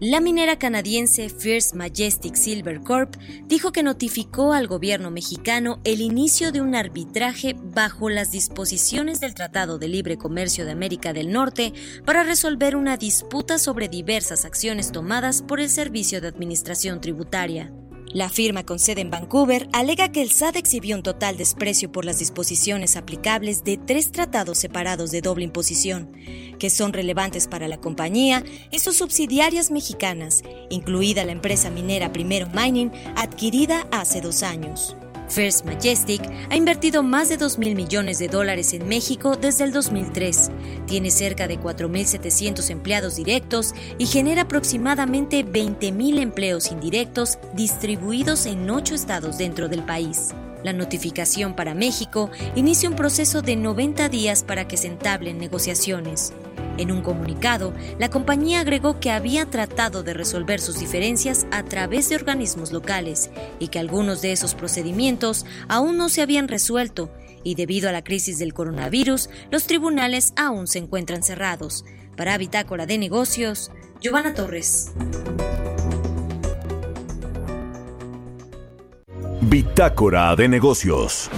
La 0.00 0.20
minera 0.20 0.58
canadiense 0.58 1.30
First 1.30 1.74
Majestic 1.74 2.34
Silver 2.34 2.80
Corp 2.82 3.16
dijo 3.46 3.72
que 3.72 3.82
notificó 3.82 4.52
al 4.52 4.66
gobierno 4.66 5.10
mexicano 5.10 5.80
el 5.84 6.02
inicio 6.02 6.52
de 6.52 6.60
un 6.60 6.74
arbitraje 6.74 7.56
bajo 7.58 8.10
las 8.10 8.30
disposiciones 8.30 9.20
del 9.20 9.34
Tratado 9.34 9.78
de 9.78 9.88
Libre 9.88 10.18
Comercio 10.18 10.66
de 10.66 10.72
América 10.72 11.14
del 11.14 11.32
Norte 11.32 11.72
para 12.04 12.24
resolver 12.24 12.76
una 12.76 12.98
disputa 12.98 13.58
sobre 13.58 13.88
diversas 13.88 14.44
acciones 14.44 14.92
tomadas 14.92 15.40
por 15.40 15.60
el 15.60 15.70
Servicio 15.70 16.20
de 16.20 16.28
Administración 16.28 17.00
Tributaria. 17.00 17.72
La 18.12 18.28
firma 18.30 18.64
con 18.64 18.78
sede 18.78 19.00
en 19.00 19.10
Vancouver 19.10 19.68
alega 19.72 20.10
que 20.10 20.22
el 20.22 20.30
SAT 20.30 20.56
exhibió 20.56 20.96
un 20.96 21.02
total 21.02 21.36
desprecio 21.36 21.90
por 21.90 22.04
las 22.04 22.18
disposiciones 22.18 22.96
aplicables 22.96 23.64
de 23.64 23.76
tres 23.76 24.12
tratados 24.12 24.58
separados 24.58 25.10
de 25.10 25.20
doble 25.20 25.44
imposición, 25.44 26.12
que 26.58 26.70
son 26.70 26.92
relevantes 26.92 27.46
para 27.46 27.68
la 27.68 27.78
compañía 27.78 28.44
y 28.70 28.78
sus 28.78 28.96
subsidiarias 28.96 29.70
mexicanas, 29.70 30.42
incluida 30.70 31.24
la 31.24 31.32
empresa 31.32 31.70
minera 31.70 32.12
Primero 32.12 32.48
Mining, 32.54 32.90
adquirida 33.16 33.86
hace 33.90 34.20
dos 34.20 34.42
años. 34.42 34.96
First 35.28 35.64
Majestic 35.64 36.22
ha 36.50 36.56
invertido 36.56 37.02
más 37.02 37.28
de 37.28 37.36
2 37.36 37.58
mil 37.58 37.74
millones 37.74 38.18
de 38.18 38.28
dólares 38.28 38.72
en 38.72 38.88
México 38.88 39.36
desde 39.36 39.64
el 39.64 39.72
2003. 39.72 40.50
Tiene 40.86 41.10
cerca 41.10 41.48
de 41.48 41.58
4.700 41.58 42.70
empleados 42.70 43.16
directos 43.16 43.74
y 43.98 44.06
genera 44.06 44.42
aproximadamente 44.42 45.44
20.000 45.44 46.20
empleos 46.20 46.70
indirectos 46.70 47.38
distribuidos 47.54 48.46
en 48.46 48.68
ocho 48.70 48.94
estados 48.94 49.38
dentro 49.38 49.68
del 49.68 49.82
país. 49.82 50.34
La 50.62 50.72
notificación 50.72 51.54
para 51.54 51.74
México 51.74 52.30
inicia 52.54 52.88
un 52.88 52.96
proceso 52.96 53.42
de 53.42 53.56
90 53.56 54.08
días 54.08 54.42
para 54.42 54.66
que 54.66 54.76
se 54.76 54.88
entablen 54.88 55.38
negociaciones. 55.38 56.32
En 56.78 56.92
un 56.92 57.02
comunicado, 57.02 57.72
la 57.98 58.10
compañía 58.10 58.60
agregó 58.60 59.00
que 59.00 59.10
había 59.10 59.46
tratado 59.46 60.02
de 60.02 60.14
resolver 60.14 60.60
sus 60.60 60.78
diferencias 60.78 61.46
a 61.50 61.62
través 61.62 62.08
de 62.08 62.16
organismos 62.16 62.72
locales 62.72 63.30
y 63.58 63.68
que 63.68 63.78
algunos 63.78 64.20
de 64.20 64.32
esos 64.32 64.54
procedimientos 64.54 65.46
aún 65.68 65.96
no 65.96 66.08
se 66.08 66.22
habían 66.22 66.48
resuelto 66.48 67.10
y 67.42 67.54
debido 67.54 67.88
a 67.88 67.92
la 67.92 68.02
crisis 68.02 68.38
del 68.38 68.52
coronavirus, 68.52 69.30
los 69.50 69.66
tribunales 69.66 70.32
aún 70.36 70.66
se 70.66 70.78
encuentran 70.78 71.22
cerrados. 71.22 71.84
Para 72.16 72.36
Bitácora 72.38 72.86
de 72.86 72.98
Negocios, 72.98 73.70
Giovanna 74.00 74.34
Torres. 74.34 74.92
Bitácora 79.42 80.34
de 80.34 80.48
Negocios. 80.48 81.30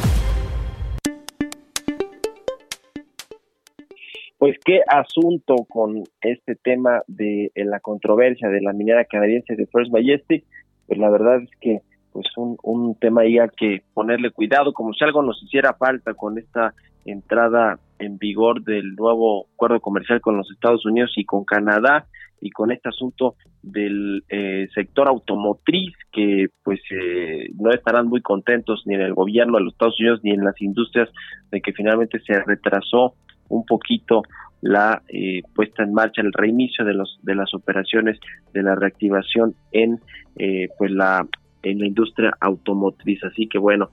Pues 4.39 4.57
qué 4.65 4.81
asunto 4.87 5.57
con 5.69 6.05
este 6.21 6.55
tema 6.55 7.03
de 7.09 7.51
la 7.57 7.81
controversia 7.81 8.49
de 8.49 8.61
la 8.61 8.73
minera 8.73 9.05
canadiense 9.05 9.57
de 9.57 9.67
First 9.67 9.93
Majestic, 9.93 10.45
pues 10.87 10.99
la 10.99 11.11
verdad 11.11 11.43
es 11.43 11.51
que 11.61 11.81
pues 12.13 12.27
un, 12.37 12.57
un 12.63 12.95
tema 12.95 13.23
ahí 13.23 13.39
a 13.39 13.49
que 13.49 13.83
ponerle 13.95 14.31
cuidado, 14.31 14.73
como 14.73 14.93
si 14.93 15.05
algo 15.05 15.23
nos 15.23 15.43
hiciera 15.43 15.75
falta 15.75 16.15
con 16.15 16.39
esta 16.39 16.73
entrada 17.05 17.81
en 17.99 18.19
vigor 18.19 18.63
del 18.63 18.95
nuevo 18.95 19.47
acuerdo 19.55 19.81
comercial 19.81 20.21
con 20.21 20.37
los 20.37 20.51
Estados 20.53 20.87
Unidos 20.87 21.13
y 21.17 21.25
con 21.25 21.45
Canadá 21.45 22.07
y 22.41 22.51
con 22.51 22.71
este 22.71 22.89
asunto 22.89 23.35
del 23.63 24.23
eh, 24.29 24.69
sector 24.73 25.09
automotriz 25.09 25.93
que 26.13 26.47
pues 26.63 26.81
eh, 26.91 27.51
no 27.59 27.71
estarán 27.71 28.07
muy 28.07 28.23
contentos 28.23 28.83
ni 28.87 28.95
en 28.95 29.01
el 29.01 29.15
gobierno 29.15 29.59
de 29.59 29.65
los 29.65 29.73
Estados 29.73 29.99
Unidos 29.99 30.21
ni 30.23 30.31
en 30.31 30.45
las 30.45 30.61
industrias 30.61 31.09
de 31.51 31.61
que 31.61 31.73
finalmente 31.73 32.21
se 32.21 32.41
retrasó 32.45 33.15
un 33.49 33.65
poquito 33.65 34.23
la 34.61 35.03
eh, 35.09 35.43
puesta 35.55 35.83
en 35.83 35.93
marcha, 35.93 36.21
el 36.21 36.33
reinicio 36.33 36.85
de 36.85 36.95
los 36.95 37.19
de 37.23 37.35
las 37.35 37.55
operaciones 37.55 38.19
de 38.53 38.63
la 38.63 38.75
reactivación 38.75 39.55
en 39.73 40.01
eh, 40.37 40.69
pues 40.79 40.91
la 40.91 41.27
en 41.63 41.79
la 41.79 41.87
industria 41.87 42.35
automotriz. 42.41 43.23
Así 43.25 43.47
que 43.47 43.59
bueno, 43.59 43.91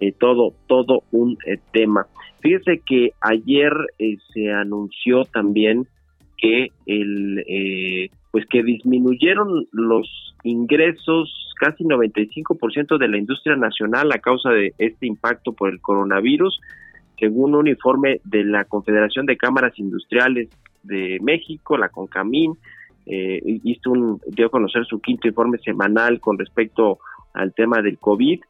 eh, 0.00 0.12
todo 0.12 0.54
todo 0.66 1.02
un 1.10 1.36
tema. 1.72 2.06
Fíjese 2.40 2.80
que 2.84 3.12
ayer 3.20 3.72
se 4.32 4.52
anunció 4.52 5.24
también 5.24 5.86
que 6.38 6.68
el 6.86 8.10
pues 8.30 8.44
que 8.46 8.62
disminuyeron 8.62 9.66
los 9.72 10.34
ingresos 10.44 11.46
casi 11.58 11.84
95% 11.84 12.98
de 12.98 13.08
la 13.08 13.16
industria 13.16 13.56
nacional 13.56 14.12
a 14.12 14.18
causa 14.18 14.50
de 14.50 14.74
este 14.78 15.06
impacto 15.06 15.52
por 15.52 15.70
el 15.70 15.80
coronavirus 15.80 16.60
según 17.18 17.54
un 17.54 17.68
informe 17.68 18.20
de 18.24 18.44
la 18.44 18.64
Confederación 18.64 19.26
de 19.26 19.36
Cámaras 19.36 19.78
Industriales 19.78 20.48
de 20.82 21.18
México, 21.22 21.76
la 21.76 21.88
CONCAMIN, 21.88 22.56
eh, 23.06 23.40
hizo 23.44 23.92
un, 23.92 24.20
dio 24.26 24.46
a 24.46 24.50
conocer 24.50 24.84
su 24.84 25.00
quinto 25.00 25.28
informe 25.28 25.58
semanal 25.58 26.20
con 26.20 26.38
respecto 26.38 26.98
al 27.34 27.54
tema 27.54 27.80
del 27.80 27.98
COVID 27.98 28.40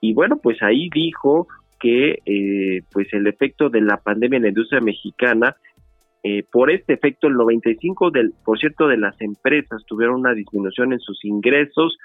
y 0.00 0.12
bueno, 0.12 0.38
pues 0.42 0.60
ahí 0.62 0.90
dijo 0.92 1.46
que 1.80 2.18
eh, 2.26 2.82
pues 2.92 3.06
el 3.12 3.26
efecto 3.28 3.70
de 3.70 3.80
la 3.80 3.98
pandemia 3.98 4.36
en 4.36 4.42
la 4.42 4.48
industria 4.48 4.80
mexicana, 4.80 5.56
eh, 6.24 6.42
por 6.50 6.70
este 6.70 6.92
efecto 6.92 7.28
el 7.28 7.34
95% 7.34 8.10
del, 8.10 8.32
por 8.44 8.58
cierto, 8.58 8.88
de 8.88 8.96
las 8.96 9.20
empresas 9.20 9.84
tuvieron 9.86 10.20
una 10.20 10.34
disminución 10.34 10.92
en 10.92 10.98
sus 10.98 11.24
ingresos 11.24 11.96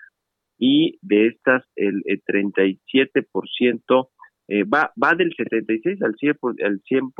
y 0.60 0.98
de 1.02 1.28
estas 1.28 1.64
el, 1.76 2.04
el 2.06 2.24
37% 2.24 4.08
eh, 4.48 4.64
va, 4.64 4.92
va 5.02 5.14
del 5.16 5.34
76 5.36 6.02
al 6.02 6.16
100%, 6.16 6.66
al 6.66 6.82
100 6.82 7.12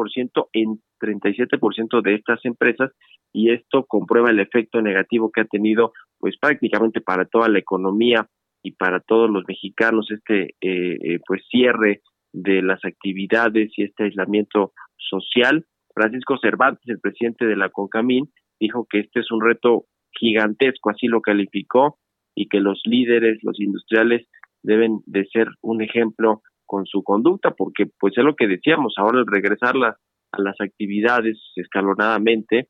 en 0.54 0.82
37% 1.02 2.02
de 2.02 2.16
estas 2.16 2.44
empresas 2.46 2.92
y 3.34 3.52
esto 3.52 3.86
comprueba 3.86 4.30
el 4.30 4.40
efecto 4.40 4.82
negativo 4.82 5.32
que 5.32 5.42
ha 5.42 5.46
tenido 5.46 5.92
pues 6.20 6.38
prácticamente 6.40 7.02
para 7.02 7.26
toda 7.26 7.50
la 7.50 7.60
economía 7.60 8.28
y 8.64 8.72
para 8.72 9.00
todos 9.02 9.30
los 9.30 9.44
mexicanos 9.48 10.10
este 10.10 10.56
eh, 10.62 10.98
eh, 11.02 11.20
pues 11.28 11.44
cierre 11.50 12.02
de 12.34 12.62
las 12.62 12.84
actividades 12.86 13.72
y 13.78 13.84
este 13.84 14.06
aislamiento 14.06 14.74
social. 14.98 15.66
Francisco 15.94 16.38
Cervantes, 16.38 16.88
el 16.88 17.00
presidente 17.00 17.46
de 17.46 17.56
la 17.56 17.70
CONCAMIN, 17.70 18.30
dijo 18.60 18.86
que 18.90 19.00
este 19.00 19.22
es 19.22 19.32
un 19.32 19.42
reto 19.42 19.86
gigantesco, 20.12 20.90
así 20.92 21.08
lo 21.08 21.22
calificó, 21.22 21.98
y 22.36 22.48
que 22.48 22.60
los 22.60 22.82
líderes, 22.86 23.40
los 23.42 23.60
industriales, 23.60 24.28
deben 24.62 25.00
de 25.06 25.26
ser 25.26 25.48
un 25.62 25.82
ejemplo 25.82 26.42
con 26.68 26.86
su 26.86 27.02
conducta, 27.04 27.52
porque 27.52 27.86
pues 28.00 28.14
es 28.18 28.24
lo 28.24 28.36
que 28.36 28.48
decíamos, 28.48 28.94
ahora 28.98 29.20
al 29.20 29.26
regresar 29.26 29.76
a 29.78 29.98
las 30.38 30.62
actividades 30.62 31.38
escalonadamente, 31.56 32.68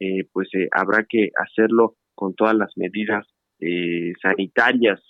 eh, 0.00 0.28
pues 0.32 0.48
eh, 0.54 0.68
habrá 0.72 1.06
que 1.08 1.30
hacerlo 1.38 1.94
con 2.14 2.34
todas 2.34 2.54
las 2.54 2.72
medidas 2.76 3.26
eh, 3.60 4.12
sanitarias 4.20 5.00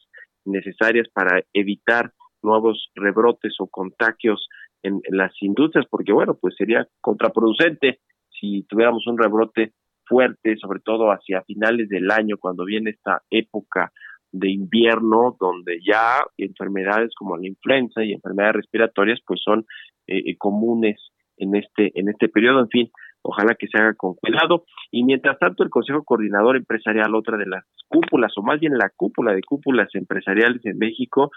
necesarias 0.45 1.09
para 1.13 1.43
evitar 1.53 2.13
nuevos 2.43 2.91
rebrotes 2.95 3.55
o 3.59 3.67
contagios 3.67 4.47
en, 4.83 5.01
en, 5.03 5.17
las 5.17 5.33
industrias, 5.41 5.87
porque 5.91 6.13
bueno, 6.13 6.39
pues 6.41 6.55
sería 6.57 6.87
contraproducente 7.01 7.99
si 8.31 8.63
tuviéramos 8.69 9.05
un 9.09 9.19
rebrote 9.19 9.73
fuerte, 10.05 10.57
sobre 10.59 10.81
todo 10.81 11.11
hacia 11.11 11.43
finales 11.43 11.89
del 11.89 12.11
año, 12.11 12.37
cuando 12.39 12.65
viene 12.65 12.91
esta 12.91 13.23
época 13.31 13.91
de 14.39 14.51
invierno 14.51 15.37
donde 15.41 15.79
ya 15.87 16.25
enfermedades 16.37 17.15
como 17.15 17.37
la 17.37 17.47
influenza 17.47 18.05
y 18.05 18.13
enfermedades 18.13 18.57
respiratorias 18.57 19.21
pues 19.27 19.41
son 19.45 19.67
eh, 20.07 20.23
eh, 20.27 20.37
comunes 20.37 20.97
en 21.37 21.55
este 21.55 21.93
en 21.99 22.09
este 22.09 22.29
periodo. 22.29 22.61
En 22.61 22.69
fin 22.69 22.91
ojalá 23.23 23.57
que 23.57 23.67
se 23.67 23.79
haga 23.79 23.95
con 23.95 24.15
cuidado. 24.15 24.65
Y 24.93 25.03
mientras 25.03 25.39
tanto 25.39 25.65
el 25.65 25.71
Consejo 25.71 26.05
Coordinador 26.05 26.57
Empresarial 26.57 27.15
otra 27.15 27.37
de 27.37 27.47
las 27.47 27.65
cúpulas 27.89 28.33
o 28.37 28.43
más 28.43 28.61
bien 28.61 28.79
la 28.79 28.91
cúpula 28.95 29.35
de 29.35 29.43
cúpulas 29.43 29.89
empresariales 29.95 30.65
en 30.65 30.79
México 30.79 31.31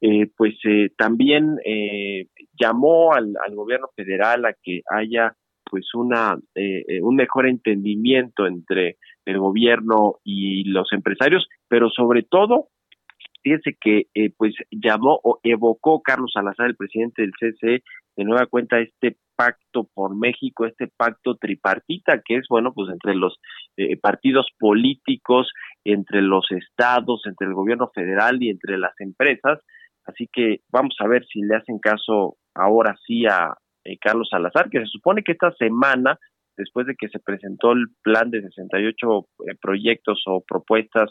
eh, 0.00 0.30
pues 0.34 0.54
también 0.96 1.58
llamó 2.58 3.12
al, 3.12 3.34
al 3.46 3.54
gobierno 3.54 3.88
federal 3.94 4.46
a 4.46 4.54
que 4.62 4.80
haya 4.90 5.36
pues 5.70 5.94
una 5.94 6.36
eh, 6.54 6.84
eh, 6.88 7.00
un 7.00 7.14
mejor 7.16 7.46
entendimiento 7.46 8.46
entre 8.46 8.96
el 9.24 9.38
gobierno 9.38 10.16
y 10.24 10.64
los 10.64 10.92
empresarios, 10.92 11.46
pero 11.70 11.88
sobre 11.88 12.22
todo 12.22 12.68
fíjense 13.42 13.74
que 13.80 14.08
eh, 14.14 14.30
pues 14.36 14.54
llamó 14.70 15.18
o 15.24 15.40
evocó 15.42 16.02
Carlos 16.02 16.32
Salazar, 16.34 16.66
el 16.66 16.76
presidente 16.76 17.22
del 17.22 17.32
CCE, 17.32 17.82
de 18.16 18.24
nueva 18.24 18.44
cuenta 18.44 18.80
este 18.80 19.16
pacto 19.34 19.88
por 19.94 20.14
México, 20.14 20.66
este 20.66 20.88
pacto 20.94 21.36
tripartita 21.36 22.20
que 22.22 22.36
es 22.36 22.46
bueno 22.50 22.74
pues 22.74 22.90
entre 22.92 23.14
los 23.14 23.38
partidos 24.02 24.46
políticos 24.58 25.50
entre 25.84 26.22
los 26.22 26.44
estados, 26.50 27.22
entre 27.24 27.46
el 27.46 27.54
gobierno 27.54 27.90
federal 27.94 28.42
y 28.42 28.50
entre 28.50 28.78
las 28.78 28.98
empresas. 29.00 29.60
Así 30.04 30.28
que 30.32 30.60
vamos 30.70 30.96
a 31.00 31.08
ver 31.08 31.24
si 31.26 31.40
le 31.42 31.56
hacen 31.56 31.78
caso 31.78 32.36
ahora 32.54 32.96
sí 33.06 33.26
a 33.26 33.54
eh, 33.84 33.96
Carlos 33.98 34.28
Salazar, 34.30 34.70
que 34.70 34.80
se 34.80 34.86
supone 34.86 35.22
que 35.22 35.32
esta 35.32 35.52
semana, 35.52 36.18
después 36.56 36.86
de 36.86 36.96
que 36.96 37.08
se 37.08 37.18
presentó 37.18 37.72
el 37.72 37.86
plan 38.02 38.30
de 38.30 38.42
68 38.42 39.26
eh, 39.48 39.54
proyectos 39.60 40.22
o 40.26 40.42
propuestas 40.46 41.10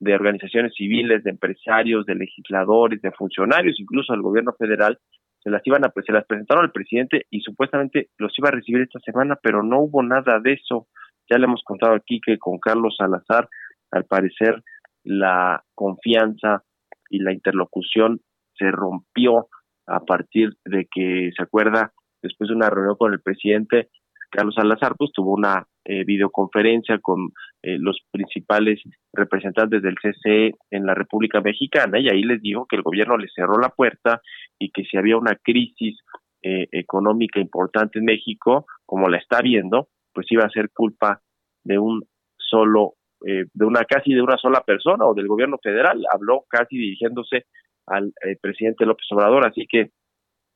de 0.00 0.14
organizaciones 0.14 0.74
civiles, 0.74 1.22
de 1.22 1.30
empresarios, 1.30 2.06
de 2.06 2.14
legisladores, 2.14 3.02
de 3.02 3.12
funcionarios, 3.12 3.78
incluso 3.78 4.12
del 4.12 4.22
gobierno 4.22 4.52
federal, 4.58 4.98
se 5.42 5.50
las 5.50 5.62
iban 5.66 5.84
a 5.84 5.92
se 6.04 6.12
las 6.12 6.26
presentaron 6.26 6.64
al 6.64 6.72
presidente 6.72 7.26
y 7.30 7.40
supuestamente 7.40 8.08
los 8.18 8.36
iba 8.38 8.48
a 8.48 8.52
recibir 8.52 8.82
esta 8.82 9.00
semana, 9.00 9.38
pero 9.42 9.62
no 9.62 9.80
hubo 9.80 10.02
nada 10.02 10.40
de 10.40 10.54
eso. 10.54 10.88
Ya 11.30 11.38
le 11.38 11.44
hemos 11.44 11.62
contado 11.64 11.94
aquí 11.94 12.20
que 12.24 12.38
con 12.38 12.58
Carlos 12.58 12.96
Salazar, 12.98 13.48
al 13.90 14.04
parecer, 14.04 14.62
la 15.04 15.62
confianza 15.74 16.62
y 17.08 17.20
la 17.20 17.32
interlocución 17.32 18.20
se 18.54 18.70
rompió 18.70 19.48
a 19.86 20.00
partir 20.00 20.54
de 20.64 20.86
que, 20.90 21.30
¿se 21.36 21.42
acuerda? 21.42 21.92
Después 22.22 22.48
de 22.48 22.56
una 22.56 22.70
reunión 22.70 22.96
con 22.96 23.12
el 23.12 23.20
presidente, 23.20 23.88
Carlos 24.30 24.54
Salazar 24.54 24.94
pues 24.96 25.10
tuvo 25.12 25.34
una 25.34 25.66
eh, 25.84 26.04
videoconferencia 26.04 26.98
con 26.98 27.32
eh, 27.62 27.78
los 27.78 27.98
principales 28.10 28.82
representantes 29.14 29.82
del 29.82 29.94
CCE 29.94 30.52
en 30.70 30.84
la 30.84 30.94
República 30.94 31.40
Mexicana 31.40 31.98
y 31.98 32.08
ahí 32.10 32.22
les 32.22 32.42
dijo 32.42 32.66
que 32.66 32.76
el 32.76 32.82
gobierno 32.82 33.16
le 33.16 33.28
cerró 33.34 33.58
la 33.58 33.70
puerta 33.70 34.20
y 34.58 34.70
que 34.72 34.84
si 34.84 34.98
había 34.98 35.16
una 35.16 35.36
crisis 35.36 35.98
eh, 36.42 36.68
económica 36.72 37.40
importante 37.40 37.98
en 37.98 38.04
México, 38.04 38.66
como 38.84 39.08
la 39.08 39.16
está 39.16 39.40
viendo, 39.40 39.88
pues 40.12 40.26
iba 40.30 40.44
a 40.44 40.50
ser 40.50 40.68
culpa 40.70 41.22
de 41.64 41.78
un 41.78 42.04
solo, 42.36 42.94
de 43.22 43.64
una 43.64 43.84
casi 43.84 44.12
de 44.12 44.22
una 44.22 44.36
sola 44.36 44.62
persona 44.62 45.06
o 45.06 45.14
del 45.14 45.28
gobierno 45.28 45.58
federal. 45.62 46.04
Habló 46.12 46.44
casi 46.48 46.76
dirigiéndose 46.76 47.46
al 47.86 48.12
presidente 48.40 48.86
López 48.86 49.06
Obrador, 49.12 49.46
así 49.46 49.66
que 49.66 49.90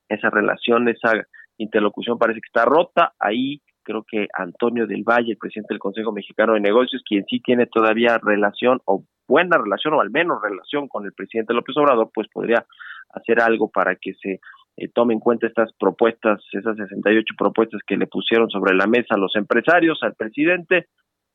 esa 0.08 0.30
relación, 0.30 0.88
esa 0.88 1.12
interlocución 1.58 2.18
parece 2.18 2.40
que 2.40 2.48
está 2.48 2.64
rota. 2.64 3.12
Ahí 3.18 3.60
creo 3.84 4.04
que 4.08 4.26
Antonio 4.36 4.86
del 4.86 5.04
Valle, 5.04 5.32
el 5.32 5.38
presidente 5.38 5.74
del 5.74 5.78
Consejo 5.78 6.12
Mexicano 6.12 6.54
de 6.54 6.60
Negocios, 6.60 7.02
quien 7.06 7.24
sí 7.26 7.40
tiene 7.40 7.66
todavía 7.66 8.18
relación 8.18 8.80
o 8.86 9.04
buena 9.28 9.58
relación 9.58 9.94
o 9.94 10.00
al 10.00 10.10
menos 10.10 10.42
relación 10.42 10.88
con 10.88 11.04
el 11.04 11.12
presidente 11.12 11.54
López 11.54 11.76
Obrador, 11.76 12.10
pues 12.12 12.28
podría 12.32 12.66
hacer 13.10 13.40
algo 13.40 13.70
para 13.70 13.94
que 13.96 14.14
se 14.14 14.40
eh, 14.76 14.88
tome 14.92 15.14
en 15.14 15.20
cuenta 15.20 15.46
estas 15.46 15.72
propuestas, 15.78 16.42
esas 16.52 16.76
68 16.76 17.34
propuestas 17.38 17.80
que 17.86 17.96
le 17.96 18.06
pusieron 18.06 18.50
sobre 18.50 18.74
la 18.74 18.86
mesa 18.86 19.16
los 19.16 19.36
empresarios, 19.36 19.98
al 20.02 20.14
presidente, 20.14 20.88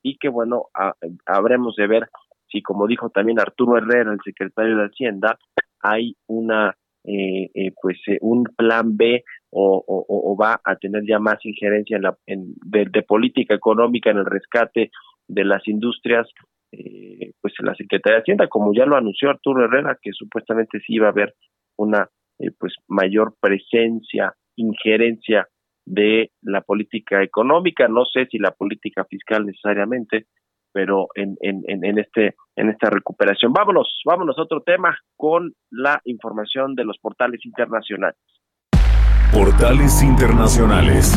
y 0.04 0.18
que 0.18 0.30
bueno, 0.30 0.66
habremos 1.26 1.76
de 1.76 1.88
ver 1.88 2.10
si, 2.52 2.62
como 2.62 2.88
dijo 2.88 3.10
también 3.10 3.40
Arturo 3.40 3.78
Herrera, 3.78 4.12
el 4.12 4.20
secretario 4.24 4.78
de 4.78 4.86
Hacienda, 4.86 5.38
hay 5.82 6.16
una 6.28 6.76
eh, 7.06 7.50
eh, 7.54 7.72
pues 7.82 7.98
eh, 8.08 8.18
un 8.22 8.44
plan 8.44 8.98
B 8.98 9.24
o, 9.52 10.38
va 10.40 10.62
a 10.64 10.76
tener 10.76 11.04
ya 11.08 11.20
más 11.20 11.44
injerencia 11.44 11.98
en 11.98 12.04
la, 12.04 12.18
en, 12.26 12.54
de, 12.64 13.02
política 13.04 13.56
económica 13.56 14.10
en 14.10 14.18
el 14.18 14.26
rescate 14.26 14.92
de 15.28 15.44
las 15.44 15.68
industrias, 15.68 16.28
eh, 16.72 17.34
pues 17.42 17.54
en 17.60 17.66
la 17.66 17.76
Secretaría 17.76 18.18
de 18.18 18.22
Hacienda, 18.22 18.48
como 18.48 18.74
ya 18.74 18.86
lo 18.86 18.96
anunció 18.96 19.30
Arturo 19.30 19.66
Herrera, 19.66 19.98
que 20.02 20.12
supuestamente 20.14 20.80
sí 20.80 20.96
iba 20.96 21.08
a 21.08 21.12
haber 21.12 21.36
una 21.78 22.08
pues 22.58 22.76
mayor 22.88 23.36
presencia, 23.42 24.34
injerencia 24.56 25.48
de 25.86 26.32
la 26.42 26.62
política 26.62 27.24
económica, 27.24 27.88
no 27.88 28.06
sé 28.06 28.28
si 28.28 28.38
la 28.38 28.52
política 28.52 29.04
fiscal 29.06 29.46
necesariamente, 29.46 30.28
pero 30.72 31.08
en, 31.16 31.36
en, 31.42 31.64
en, 31.68 31.98
este 31.98 32.36
en 32.56 32.70
esta 32.70 32.90
recuperación. 32.90 33.52
Vámonos, 33.54 34.02
vámonos 34.06 34.38
a 34.38 34.44
otro 34.44 34.62
tema 34.62 34.98
con 35.18 35.54
la 35.72 36.00
información 36.06 36.76
de 36.76 36.86
los 36.86 36.98
portales 37.00 37.44
internacionales. 37.44 38.20
Portales 39.32 40.02
internacionales. 40.02 41.14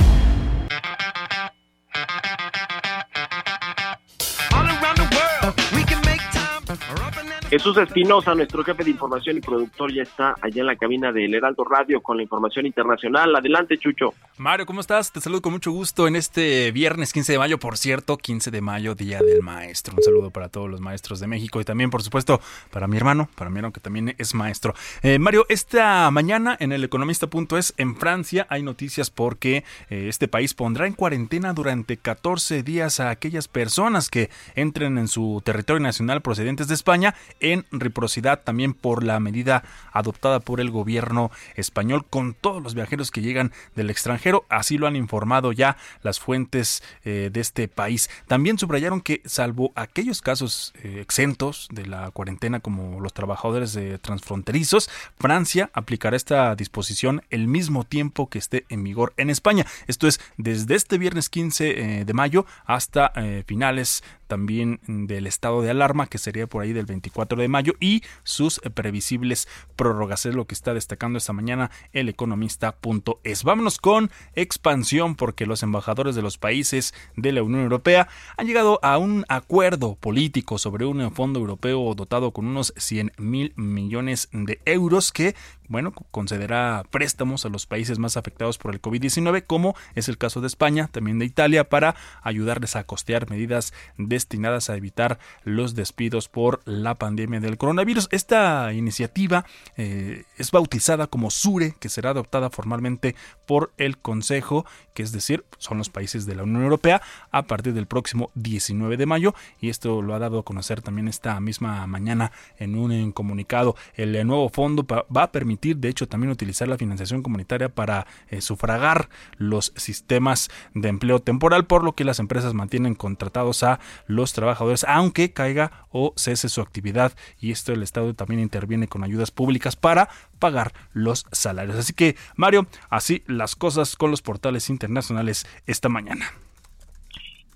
Jesús 7.52 7.76
Espinosa, 7.76 8.34
nuestro 8.34 8.64
jefe 8.64 8.82
de 8.82 8.92
información 8.92 9.36
y 9.36 9.42
productor, 9.42 9.92
ya 9.92 10.04
está 10.04 10.34
allá 10.40 10.62
en 10.62 10.66
la 10.66 10.74
cabina 10.74 11.12
del 11.12 11.34
Heraldo 11.34 11.64
Radio 11.64 12.00
con 12.00 12.16
la 12.16 12.22
información 12.22 12.64
internacional. 12.64 13.36
Adelante, 13.36 13.76
Chucho. 13.76 14.14
Mario, 14.38 14.64
¿cómo 14.64 14.80
estás? 14.80 15.12
Te 15.12 15.20
saludo 15.20 15.42
con 15.42 15.52
mucho 15.52 15.70
gusto 15.70 16.08
en 16.08 16.16
este 16.16 16.72
viernes 16.72 17.12
15 17.12 17.32
de 17.32 17.38
mayo, 17.38 17.58
por 17.58 17.76
cierto, 17.76 18.16
15 18.16 18.50
de 18.50 18.62
mayo, 18.62 18.94
Día 18.94 19.18
del 19.20 19.42
Maestro. 19.42 19.96
Un 19.98 20.02
saludo 20.02 20.30
para 20.30 20.48
todos 20.48 20.70
los 20.70 20.80
maestros 20.80 21.20
de 21.20 21.26
México 21.26 21.60
y 21.60 21.64
también, 21.64 21.90
por 21.90 22.02
supuesto, 22.02 22.40
para 22.70 22.86
mi 22.86 22.96
hermano, 22.96 23.28
para 23.34 23.50
mi 23.50 23.58
hermano 23.58 23.74
que 23.74 23.80
también 23.80 24.14
es 24.16 24.34
maestro. 24.34 24.72
Eh, 25.02 25.18
Mario, 25.18 25.44
esta 25.50 26.10
mañana 26.10 26.56
en 26.58 26.72
el 26.72 26.82
economista.es 26.84 27.74
en 27.76 27.96
Francia 27.96 28.46
hay 28.48 28.62
noticias 28.62 29.10
porque 29.10 29.62
eh, 29.90 30.06
este 30.08 30.26
país 30.26 30.54
pondrá 30.54 30.86
en 30.86 30.94
cuarentena 30.94 31.52
durante 31.52 31.98
14 31.98 32.62
días 32.62 32.98
a 32.98 33.10
aquellas 33.10 33.46
personas 33.46 34.08
que 34.08 34.30
entren 34.54 34.96
en 34.96 35.06
su 35.06 35.42
territorio 35.44 35.82
nacional 35.82 36.22
procedentes 36.22 36.68
de 36.68 36.74
España 36.74 37.14
en 37.42 37.66
reciprocidad 37.70 38.42
también 38.42 38.72
por 38.72 39.04
la 39.04 39.20
medida 39.20 39.64
adoptada 39.92 40.40
por 40.40 40.60
el 40.60 40.70
gobierno 40.70 41.30
español 41.56 42.06
con 42.08 42.34
todos 42.34 42.62
los 42.62 42.74
viajeros 42.74 43.10
que 43.10 43.20
llegan 43.20 43.52
del 43.76 43.90
extranjero. 43.90 44.46
Así 44.48 44.78
lo 44.78 44.86
han 44.86 44.96
informado 44.96 45.52
ya 45.52 45.76
las 46.02 46.20
fuentes 46.20 46.82
eh, 47.04 47.30
de 47.32 47.40
este 47.40 47.68
país. 47.68 48.08
También 48.26 48.58
subrayaron 48.58 49.00
que 49.00 49.20
salvo 49.24 49.72
aquellos 49.74 50.22
casos 50.22 50.72
eh, 50.82 50.98
exentos 51.00 51.68
de 51.70 51.86
la 51.86 52.10
cuarentena 52.10 52.60
como 52.60 53.00
los 53.00 53.12
trabajadores 53.12 53.78
transfronterizos, 54.00 54.88
Francia 55.18 55.70
aplicará 55.72 56.16
esta 56.16 56.54
disposición 56.54 57.22
el 57.30 57.48
mismo 57.48 57.84
tiempo 57.84 58.28
que 58.28 58.38
esté 58.38 58.64
en 58.68 58.84
vigor 58.84 59.12
en 59.16 59.30
España. 59.30 59.66
Esto 59.86 60.06
es 60.06 60.20
desde 60.36 60.74
este 60.74 60.98
viernes 60.98 61.28
15 61.28 61.70
eh, 62.00 62.04
de 62.04 62.12
mayo 62.14 62.46
hasta 62.64 63.12
finales 63.46 64.02
también 64.32 64.80
del 64.86 65.26
estado 65.26 65.60
de 65.60 65.68
alarma, 65.68 66.06
que 66.06 66.16
sería 66.16 66.46
por 66.46 66.62
ahí 66.62 66.72
del 66.72 66.86
24 66.86 67.38
de 67.38 67.48
mayo, 67.48 67.74
y 67.80 68.02
sus 68.22 68.60
previsibles 68.72 69.46
prórrogas. 69.76 70.24
Es 70.24 70.34
lo 70.34 70.46
que 70.46 70.54
está 70.54 70.72
destacando 70.72 71.18
esta 71.18 71.34
mañana 71.34 71.70
el 71.92 72.08
economista.es. 72.08 73.44
Vámonos 73.44 73.76
con 73.76 74.10
expansión, 74.34 75.16
porque 75.16 75.44
los 75.44 75.62
embajadores 75.62 76.14
de 76.14 76.22
los 76.22 76.38
países 76.38 76.94
de 77.14 77.32
la 77.32 77.42
Unión 77.42 77.60
Europea 77.60 78.08
han 78.38 78.46
llegado 78.46 78.80
a 78.82 78.96
un 78.96 79.26
acuerdo 79.28 79.96
político 79.96 80.56
sobre 80.56 80.86
un 80.86 81.12
fondo 81.12 81.38
europeo 81.38 81.94
dotado 81.94 82.30
con 82.30 82.46
unos 82.46 82.72
100 82.78 83.12
mil 83.18 83.52
millones 83.56 84.30
de 84.32 84.62
euros 84.64 85.12
que 85.12 85.34
bueno, 85.72 85.92
concederá 86.10 86.84
préstamos 86.90 87.44
a 87.44 87.48
los 87.48 87.66
países 87.66 87.98
más 87.98 88.16
afectados 88.16 88.58
por 88.58 88.74
el 88.74 88.80
COVID-19, 88.80 89.44
como 89.46 89.74
es 89.94 90.08
el 90.08 90.18
caso 90.18 90.40
de 90.40 90.46
España, 90.46 90.88
también 90.92 91.18
de 91.18 91.24
Italia, 91.24 91.68
para 91.68 91.96
ayudarles 92.22 92.76
a 92.76 92.84
costear 92.84 93.30
medidas 93.30 93.72
destinadas 93.96 94.70
a 94.70 94.76
evitar 94.76 95.18
los 95.44 95.74
despidos 95.74 96.28
por 96.28 96.60
la 96.66 96.96
pandemia 96.96 97.40
del 97.40 97.56
coronavirus. 97.56 98.08
Esta 98.10 98.72
iniciativa 98.72 99.46
eh, 99.76 100.24
es 100.36 100.50
bautizada 100.50 101.06
como 101.06 101.30
SURE, 101.30 101.74
que 101.80 101.88
será 101.88 102.10
adoptada 102.10 102.50
formalmente 102.50 103.16
por 103.52 103.70
el 103.76 103.98
Consejo, 103.98 104.64
que 104.94 105.02
es 105.02 105.12
decir, 105.12 105.44
son 105.58 105.76
los 105.76 105.90
países 105.90 106.24
de 106.24 106.34
la 106.34 106.44
Unión 106.44 106.62
Europea, 106.62 107.02
a 107.30 107.42
partir 107.42 107.74
del 107.74 107.84
próximo 107.84 108.30
19 108.34 108.96
de 108.96 109.04
mayo, 109.04 109.34
y 109.60 109.68
esto 109.68 110.00
lo 110.00 110.14
ha 110.14 110.18
dado 110.18 110.38
a 110.38 110.42
conocer 110.42 110.80
también 110.80 111.06
esta 111.06 111.38
misma 111.38 111.86
mañana 111.86 112.32
en 112.56 112.76
un 112.76 113.12
comunicado. 113.12 113.76
El 113.94 114.26
nuevo 114.26 114.48
fondo 114.48 114.86
va 114.86 115.22
a 115.22 115.32
permitir 115.32 115.76
de 115.76 115.90
hecho, 115.90 116.08
también 116.08 116.30
utilizar 116.30 116.66
la 116.66 116.78
financiación 116.78 117.22
comunitaria 117.22 117.68
para 117.68 118.06
eh, 118.30 118.40
sufragar 118.40 119.10
los 119.36 119.74
sistemas 119.76 120.48
de 120.72 120.88
empleo 120.88 121.18
temporal, 121.20 121.66
por 121.66 121.84
lo 121.84 121.92
que 121.92 122.04
las 122.04 122.20
empresas 122.20 122.54
mantienen 122.54 122.94
contratados 122.94 123.64
a 123.64 123.80
los 124.06 124.32
trabajadores, 124.32 124.86
aunque 124.88 125.34
caiga 125.34 125.86
o 125.90 126.14
cese 126.16 126.48
su 126.48 126.62
actividad. 126.62 127.12
Y 127.38 127.50
esto 127.50 127.74
el 127.74 127.82
Estado 127.82 128.14
también 128.14 128.40
interviene 128.40 128.88
con 128.88 129.04
ayudas 129.04 129.30
públicas 129.30 129.76
para 129.76 130.08
pagar 130.42 130.72
los 130.92 131.24
salarios. 131.30 131.76
Así 131.76 131.94
que, 131.94 132.16
Mario, 132.34 132.66
así 132.90 133.22
las 133.28 133.54
cosas 133.54 133.94
con 133.94 134.10
los 134.10 134.22
portales 134.22 134.70
internacionales 134.70 135.46
esta 135.68 135.88
mañana. 135.88 136.26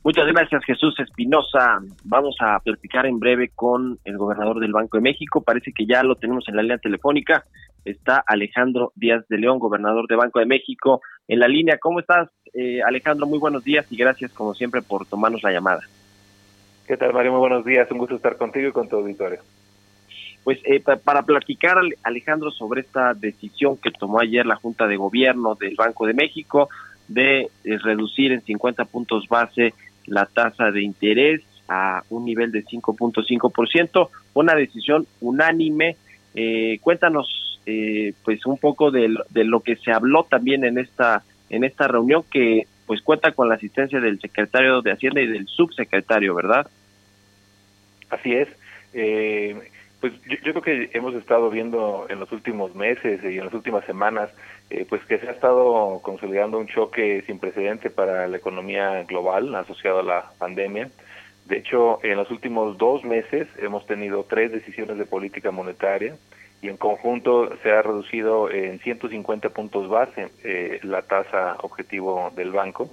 Muchas 0.05 0.24
gracias, 0.28 0.64
Jesús 0.64 0.95
Espinosa. 1.01 1.80
Vamos 2.05 2.37
a 2.39 2.61
platicar 2.61 3.07
en 3.07 3.18
breve 3.18 3.51
con 3.53 3.99
el 4.05 4.16
gobernador 4.16 4.61
del 4.61 4.72
Banco 4.72 4.99
de 4.99 5.03
México. 5.03 5.43
Parece 5.43 5.72
que 5.72 5.84
ya 5.84 6.05
lo 6.05 6.14
tenemos 6.14 6.47
en 6.47 6.55
la 6.55 6.62
línea 6.62 6.78
telefónica. 6.78 7.45
Está 7.84 8.22
Alejandro 8.24 8.93
Díaz 8.95 9.26
de 9.28 9.39
León, 9.39 9.59
gobernador 9.59 10.07
de 10.07 10.14
Banco 10.14 10.39
de 10.39 10.47
México, 10.47 11.01
en 11.26 11.41
la 11.41 11.49
línea. 11.49 11.78
¿Cómo 11.80 11.99
estás, 11.99 12.30
eh, 12.55 12.82
Alejandro? 12.87 13.26
Muy 13.26 13.41
buenos 13.41 13.64
días 13.64 13.84
y 13.91 13.97
gracias, 13.97 14.32
como 14.32 14.55
siempre, 14.55 14.80
por 14.80 15.07
tomarnos 15.07 15.43
la 15.43 15.51
llamada. 15.51 15.80
¿Qué 16.87 16.97
tal, 16.97 17.12
Mario? 17.12 17.32
Muy 17.32 17.41
buenos 17.41 17.64
días. 17.64 17.91
Un 17.91 17.99
gusto 17.99 18.14
estar 18.14 18.37
contigo 18.37 18.68
y 18.68 18.72
con 18.72 18.89
tu 18.89 18.95
auditorio. 18.95 19.41
Pues 20.47 20.61
eh, 20.63 20.79
para 20.79 21.23
platicar, 21.23 21.77
Alejandro, 22.05 22.53
sobre 22.53 22.83
esta 22.83 23.15
decisión 23.15 23.79
que 23.79 23.91
tomó 23.91 24.21
ayer 24.21 24.47
la 24.47 24.55
Junta 24.55 24.87
de 24.87 24.97
Gobierno 24.97 25.57
del 25.57 25.75
Banco 25.75 26.07
de 26.07 26.15
México 26.15 26.69
de 27.09 27.51
eh, 27.65 27.79
reducir 27.79 28.31
en 28.31 28.43
50 28.43 28.85
puntos 28.85 29.27
base 29.27 29.75
la 30.07 30.25
tasa 30.27 30.71
de 30.71 30.83
interés 30.83 31.43
a 31.67 32.05
un 32.11 32.25
nivel 32.25 32.53
de 32.53 32.65
5.5%, 32.65 34.09
una 34.35 34.55
decisión 34.55 35.09
unánime. 35.21 35.97
Eh, 36.37 36.79
cuéntanos 36.81 37.61
eh, 37.67 38.13
pues 38.25 38.47
un 38.47 38.59
poco 38.59 38.93
de, 38.93 39.17
de 39.31 39.43
lo 39.43 39.59
que 39.59 39.75
se 39.75 39.91
habló 39.91 40.29
también 40.31 40.65
en 40.65 40.79
esta 40.79 41.25
en 41.51 41.65
esta 41.65 41.89
reunión 41.89 42.23
que 42.31 42.69
pues 42.87 43.03
cuenta 43.03 43.33
con 43.33 43.49
la 43.49 43.57
asistencia 43.57 43.99
del 43.99 44.21
secretario 44.21 44.81
de 44.81 44.93
Hacienda 44.93 45.21
y 45.23 45.27
del 45.27 45.49
subsecretario, 45.49 46.37
¿verdad? 46.37 46.71
Así 48.11 48.33
es. 48.33 48.47
Eh, 48.95 49.73
pues 50.09 50.43
yo, 50.45 50.53
creo 50.53 50.63
que 50.63 50.91
hemos 50.97 51.15
estado 51.15 51.51
viendo 51.51 52.07
en 52.09 52.21
los 52.21 52.31
últimos 52.31 52.75
meses 52.75 53.21
y 53.25 53.39
en 53.39 53.45
las 53.45 53.55
últimas 53.55 53.85
semanas, 53.87 54.31
eh, 54.71 54.87
pues 54.89 55.05
que 55.05 55.19
se 55.19 55.29
ha 55.29 55.33
estado 55.33 56.01
consolidando 56.03 56.59
un 56.59 56.69
choque 56.69 57.25
sin 57.27 57.41
precedente 57.41 57.91
para 57.91 58.29
la 58.29 58.37
economía 58.37 59.03
global 59.05 59.53
asociado 59.57 60.01
a 60.01 60.05
la 60.05 60.31
pandemia. 60.39 60.91
De 61.47 61.59
hecho, 61.59 61.99
en 62.05 62.17
los 62.17 62.31
últimos 62.31 62.79
dos 62.79 63.05
meses 63.05 63.49
hemos 63.59 63.85
tenido 63.87 64.25
tres 64.25 64.53
decisiones 64.53 64.97
de 64.97 65.07
política 65.07 65.51
monetaria 65.51 66.15
y 66.63 66.69
en 66.69 66.77
conjunto 66.77 67.57
se 67.63 67.73
ha 67.73 67.83
reducido 67.83 68.51
en 68.51 68.79
150 68.79 69.51
puntos 69.51 69.89
base 69.89 70.29
eh, 70.45 70.79
la 70.83 71.03
tasa 71.03 71.57
objetivo 71.63 72.33
del 72.37 72.53
banco. 72.53 72.91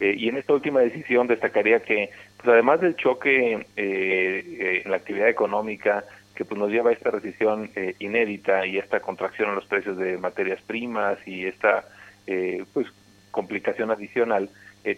Eh, 0.00 0.14
y 0.16 0.28
en 0.28 0.36
esta 0.36 0.52
última 0.52 0.80
decisión 0.80 1.26
destacaría 1.26 1.80
que, 1.80 2.10
pues 2.36 2.48
además 2.48 2.80
del 2.80 2.96
choque 2.96 3.66
eh, 3.76 4.82
en 4.84 4.90
la 4.90 4.98
actividad 4.98 5.28
económica 5.28 6.04
que 6.36 6.44
pues 6.44 6.58
nos 6.58 6.70
lleva 6.70 6.90
a 6.90 6.92
esta 6.92 7.10
recesión 7.10 7.70
inédita 7.98 8.66
y 8.66 8.78
esta 8.78 9.00
contracción 9.00 9.48
en 9.48 9.56
los 9.56 9.66
precios 9.66 9.96
de 9.96 10.18
materias 10.18 10.60
primas 10.62 11.18
y 11.26 11.46
esta 11.46 11.84
pues 12.72 12.86
complicación 13.30 13.90
adicional, 13.90 14.48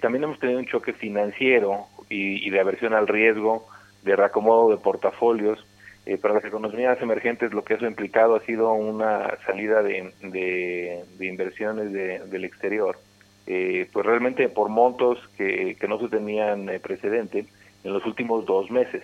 también 0.01 0.25
hemos 0.25 0.39
tenido 0.39 0.59
un 0.59 0.67
choque 0.67 0.93
financiero 0.93 1.87
y, 2.11 2.47
y 2.47 2.51
de 2.51 2.61
aversión 2.61 2.95
al 2.95 3.09
riesgo, 3.09 3.67
de 4.03 4.17
reacomodo 4.17 4.71
de 4.71 4.77
portafolios, 4.77 5.65
eh, 6.09 6.17
para 6.17 6.33
las 6.33 6.45
economías 6.47 6.99
emergentes 7.03 7.53
lo 7.53 7.63
que 7.63 7.75
eso 7.75 7.85
ha 7.85 7.89
implicado 7.89 8.35
ha 8.35 8.41
sido 8.41 8.73
una 8.73 9.37
salida 9.45 9.83
de, 9.83 10.11
de, 10.23 11.27
inversiones 11.27 11.93
del 11.93 12.47
exterior, 12.47 12.99
eh, 13.47 13.87
pues 13.93 14.07
realmente 14.07 14.49
por 14.49 14.71
montos 14.71 15.19
que, 15.37 15.77
que 15.79 15.87
no 15.87 15.99
se 15.99 16.09
tenían 16.09 16.67
eh, 16.71 16.81
precedente 16.81 17.45
en 17.85 17.93
los 17.93 18.07
últimos 18.07 18.47
dos 18.47 18.71
meses. 18.71 19.03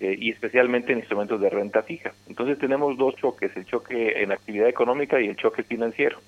Y 0.00 0.30
especialmente 0.30 0.92
en 0.92 0.98
instrumentos 0.98 1.40
de 1.40 1.50
renta 1.50 1.82
fija. 1.82 2.12
Entonces 2.26 2.58
tenemos 2.58 2.96
dos 2.96 3.16
choques, 3.16 3.54
el 3.56 3.66
choque 3.66 4.22
en 4.22 4.32
actividad 4.32 4.68
económica 4.68 5.20
y 5.20 5.28
el 5.28 5.36
choque 5.36 5.62
financiero. 5.62 6.18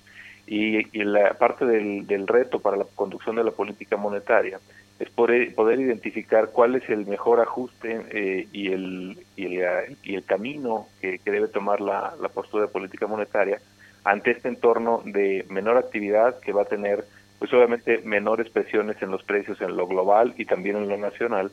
Y, 0.45 0.95
y 0.95 1.03
la 1.05 1.33
parte 1.35 1.65
del, 1.65 2.05
del 2.05 2.27
reto 2.27 2.59
para 2.59 2.77
la 2.77 2.85
conducción 2.95 3.37
de 3.37 3.45
la 3.45 3.51
política 3.51 3.95
monetaria 3.95 4.59
es 4.99 5.09
poder, 5.09 5.53
poder 5.55 5.79
identificar 5.79 6.49
cuál 6.51 6.75
es 6.75 6.87
el 6.89 7.05
mejor 7.05 7.39
ajuste 7.39 8.01
eh, 8.11 8.47
y, 8.51 8.71
el, 8.71 9.17
y, 9.35 9.45
el, 9.45 9.97
y, 10.03 10.15
el, 10.15 10.23
camino 10.23 10.87
que, 11.01 11.19
debe 11.25 11.47
tomar 11.47 11.81
la, 11.81 12.13
la, 12.21 12.29
postura 12.29 12.65
de 12.65 12.71
política 12.71 13.07
monetaria 13.07 13.59
ante 14.03 14.31
este 14.31 14.49
entorno 14.49 15.01
de 15.05 15.45
menor 15.49 15.77
actividad 15.77 16.39
que 16.39 16.53
va 16.53 16.63
a 16.63 16.65
tener, 16.65 17.05
pues 17.39 17.51
obviamente, 17.53 18.01
menores 18.03 18.49
presiones 18.49 19.01
en 19.01 19.11
los 19.11 19.23
precios 19.23 19.59
en 19.61 19.75
lo 19.75 19.87
global 19.87 20.33
y 20.37 20.45
también 20.45 20.77
en 20.77 20.89
lo 20.89 20.97
nacional, 20.97 21.51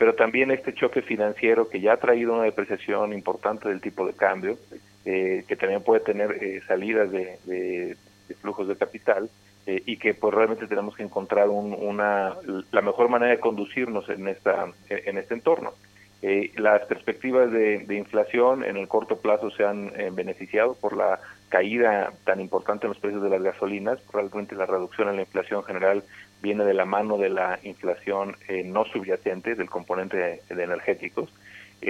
pero 0.00 0.14
también 0.14 0.50
este 0.50 0.72
choque 0.72 1.02
financiero 1.02 1.68
que 1.68 1.78
ya 1.78 1.92
ha 1.92 1.96
traído 1.98 2.32
una 2.32 2.44
depreciación 2.44 3.12
importante 3.12 3.68
del 3.68 3.82
tipo 3.82 4.06
de 4.06 4.14
cambio, 4.14 4.56
eh, 5.04 5.44
que 5.46 5.56
también 5.56 5.82
puede 5.82 6.00
tener 6.00 6.42
eh, 6.42 6.62
salidas 6.66 7.10
de, 7.10 7.36
de 7.44 8.34
flujos 8.40 8.66
de 8.66 8.76
capital, 8.76 9.28
eh, 9.66 9.82
y 9.84 9.98
que 9.98 10.14
pues 10.14 10.32
realmente 10.32 10.66
tenemos 10.66 10.96
que 10.96 11.02
encontrar 11.02 11.50
una 11.50 12.34
la 12.72 12.80
mejor 12.80 13.10
manera 13.10 13.32
de 13.32 13.40
conducirnos 13.40 14.08
en 14.08 14.26
esta 14.28 14.72
en 14.88 15.18
este 15.18 15.34
entorno. 15.34 15.74
Eh, 16.22 16.52
las 16.56 16.82
perspectivas 16.86 17.50
de, 17.50 17.94
inflación 17.96 18.62
en 18.62 18.76
el 18.76 18.88
corto 18.88 19.16
plazo 19.16 19.50
se 19.50 19.64
han 19.64 19.90
eh, 19.96 20.10
beneficiado 20.12 20.74
por 20.74 20.94
la 20.94 21.18
caída 21.48 22.12
tan 22.24 22.40
importante 22.40 22.86
en 22.86 22.90
los 22.90 22.98
precios 22.98 23.22
de 23.22 23.30
las 23.30 23.42
gasolinas 23.42 23.98
realmente 24.12 24.54
la 24.54 24.66
reducción 24.66 25.08
en 25.08 25.16
la 25.16 25.22
inflación 25.22 25.64
general 25.64 26.04
viene 26.42 26.64
de 26.64 26.74
la 26.74 26.84
mano 26.84 27.18
de 27.18 27.30
la 27.30 27.58
inflación 27.62 28.36
no 28.64 28.84
subyacente 28.86 29.54
del 29.54 29.68
componente 29.70 30.16
de, 30.16 30.62
energéticos. 30.62 31.32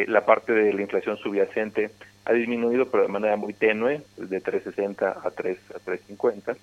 La 0.06 0.24
parte 0.24 0.52
de 0.52 0.72
la 0.72 0.82
inflación 0.82 1.16
subyacente 1.16 1.90
ha 2.24 2.32
disminuido 2.32 2.90
pero 2.90 3.04
de 3.04 3.08
manera 3.08 3.36
muy 3.36 3.52
tenue 3.52 4.02
de 4.16 4.40
360 4.40 5.20
a 5.24 5.30
3 5.30 5.58
a 5.74 5.78
350 5.78 6.56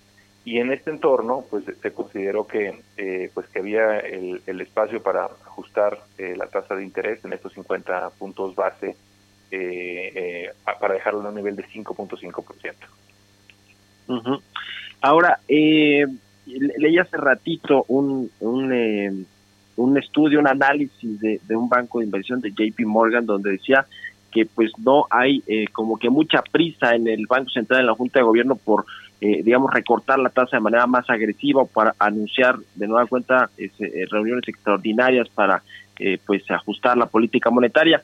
y 0.47 0.59
en 0.59 0.71
este 0.71 0.91
entorno 0.91 1.43
pues 1.49 1.65
se 1.81 1.91
consideró 1.91 2.47
que 2.47 2.79
eh, 2.95 3.29
pues 3.33 3.47
que 3.47 3.59
había 3.59 3.99
el, 3.99 4.61
espacio 4.61 5.03
para 5.03 5.25
ajustar 5.25 5.99
eh, 6.17 6.35
la 6.37 6.47
tasa 6.47 6.73
de 6.73 6.83
interés 6.83 7.23
en 7.25 7.33
estos 7.33 7.51
50 7.51 8.11
puntos 8.11 8.55
base 8.55 8.95
eh, 9.51 10.49
para 10.79 10.93
dejarlo 10.93 11.19
en 11.19 11.27
un 11.27 11.35
nivel 11.35 11.57
de 11.57 11.65
5.5%. 11.65 12.75
Uh 14.07 14.39
Ahora, 15.01 15.41
leí 16.77 16.97
hace 16.97 17.17
ratito 17.17 17.85
un, 17.87 18.29
un, 18.39 19.25
un 19.75 19.97
estudio, 19.97 20.39
un 20.39 20.47
análisis 20.47 21.19
de, 21.19 21.39
de, 21.47 21.55
un 21.55 21.69
banco 21.69 21.99
de 21.99 22.05
inversión 22.05 22.41
de 22.41 22.51
JP 22.51 22.85
Morgan 22.85 23.25
donde 23.25 23.51
decía 23.51 23.85
que 24.31 24.45
pues 24.45 24.71
no 24.77 25.05
hay 25.09 25.43
como 25.71 25.97
que 25.97 26.09
mucha 26.09 26.41
prisa 26.41 26.95
en 26.95 27.07
el 27.07 27.25
Banco 27.27 27.49
Central, 27.49 27.81
en 27.81 27.87
la 27.87 27.95
Junta 27.95 28.19
de 28.19 28.25
Gobierno 28.25 28.55
por 28.55 28.85
eh, 29.19 29.41
digamos, 29.43 29.73
recortar 29.73 30.19
la 30.19 30.29
tasa 30.29 30.57
de 30.57 30.61
manera 30.61 30.85
más 30.85 31.09
agresiva 31.09 31.65
para 31.65 31.95
anunciar 31.97 32.55
de 32.75 32.87
nueva 32.87 33.07
cuenta 33.07 33.49
eh, 33.57 33.71
reuniones 34.11 34.47
extraordinarias 34.47 35.27
para, 35.29 35.63
eh, 35.97 36.19
pues, 36.23 36.43
ajustar 36.51 36.95
la 36.97 37.07
política 37.07 37.49
monetaria. 37.49 38.03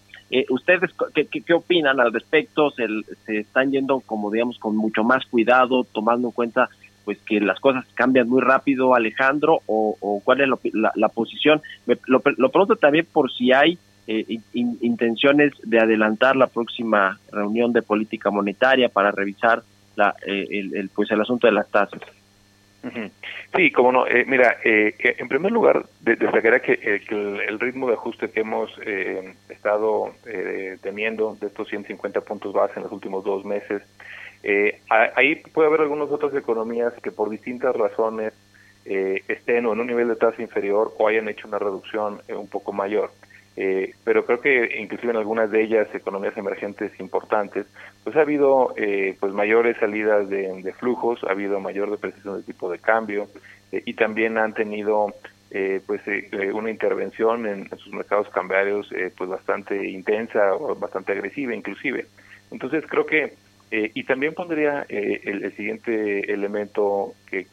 ¿Ustedes 0.49 0.89
qué, 1.13 1.27
qué, 1.27 1.53
opinan 1.53 1.99
al 1.99 2.11
respecto? 2.11 2.71
¿Se, 2.71 2.87
¿Se 3.27 3.37
están 3.37 3.69
yendo, 3.71 3.99
como 3.99 4.31
digamos, 4.31 4.57
con 4.57 4.75
mucho 4.75 5.03
más 5.03 5.23
cuidado, 5.27 5.83
tomando 5.83 6.29
en 6.29 6.33
cuenta 6.33 6.69
pues 7.05 7.17
que 7.19 7.39
las 7.39 7.59
cosas 7.59 7.85
cambian 7.93 8.29
muy 8.29 8.41
rápido, 8.41 8.95
Alejandro, 8.95 9.61
o, 9.65 10.21
cuál 10.23 10.41
es 10.41 10.49
la, 10.95 11.09
posición. 11.09 11.61
lo, 11.85 12.21
lo, 12.37 12.49
pregunto 12.49 12.75
también 12.75 13.07
por 13.11 13.31
si 13.31 13.51
hay 13.51 13.77
intenciones 14.53 15.53
de 15.63 15.79
adelantar 15.79 16.35
la 16.35 16.47
próxima 16.47 17.19
reunión 17.31 17.71
de 17.73 17.81
política 17.81 18.31
monetaria 18.31 18.89
para 18.89 19.11
revisar 19.11 19.63
la, 19.95 20.15
eh, 20.25 20.45
el, 20.73 20.89
pues 20.89 21.11
el 21.11 21.21
asunto 21.21 21.47
de 21.47 21.53
las 21.53 21.69
tasas. 21.69 22.01
Sí, 23.55 23.71
como 23.71 23.93
no. 23.93 24.05
Eh, 24.05 24.25
mira, 24.27 24.57
eh, 24.65 24.93
en 24.99 25.29
primer 25.29 25.53
lugar, 25.53 25.85
destacaría 26.01 26.59
que, 26.59 27.01
el, 27.47 27.59
ritmo 27.59 27.87
de 27.87 27.93
ajuste 27.93 28.29
que 28.29 28.41
hemos 28.41 28.77
estado 29.47 30.13
teniendo 30.81 31.37
de 31.39 31.47
estos 31.47 31.69
150 31.69 32.21
puntos 32.21 32.51
base 32.51 32.73
en 32.77 32.83
los 32.83 32.91
últimos 32.91 33.23
dos 33.23 33.45
meses, 33.45 33.83
ahí 34.89 35.35
puede 35.35 35.67
haber 35.67 35.81
algunas 35.81 36.09
otras 36.09 36.33
economías 36.35 36.93
que 37.01 37.11
por 37.11 37.29
distintas 37.29 37.75
razones 37.75 38.33
estén 38.85 39.65
o 39.65 39.73
en 39.73 39.79
un 39.79 39.87
nivel 39.87 40.09
de 40.09 40.17
tasa 40.17 40.41
inferior 40.41 40.93
o 40.97 41.07
hayan 41.07 41.29
hecho 41.29 41.47
una 41.47 41.59
reducción 41.59 42.21
un 42.27 42.47
poco 42.47 42.73
mayor. 42.73 43.11
Eh, 43.55 43.93
pero 44.03 44.25
creo 44.25 44.41
que 44.41 44.77
inclusive 44.79 45.11
en 45.11 45.17
algunas 45.17 45.51
de 45.51 45.61
ellas, 45.61 45.87
economías 45.93 46.35
emergentes 46.37 46.91
importantes, 46.99 47.67
pues 48.03 48.15
ha 48.15 48.21
habido 48.21 48.73
eh, 48.77 49.15
pues 49.19 49.31
mayores 49.33 49.77
salidas 49.77 50.27
de, 50.27 50.73
flujos, 50.79 51.23
ha 51.23 51.31
habido 51.31 51.59
mayor 51.59 51.91
depreciación 51.91 52.35
del 52.35 52.45
tipo 52.45 52.71
de 52.71 52.79
cambio 52.79 53.27
eh, 53.71 53.83
y 53.85 53.93
también 53.93 54.37
han 54.37 54.53
tenido 54.53 55.13
pues 55.85 56.01
una 56.55 56.71
intervención 56.71 57.45
en, 57.45 57.69
sus 57.77 57.93
mercados 57.93 58.27
cambiarios 58.29 58.89
pues 59.15 59.29
bastante 59.29 59.87
intensa 59.87 60.55
o 60.55 60.73
bastante 60.73 61.11
agresiva 61.11 61.53
inclusive. 61.53 62.07
Entonces 62.49 62.83
creo 62.87 63.05
que 63.05 63.33
y 63.75 64.03
también 64.03 64.35
pondría 64.35 64.85
el, 64.87 65.43
el, 65.43 65.55
siguiente 65.55 66.31
elemento 66.31 67.13
que, 67.27 67.47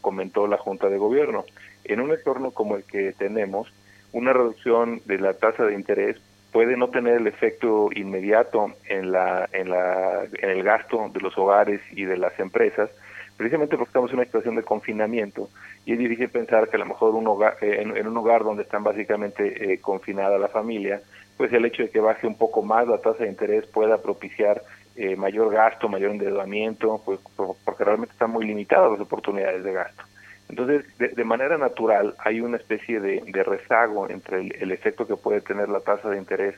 comentó 0.00 0.46
la 0.46 0.58
Junta 0.58 0.88
de 0.88 0.96
Gobierno. 0.96 1.44
En 1.82 2.00
un 2.00 2.12
entorno 2.12 2.52
como 2.52 2.76
el 2.76 2.84
que 2.84 3.12
tenemos, 3.12 3.72
una 4.12 4.32
reducción 4.32 5.00
de 5.06 5.18
la 5.18 5.34
tasa 5.34 5.64
de 5.64 5.74
interés 5.74 6.20
puede 6.54 6.76
no 6.76 6.88
tener 6.88 7.16
el 7.16 7.26
efecto 7.26 7.88
inmediato 7.92 8.74
en 8.88 9.10
la, 9.10 9.48
en 9.52 9.70
la 9.70 10.22
en 10.40 10.50
el 10.50 10.62
gasto 10.62 11.10
de 11.12 11.20
los 11.20 11.36
hogares 11.36 11.80
y 11.90 12.04
de 12.04 12.16
las 12.16 12.38
empresas 12.38 12.88
precisamente 13.36 13.76
porque 13.76 13.88
estamos 13.88 14.10
en 14.12 14.18
una 14.18 14.24
situación 14.24 14.54
de 14.54 14.62
confinamiento 14.62 15.48
y 15.84 15.94
es 15.94 15.98
difícil 15.98 16.28
pensar 16.28 16.68
que 16.68 16.76
a 16.76 16.78
lo 16.78 16.86
mejor 16.86 17.16
un 17.16 17.26
hogar, 17.26 17.56
eh, 17.60 17.82
en, 17.82 18.06
un 18.06 18.16
hogar 18.16 18.44
donde 18.44 18.62
están 18.62 18.84
básicamente 18.84 19.72
eh, 19.72 19.80
confinada 19.80 20.38
la 20.38 20.46
familia 20.46 21.00
pues 21.36 21.52
el 21.52 21.64
hecho 21.64 21.82
de 21.82 21.90
que 21.90 21.98
baje 21.98 22.28
un 22.28 22.38
poco 22.38 22.62
más 22.62 22.86
la 22.86 22.98
tasa 22.98 23.24
de 23.24 23.30
interés 23.30 23.66
pueda 23.66 24.00
propiciar 24.00 24.62
eh, 24.96 25.16
mayor 25.16 25.52
gasto 25.52 25.88
mayor 25.88 26.10
endeudamiento 26.12 27.02
pues 27.04 27.18
porque 27.64 27.84
realmente 27.84 28.12
están 28.12 28.30
muy 28.30 28.46
limitadas 28.46 28.92
las 28.92 29.00
oportunidades 29.00 29.64
de 29.64 29.72
gasto 29.72 30.04
entonces, 30.48 30.84
de, 30.98 31.24
manera 31.24 31.56
natural, 31.56 32.14
hay 32.18 32.40
una 32.40 32.58
especie 32.58 33.00
de, 33.00 33.42
rezago 33.42 34.08
entre 34.10 34.40
el, 34.40 34.72
efecto 34.72 35.06
que 35.06 35.16
puede 35.16 35.40
tener 35.40 35.68
la 35.68 35.80
tasa 35.80 36.10
de 36.10 36.18
interés 36.18 36.54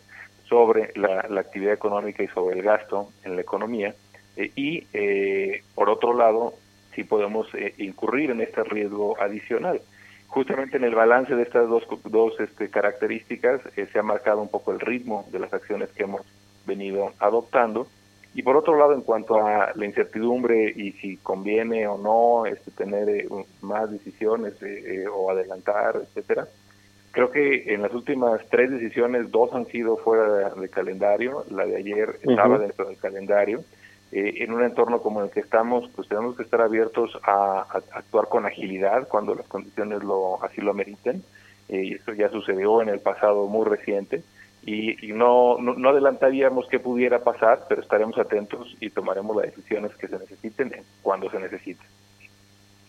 sobre 0.48 0.92
la, 0.96 1.20
actividad 1.38 1.72
económica 1.72 2.22
y 2.22 2.28
sobre 2.28 2.58
el 2.58 2.62
gasto 2.62 3.10
en 3.24 3.36
la 3.36 3.42
economía. 3.42 3.94
Eh, 4.36 4.50
y, 4.56 4.86
eh, 4.92 5.62
por 5.74 5.88
otro 5.88 6.14
lado, 6.14 6.54
si 6.94 7.04
podemos 7.04 7.46
eh, 7.54 7.74
incurrir 7.78 8.30
en 8.30 8.40
este 8.40 8.64
riesgo 8.64 9.20
adicional. 9.20 9.80
justamente 10.28 10.76
en 10.76 10.84
el 10.84 10.94
balance 10.94 11.34
de 11.34 11.42
estas 11.44 11.68
dos, 11.68 11.84
dos 12.04 12.38
este, 12.40 12.68
características 12.68 13.60
eh, 13.76 13.86
se 13.90 13.98
ha 13.98 14.02
marcado 14.02 14.42
un 14.42 14.48
poco 14.48 14.72
el 14.72 14.80
ritmo 14.80 15.24
de 15.30 15.38
las 15.38 15.52
acciones 15.54 15.88
que 15.90 16.02
hemos 16.02 16.22
venido 16.66 17.12
adoptando. 17.20 17.86
Y 18.36 18.42
por 18.42 18.54
otro 18.54 18.78
lado, 18.78 18.92
en 18.92 19.00
cuanto 19.00 19.40
a 19.40 19.72
la 19.74 19.86
incertidumbre 19.86 20.70
y 20.76 20.92
si 20.92 21.16
conviene 21.16 21.88
o 21.88 21.96
no 21.96 22.44
este, 22.44 22.70
tener 22.70 23.08
eh, 23.08 23.26
más 23.62 23.90
decisiones 23.90 24.52
eh, 24.60 25.06
o 25.10 25.30
adelantar, 25.30 25.96
etcétera, 25.96 26.46
creo 27.12 27.30
que 27.30 27.72
en 27.72 27.80
las 27.80 27.94
últimas 27.94 28.42
tres 28.50 28.70
decisiones, 28.70 29.30
dos 29.30 29.54
han 29.54 29.64
sido 29.68 29.96
fuera 29.96 30.50
de, 30.50 30.68
calendario. 30.68 31.46
La 31.50 31.64
de 31.64 31.76
ayer 31.76 32.18
estaba 32.20 32.58
dentro 32.58 32.86
del 32.86 32.98
calendario. 32.98 33.64
Eh, 34.12 34.44
en 34.44 34.52
un 34.52 34.62
entorno 34.62 35.00
como 35.00 35.22
el 35.22 35.30
que 35.30 35.40
estamos, 35.40 35.88
pues 35.96 36.06
tenemos 36.06 36.36
que 36.36 36.42
estar 36.42 36.60
abiertos 36.60 37.18
a, 37.22 37.66
actuar 37.92 38.28
con 38.28 38.44
agilidad 38.44 39.08
cuando 39.08 39.34
las 39.34 39.48
condiciones 39.48 40.04
lo 40.04 40.44
así 40.44 40.60
lo 40.60 40.72
ameriten. 40.72 41.22
Eh, 41.70 41.84
y 41.84 41.94
esto 41.94 42.12
ya 42.12 42.28
sucedió 42.28 42.82
en 42.82 42.90
el 42.90 43.00
pasado 43.00 43.46
muy 43.46 43.64
reciente. 43.64 44.22
Y, 44.66 45.12
no, 45.12 45.58
no, 45.58 45.88
adelantaríamos 45.88 46.66
qué 46.68 46.80
pudiera 46.80 47.20
pasar, 47.22 47.66
pero 47.68 47.80
estaremos 47.80 48.18
atentos 48.18 48.76
y 48.80 48.90
tomaremos 48.90 49.36
las 49.36 49.46
decisiones 49.46 49.94
que 49.94 50.08
se 50.08 50.18
necesiten 50.18 50.72
cuando 51.02 51.30
se 51.30 51.38
necesiten. 51.38 51.86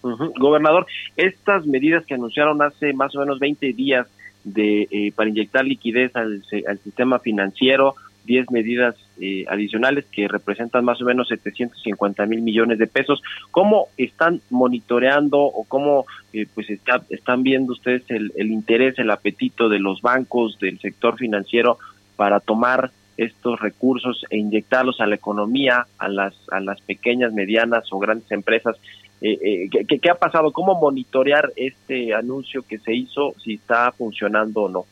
Gobernador, 0.01 0.87
estas 1.15 1.67
medidas 1.67 2.03
que 2.05 2.15
anunciaron 2.15 2.63
hace 2.63 2.93
más 2.93 3.15
o 3.15 3.19
menos 3.19 3.37
20 3.37 3.73
días 3.73 4.07
de 4.43 4.87
eh, 4.89 5.11
para 5.15 5.29
inyectar 5.29 5.65
liquidez 5.65 6.15
al, 6.15 6.43
al 6.67 6.79
sistema 6.79 7.19
financiero, 7.19 7.95
10 8.27 8.51
medidas 8.51 8.95
eh, 9.19 9.45
adicionales 9.47 10.05
que 10.11 10.27
representan 10.27 10.85
más 10.85 11.01
o 11.01 11.05
menos 11.05 11.29
750 11.29 12.25
mil 12.27 12.41
millones 12.41 12.77
de 12.77 12.85
pesos. 12.85 13.23
¿Cómo 13.49 13.87
están 13.97 14.41
monitoreando 14.51 15.39
o 15.39 15.63
cómo 15.63 16.05
eh, 16.33 16.45
pues 16.53 16.67
están 16.69 17.41
viendo 17.41 17.73
ustedes 17.73 18.03
el, 18.09 18.51
interés, 18.51 18.99
el 18.99 19.09
apetito 19.09 19.69
de 19.69 19.79
los 19.79 20.01
bancos, 20.01 20.59
del 20.59 20.77
sector 20.79 21.17
financiero 21.17 21.79
para 22.15 22.39
tomar 22.39 22.91
estos 23.15 23.59
recursos 23.59 24.23
e 24.29 24.37
inyectarlos 24.37 25.01
a 25.01 25.07
la 25.07 25.15
economía, 25.15 25.87
a 25.97 26.09
las, 26.09 26.35
a 26.51 26.59
las 26.59 26.79
pequeñas, 26.81 27.33
medianas 27.33 27.85
o 27.91 27.97
grandes 27.97 28.29
empresas? 28.31 28.75
Eh, 29.21 29.67
¿qué, 29.71 29.97
¿Qué 29.99 30.09
ha 30.11 30.15
pasado? 30.15 30.51
¿Cómo 30.51 30.79
monitorear 30.79 31.51
este 31.55 32.13
anuncio 32.13 32.61
que 32.61 32.77
se 32.77 32.93
hizo, 32.93 33.33
si 33.43 33.55
está 33.55 33.91
funcionando 33.93 34.63
o 34.63 34.69
no? 34.69 34.85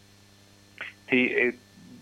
Sí, 1.10 1.30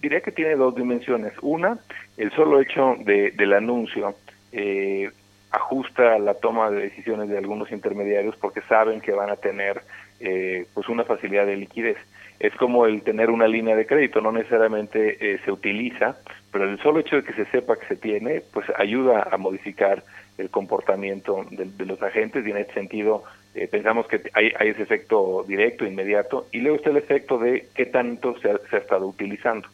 diría 0.04 0.20
que 0.20 0.34
tiene 0.34 0.56
dos 0.56 0.76
dimensiones. 0.76 1.34
Una, 1.42 1.80
el 2.18 2.30
solo 2.32 2.60
hecho 2.60 2.98
de, 3.00 3.32
del 3.32 3.54
anuncio 3.54 4.16
eh, 4.52 5.10
ajusta 5.50 6.20
la 6.20 6.34
toma 6.34 6.70
de 6.70 6.82
decisiones 6.82 7.30
de 7.30 7.38
algunos 7.38 7.72
intermediarios 7.72 8.36
porque 8.36 8.62
saben 8.68 9.00
que 9.00 9.14
van 9.14 9.30
a 9.30 9.38
tener 9.38 9.82
eh, 10.20 10.66
pues 10.74 10.90
una 10.90 11.06
facilidad 11.06 11.46
de 11.46 11.56
liquidez. 11.56 11.98
Es 12.40 12.54
como 12.56 12.86
el 12.86 13.02
tener 13.04 13.30
una 13.30 13.48
línea 13.48 13.78
de 13.78 13.86
crédito, 13.86 14.20
no 14.20 14.34
necesariamente 14.34 15.18
eh, 15.22 15.40
se 15.46 15.52
utiliza, 15.52 16.18
pero 16.52 16.70
el 16.70 16.78
solo 16.80 17.00
hecho 17.00 17.16
de 17.16 17.24
que 17.24 17.34
se 17.34 17.46
sepa 17.46 17.78
que 17.78 17.88
se 17.88 17.96
tiene, 17.96 18.42
pues 18.52 18.66
ayuda 18.76 19.30
a 19.32 19.38
modificar 19.38 20.04
el 20.38 20.50
comportamiento 20.50 21.46
de, 21.52 21.86
los 21.86 22.02
agentes 22.02 22.46
y 22.46 22.52
en 22.52 22.58
ese 22.58 22.74
sentido 22.74 23.24
pensamos 23.70 24.08
que 24.08 24.20
hay, 24.34 24.52
hay, 24.58 24.70
ese 24.70 24.82
efecto 24.82 25.46
directo, 25.48 25.86
inmediato, 25.86 26.48
y 26.52 26.58
luego 26.58 26.78
está 26.78 26.90
el 26.90 26.98
efecto 26.98 27.38
de 27.38 27.68
qué 27.76 27.86
tanto 27.86 28.36
se 28.40 28.50
ha 28.50 28.80
estado 28.80 29.06
utilizando. 29.06 29.70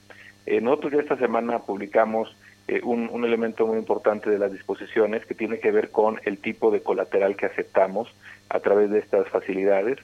Eh, 0.49 0.61
nosotros 0.61 0.93
ya 0.93 1.01
esta 1.01 1.15
semana 1.15 1.59
publicamos 1.59 2.35
eh, 2.67 2.81
un, 2.83 3.23
elemento 3.23 3.67
muy 3.67 3.77
importante 3.77 4.31
de 4.31 4.39
las 4.39 4.51
disposiciones 4.51 5.23
que 5.27 5.35
tiene 5.35 5.59
que 5.59 5.69
ver 5.69 5.91
con 5.91 6.19
el 6.25 6.39
tipo 6.39 6.71
de 6.71 6.81
colateral 6.81 7.35
que 7.35 7.45
aceptamos 7.45 8.11
a 8.49 8.59
través 8.59 8.89
de 8.89 8.97
estas 8.97 9.29
facilidades. 9.29 9.99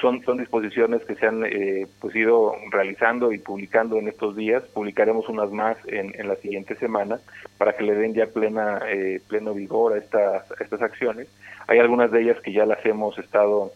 Son, 0.00 0.22
son, 0.22 0.38
disposiciones 0.38 1.04
que 1.04 1.16
se 1.16 1.26
han 1.26 1.44
eh, 1.44 1.88
pues 2.00 2.14
ido 2.14 2.54
realizando 2.70 3.32
y 3.32 3.38
publicando 3.38 3.98
en 3.98 4.06
estos 4.06 4.36
días. 4.36 4.62
Publicaremos 4.62 5.28
unas 5.28 5.50
más 5.50 5.76
en, 5.88 6.14
en 6.20 6.28
la 6.28 6.36
siguiente 6.36 6.76
semana 6.76 7.18
para 7.58 7.76
que 7.76 7.82
le 7.82 7.94
den 7.94 8.14
ya 8.14 8.26
plena 8.26 8.80
eh, 8.88 9.20
pleno 9.28 9.54
vigor 9.54 9.94
a 9.94 9.98
estas, 9.98 10.52
a 10.52 10.62
estas 10.62 10.82
acciones. 10.82 11.26
Hay 11.66 11.80
algunas 11.80 12.12
de 12.12 12.22
ellas 12.22 12.40
que 12.40 12.52
ya 12.52 12.64
las 12.64 12.84
hemos 12.86 13.18
estado 13.18 13.72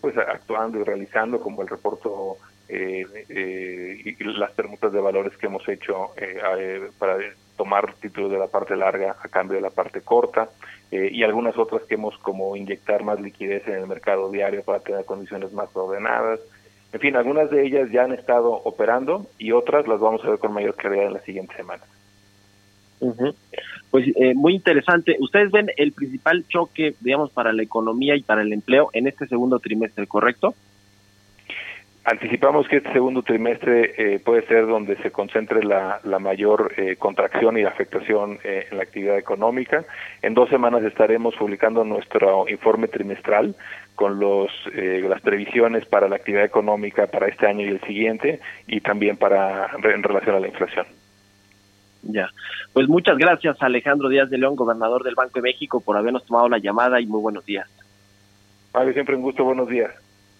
pues 0.00 0.18
actuando 0.18 0.80
y 0.80 0.82
realizando, 0.82 1.40
como 1.40 1.62
el 1.62 1.68
reporto 1.68 2.36
eh, 2.74 3.06
eh, 3.28 4.14
y 4.18 4.24
las 4.24 4.52
permutas 4.52 4.90
de 4.92 5.00
valores 5.00 5.36
que 5.36 5.46
hemos 5.46 5.68
hecho 5.68 6.16
eh, 6.16 6.40
eh, 6.58 6.88
para 6.98 7.18
tomar 7.58 7.92
títulos 7.96 8.32
de 8.32 8.38
la 8.38 8.46
parte 8.46 8.76
larga 8.76 9.14
a 9.22 9.28
cambio 9.28 9.56
de 9.56 9.60
la 9.60 9.68
parte 9.68 10.00
corta 10.00 10.48
y 10.90 11.22
algunas 11.22 11.56
otras 11.56 11.84
que 11.84 11.94
hemos 11.94 12.18
como 12.18 12.54
inyectar 12.54 13.02
más 13.02 13.18
liquidez 13.18 13.66
en 13.66 13.74
el 13.74 13.86
mercado 13.86 14.30
diario 14.30 14.62
para 14.62 14.80
tener 14.80 15.06
condiciones 15.06 15.50
más 15.52 15.74
ordenadas. 15.74 16.38
En 16.92 17.00
fin, 17.00 17.16
algunas 17.16 17.50
de 17.50 17.64
ellas 17.64 17.90
ya 17.90 18.04
han 18.04 18.12
estado 18.12 18.52
operando 18.52 19.26
y 19.38 19.52
otras 19.52 19.88
las 19.88 20.00
vamos 20.00 20.22
a 20.22 20.28
ver 20.28 20.38
con 20.38 20.52
mayor 20.52 20.74
claridad 20.74 21.06
en 21.06 21.14
la 21.14 21.20
siguiente 21.20 21.54
semana. 21.56 21.82
Pues 23.90 24.06
muy 24.34 24.54
interesante. 24.54 25.16
Ustedes 25.18 25.50
ven 25.50 25.70
el 25.78 25.92
principal 25.92 26.44
choque, 26.46 26.94
digamos, 27.00 27.30
para 27.30 27.54
la 27.54 27.62
economía 27.62 28.14
y 28.14 28.22
para 28.22 28.42
el 28.42 28.52
empleo 28.52 28.90
en 28.92 29.06
este 29.06 29.26
segundo 29.26 29.60
trimestre, 29.60 30.06
¿correcto? 30.06 30.54
Anticipamos 32.04 32.66
que 32.66 32.78
este 32.78 32.92
segundo 32.92 33.22
trimestre 33.22 33.94
eh, 33.96 34.18
puede 34.18 34.44
ser 34.48 34.66
donde 34.66 34.96
se 34.96 35.12
concentre 35.12 35.62
la, 35.62 36.00
mayor 36.18 36.72
eh, 36.76 36.96
contracción 36.96 37.56
y 37.56 37.62
afectación 37.62 38.40
eh, 38.42 38.66
en 38.68 38.78
la 38.78 38.82
actividad 38.82 39.16
económica. 39.16 39.84
En 40.20 40.34
dos 40.34 40.48
semanas 40.48 40.82
estaremos 40.82 41.36
publicando 41.36 41.84
nuestro 41.84 42.48
informe 42.48 42.88
trimestral 42.88 43.54
con 43.94 44.18
los, 44.18 44.50
las 44.74 45.20
previsiones 45.20 45.86
para 45.86 46.08
la 46.08 46.16
actividad 46.16 46.44
económica 46.44 47.06
para 47.06 47.28
este 47.28 47.46
año 47.46 47.64
y 47.64 47.68
el 47.68 47.80
siguiente 47.82 48.40
y 48.66 48.80
también 48.80 49.16
para 49.16 49.70
en 49.84 50.02
relación 50.02 50.34
a 50.34 50.40
la 50.40 50.48
inflación. 50.48 50.86
Ya, 52.02 52.30
pues 52.72 52.88
muchas 52.88 53.16
gracias 53.16 53.62
Alejandro 53.62 54.08
Díaz 54.08 54.28
de 54.28 54.38
León, 54.38 54.56
gobernador 54.56 55.04
del 55.04 55.14
Banco 55.14 55.34
de 55.34 55.42
México, 55.42 55.80
por 55.80 55.96
habernos 55.96 56.24
tomado 56.24 56.48
la 56.48 56.58
llamada 56.58 57.00
y 57.00 57.06
muy 57.06 57.20
buenos 57.20 57.44
días. 57.44 57.68
Vale, 58.72 58.92
siempre 58.92 59.14
un 59.14 59.22
gusto, 59.22 59.44
buenos 59.44 59.68
días. 59.68 59.92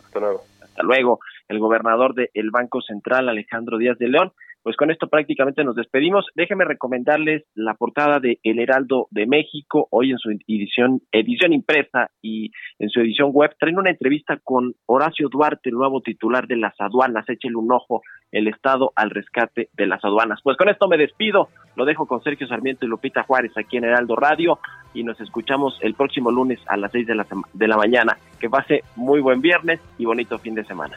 Hasta 0.04 0.18
luego. 0.18 0.44
Hasta 0.60 0.82
luego 0.82 1.20
el 1.48 1.58
gobernador 1.58 2.14
del 2.14 2.50
Banco 2.50 2.80
Central, 2.80 3.28
Alejandro 3.28 3.78
Díaz 3.78 3.98
de 3.98 4.08
León. 4.08 4.32
Pues 4.62 4.76
con 4.76 4.92
esto 4.92 5.08
prácticamente 5.08 5.64
nos 5.64 5.74
despedimos. 5.74 6.24
Déjenme 6.36 6.64
recomendarles 6.64 7.42
la 7.54 7.74
portada 7.74 8.20
de 8.20 8.38
El 8.44 8.60
Heraldo 8.60 9.08
de 9.10 9.26
México, 9.26 9.88
hoy 9.90 10.12
en 10.12 10.18
su 10.18 10.30
edición, 10.30 11.02
edición 11.10 11.52
impresa 11.52 12.10
y 12.22 12.52
en 12.78 12.88
su 12.88 13.00
edición 13.00 13.30
web. 13.32 13.50
Traen 13.58 13.78
una 13.78 13.90
entrevista 13.90 14.38
con 14.44 14.74
Horacio 14.86 15.28
Duarte, 15.28 15.70
el 15.70 15.74
nuevo 15.74 16.00
titular 16.00 16.46
de 16.46 16.56
las 16.56 16.74
aduanas. 16.80 17.28
Échele 17.28 17.56
un 17.56 17.72
ojo, 17.72 18.02
el 18.30 18.46
Estado 18.46 18.92
al 18.94 19.10
rescate 19.10 19.68
de 19.72 19.86
las 19.86 20.04
aduanas. 20.04 20.38
Pues 20.44 20.56
con 20.56 20.68
esto 20.68 20.86
me 20.86 20.96
despido. 20.96 21.48
Lo 21.74 21.84
dejo 21.84 22.06
con 22.06 22.22
Sergio 22.22 22.46
Sarmiento 22.46 22.86
y 22.86 22.88
Lupita 22.88 23.24
Juárez 23.24 23.50
aquí 23.56 23.78
en 23.78 23.84
Heraldo 23.84 24.14
Radio 24.14 24.60
y 24.94 25.02
nos 25.02 25.20
escuchamos 25.20 25.76
el 25.82 25.94
próximo 25.94 26.30
lunes 26.30 26.60
a 26.68 26.76
las 26.76 26.92
seis 26.92 27.08
de 27.08 27.16
la, 27.16 27.26
de 27.52 27.66
la 27.66 27.76
mañana. 27.76 28.16
Que 28.38 28.48
pase 28.48 28.84
muy 28.94 29.20
buen 29.20 29.40
viernes 29.40 29.80
y 29.98 30.04
bonito 30.04 30.38
fin 30.38 30.54
de 30.54 30.64
semana. 30.64 30.96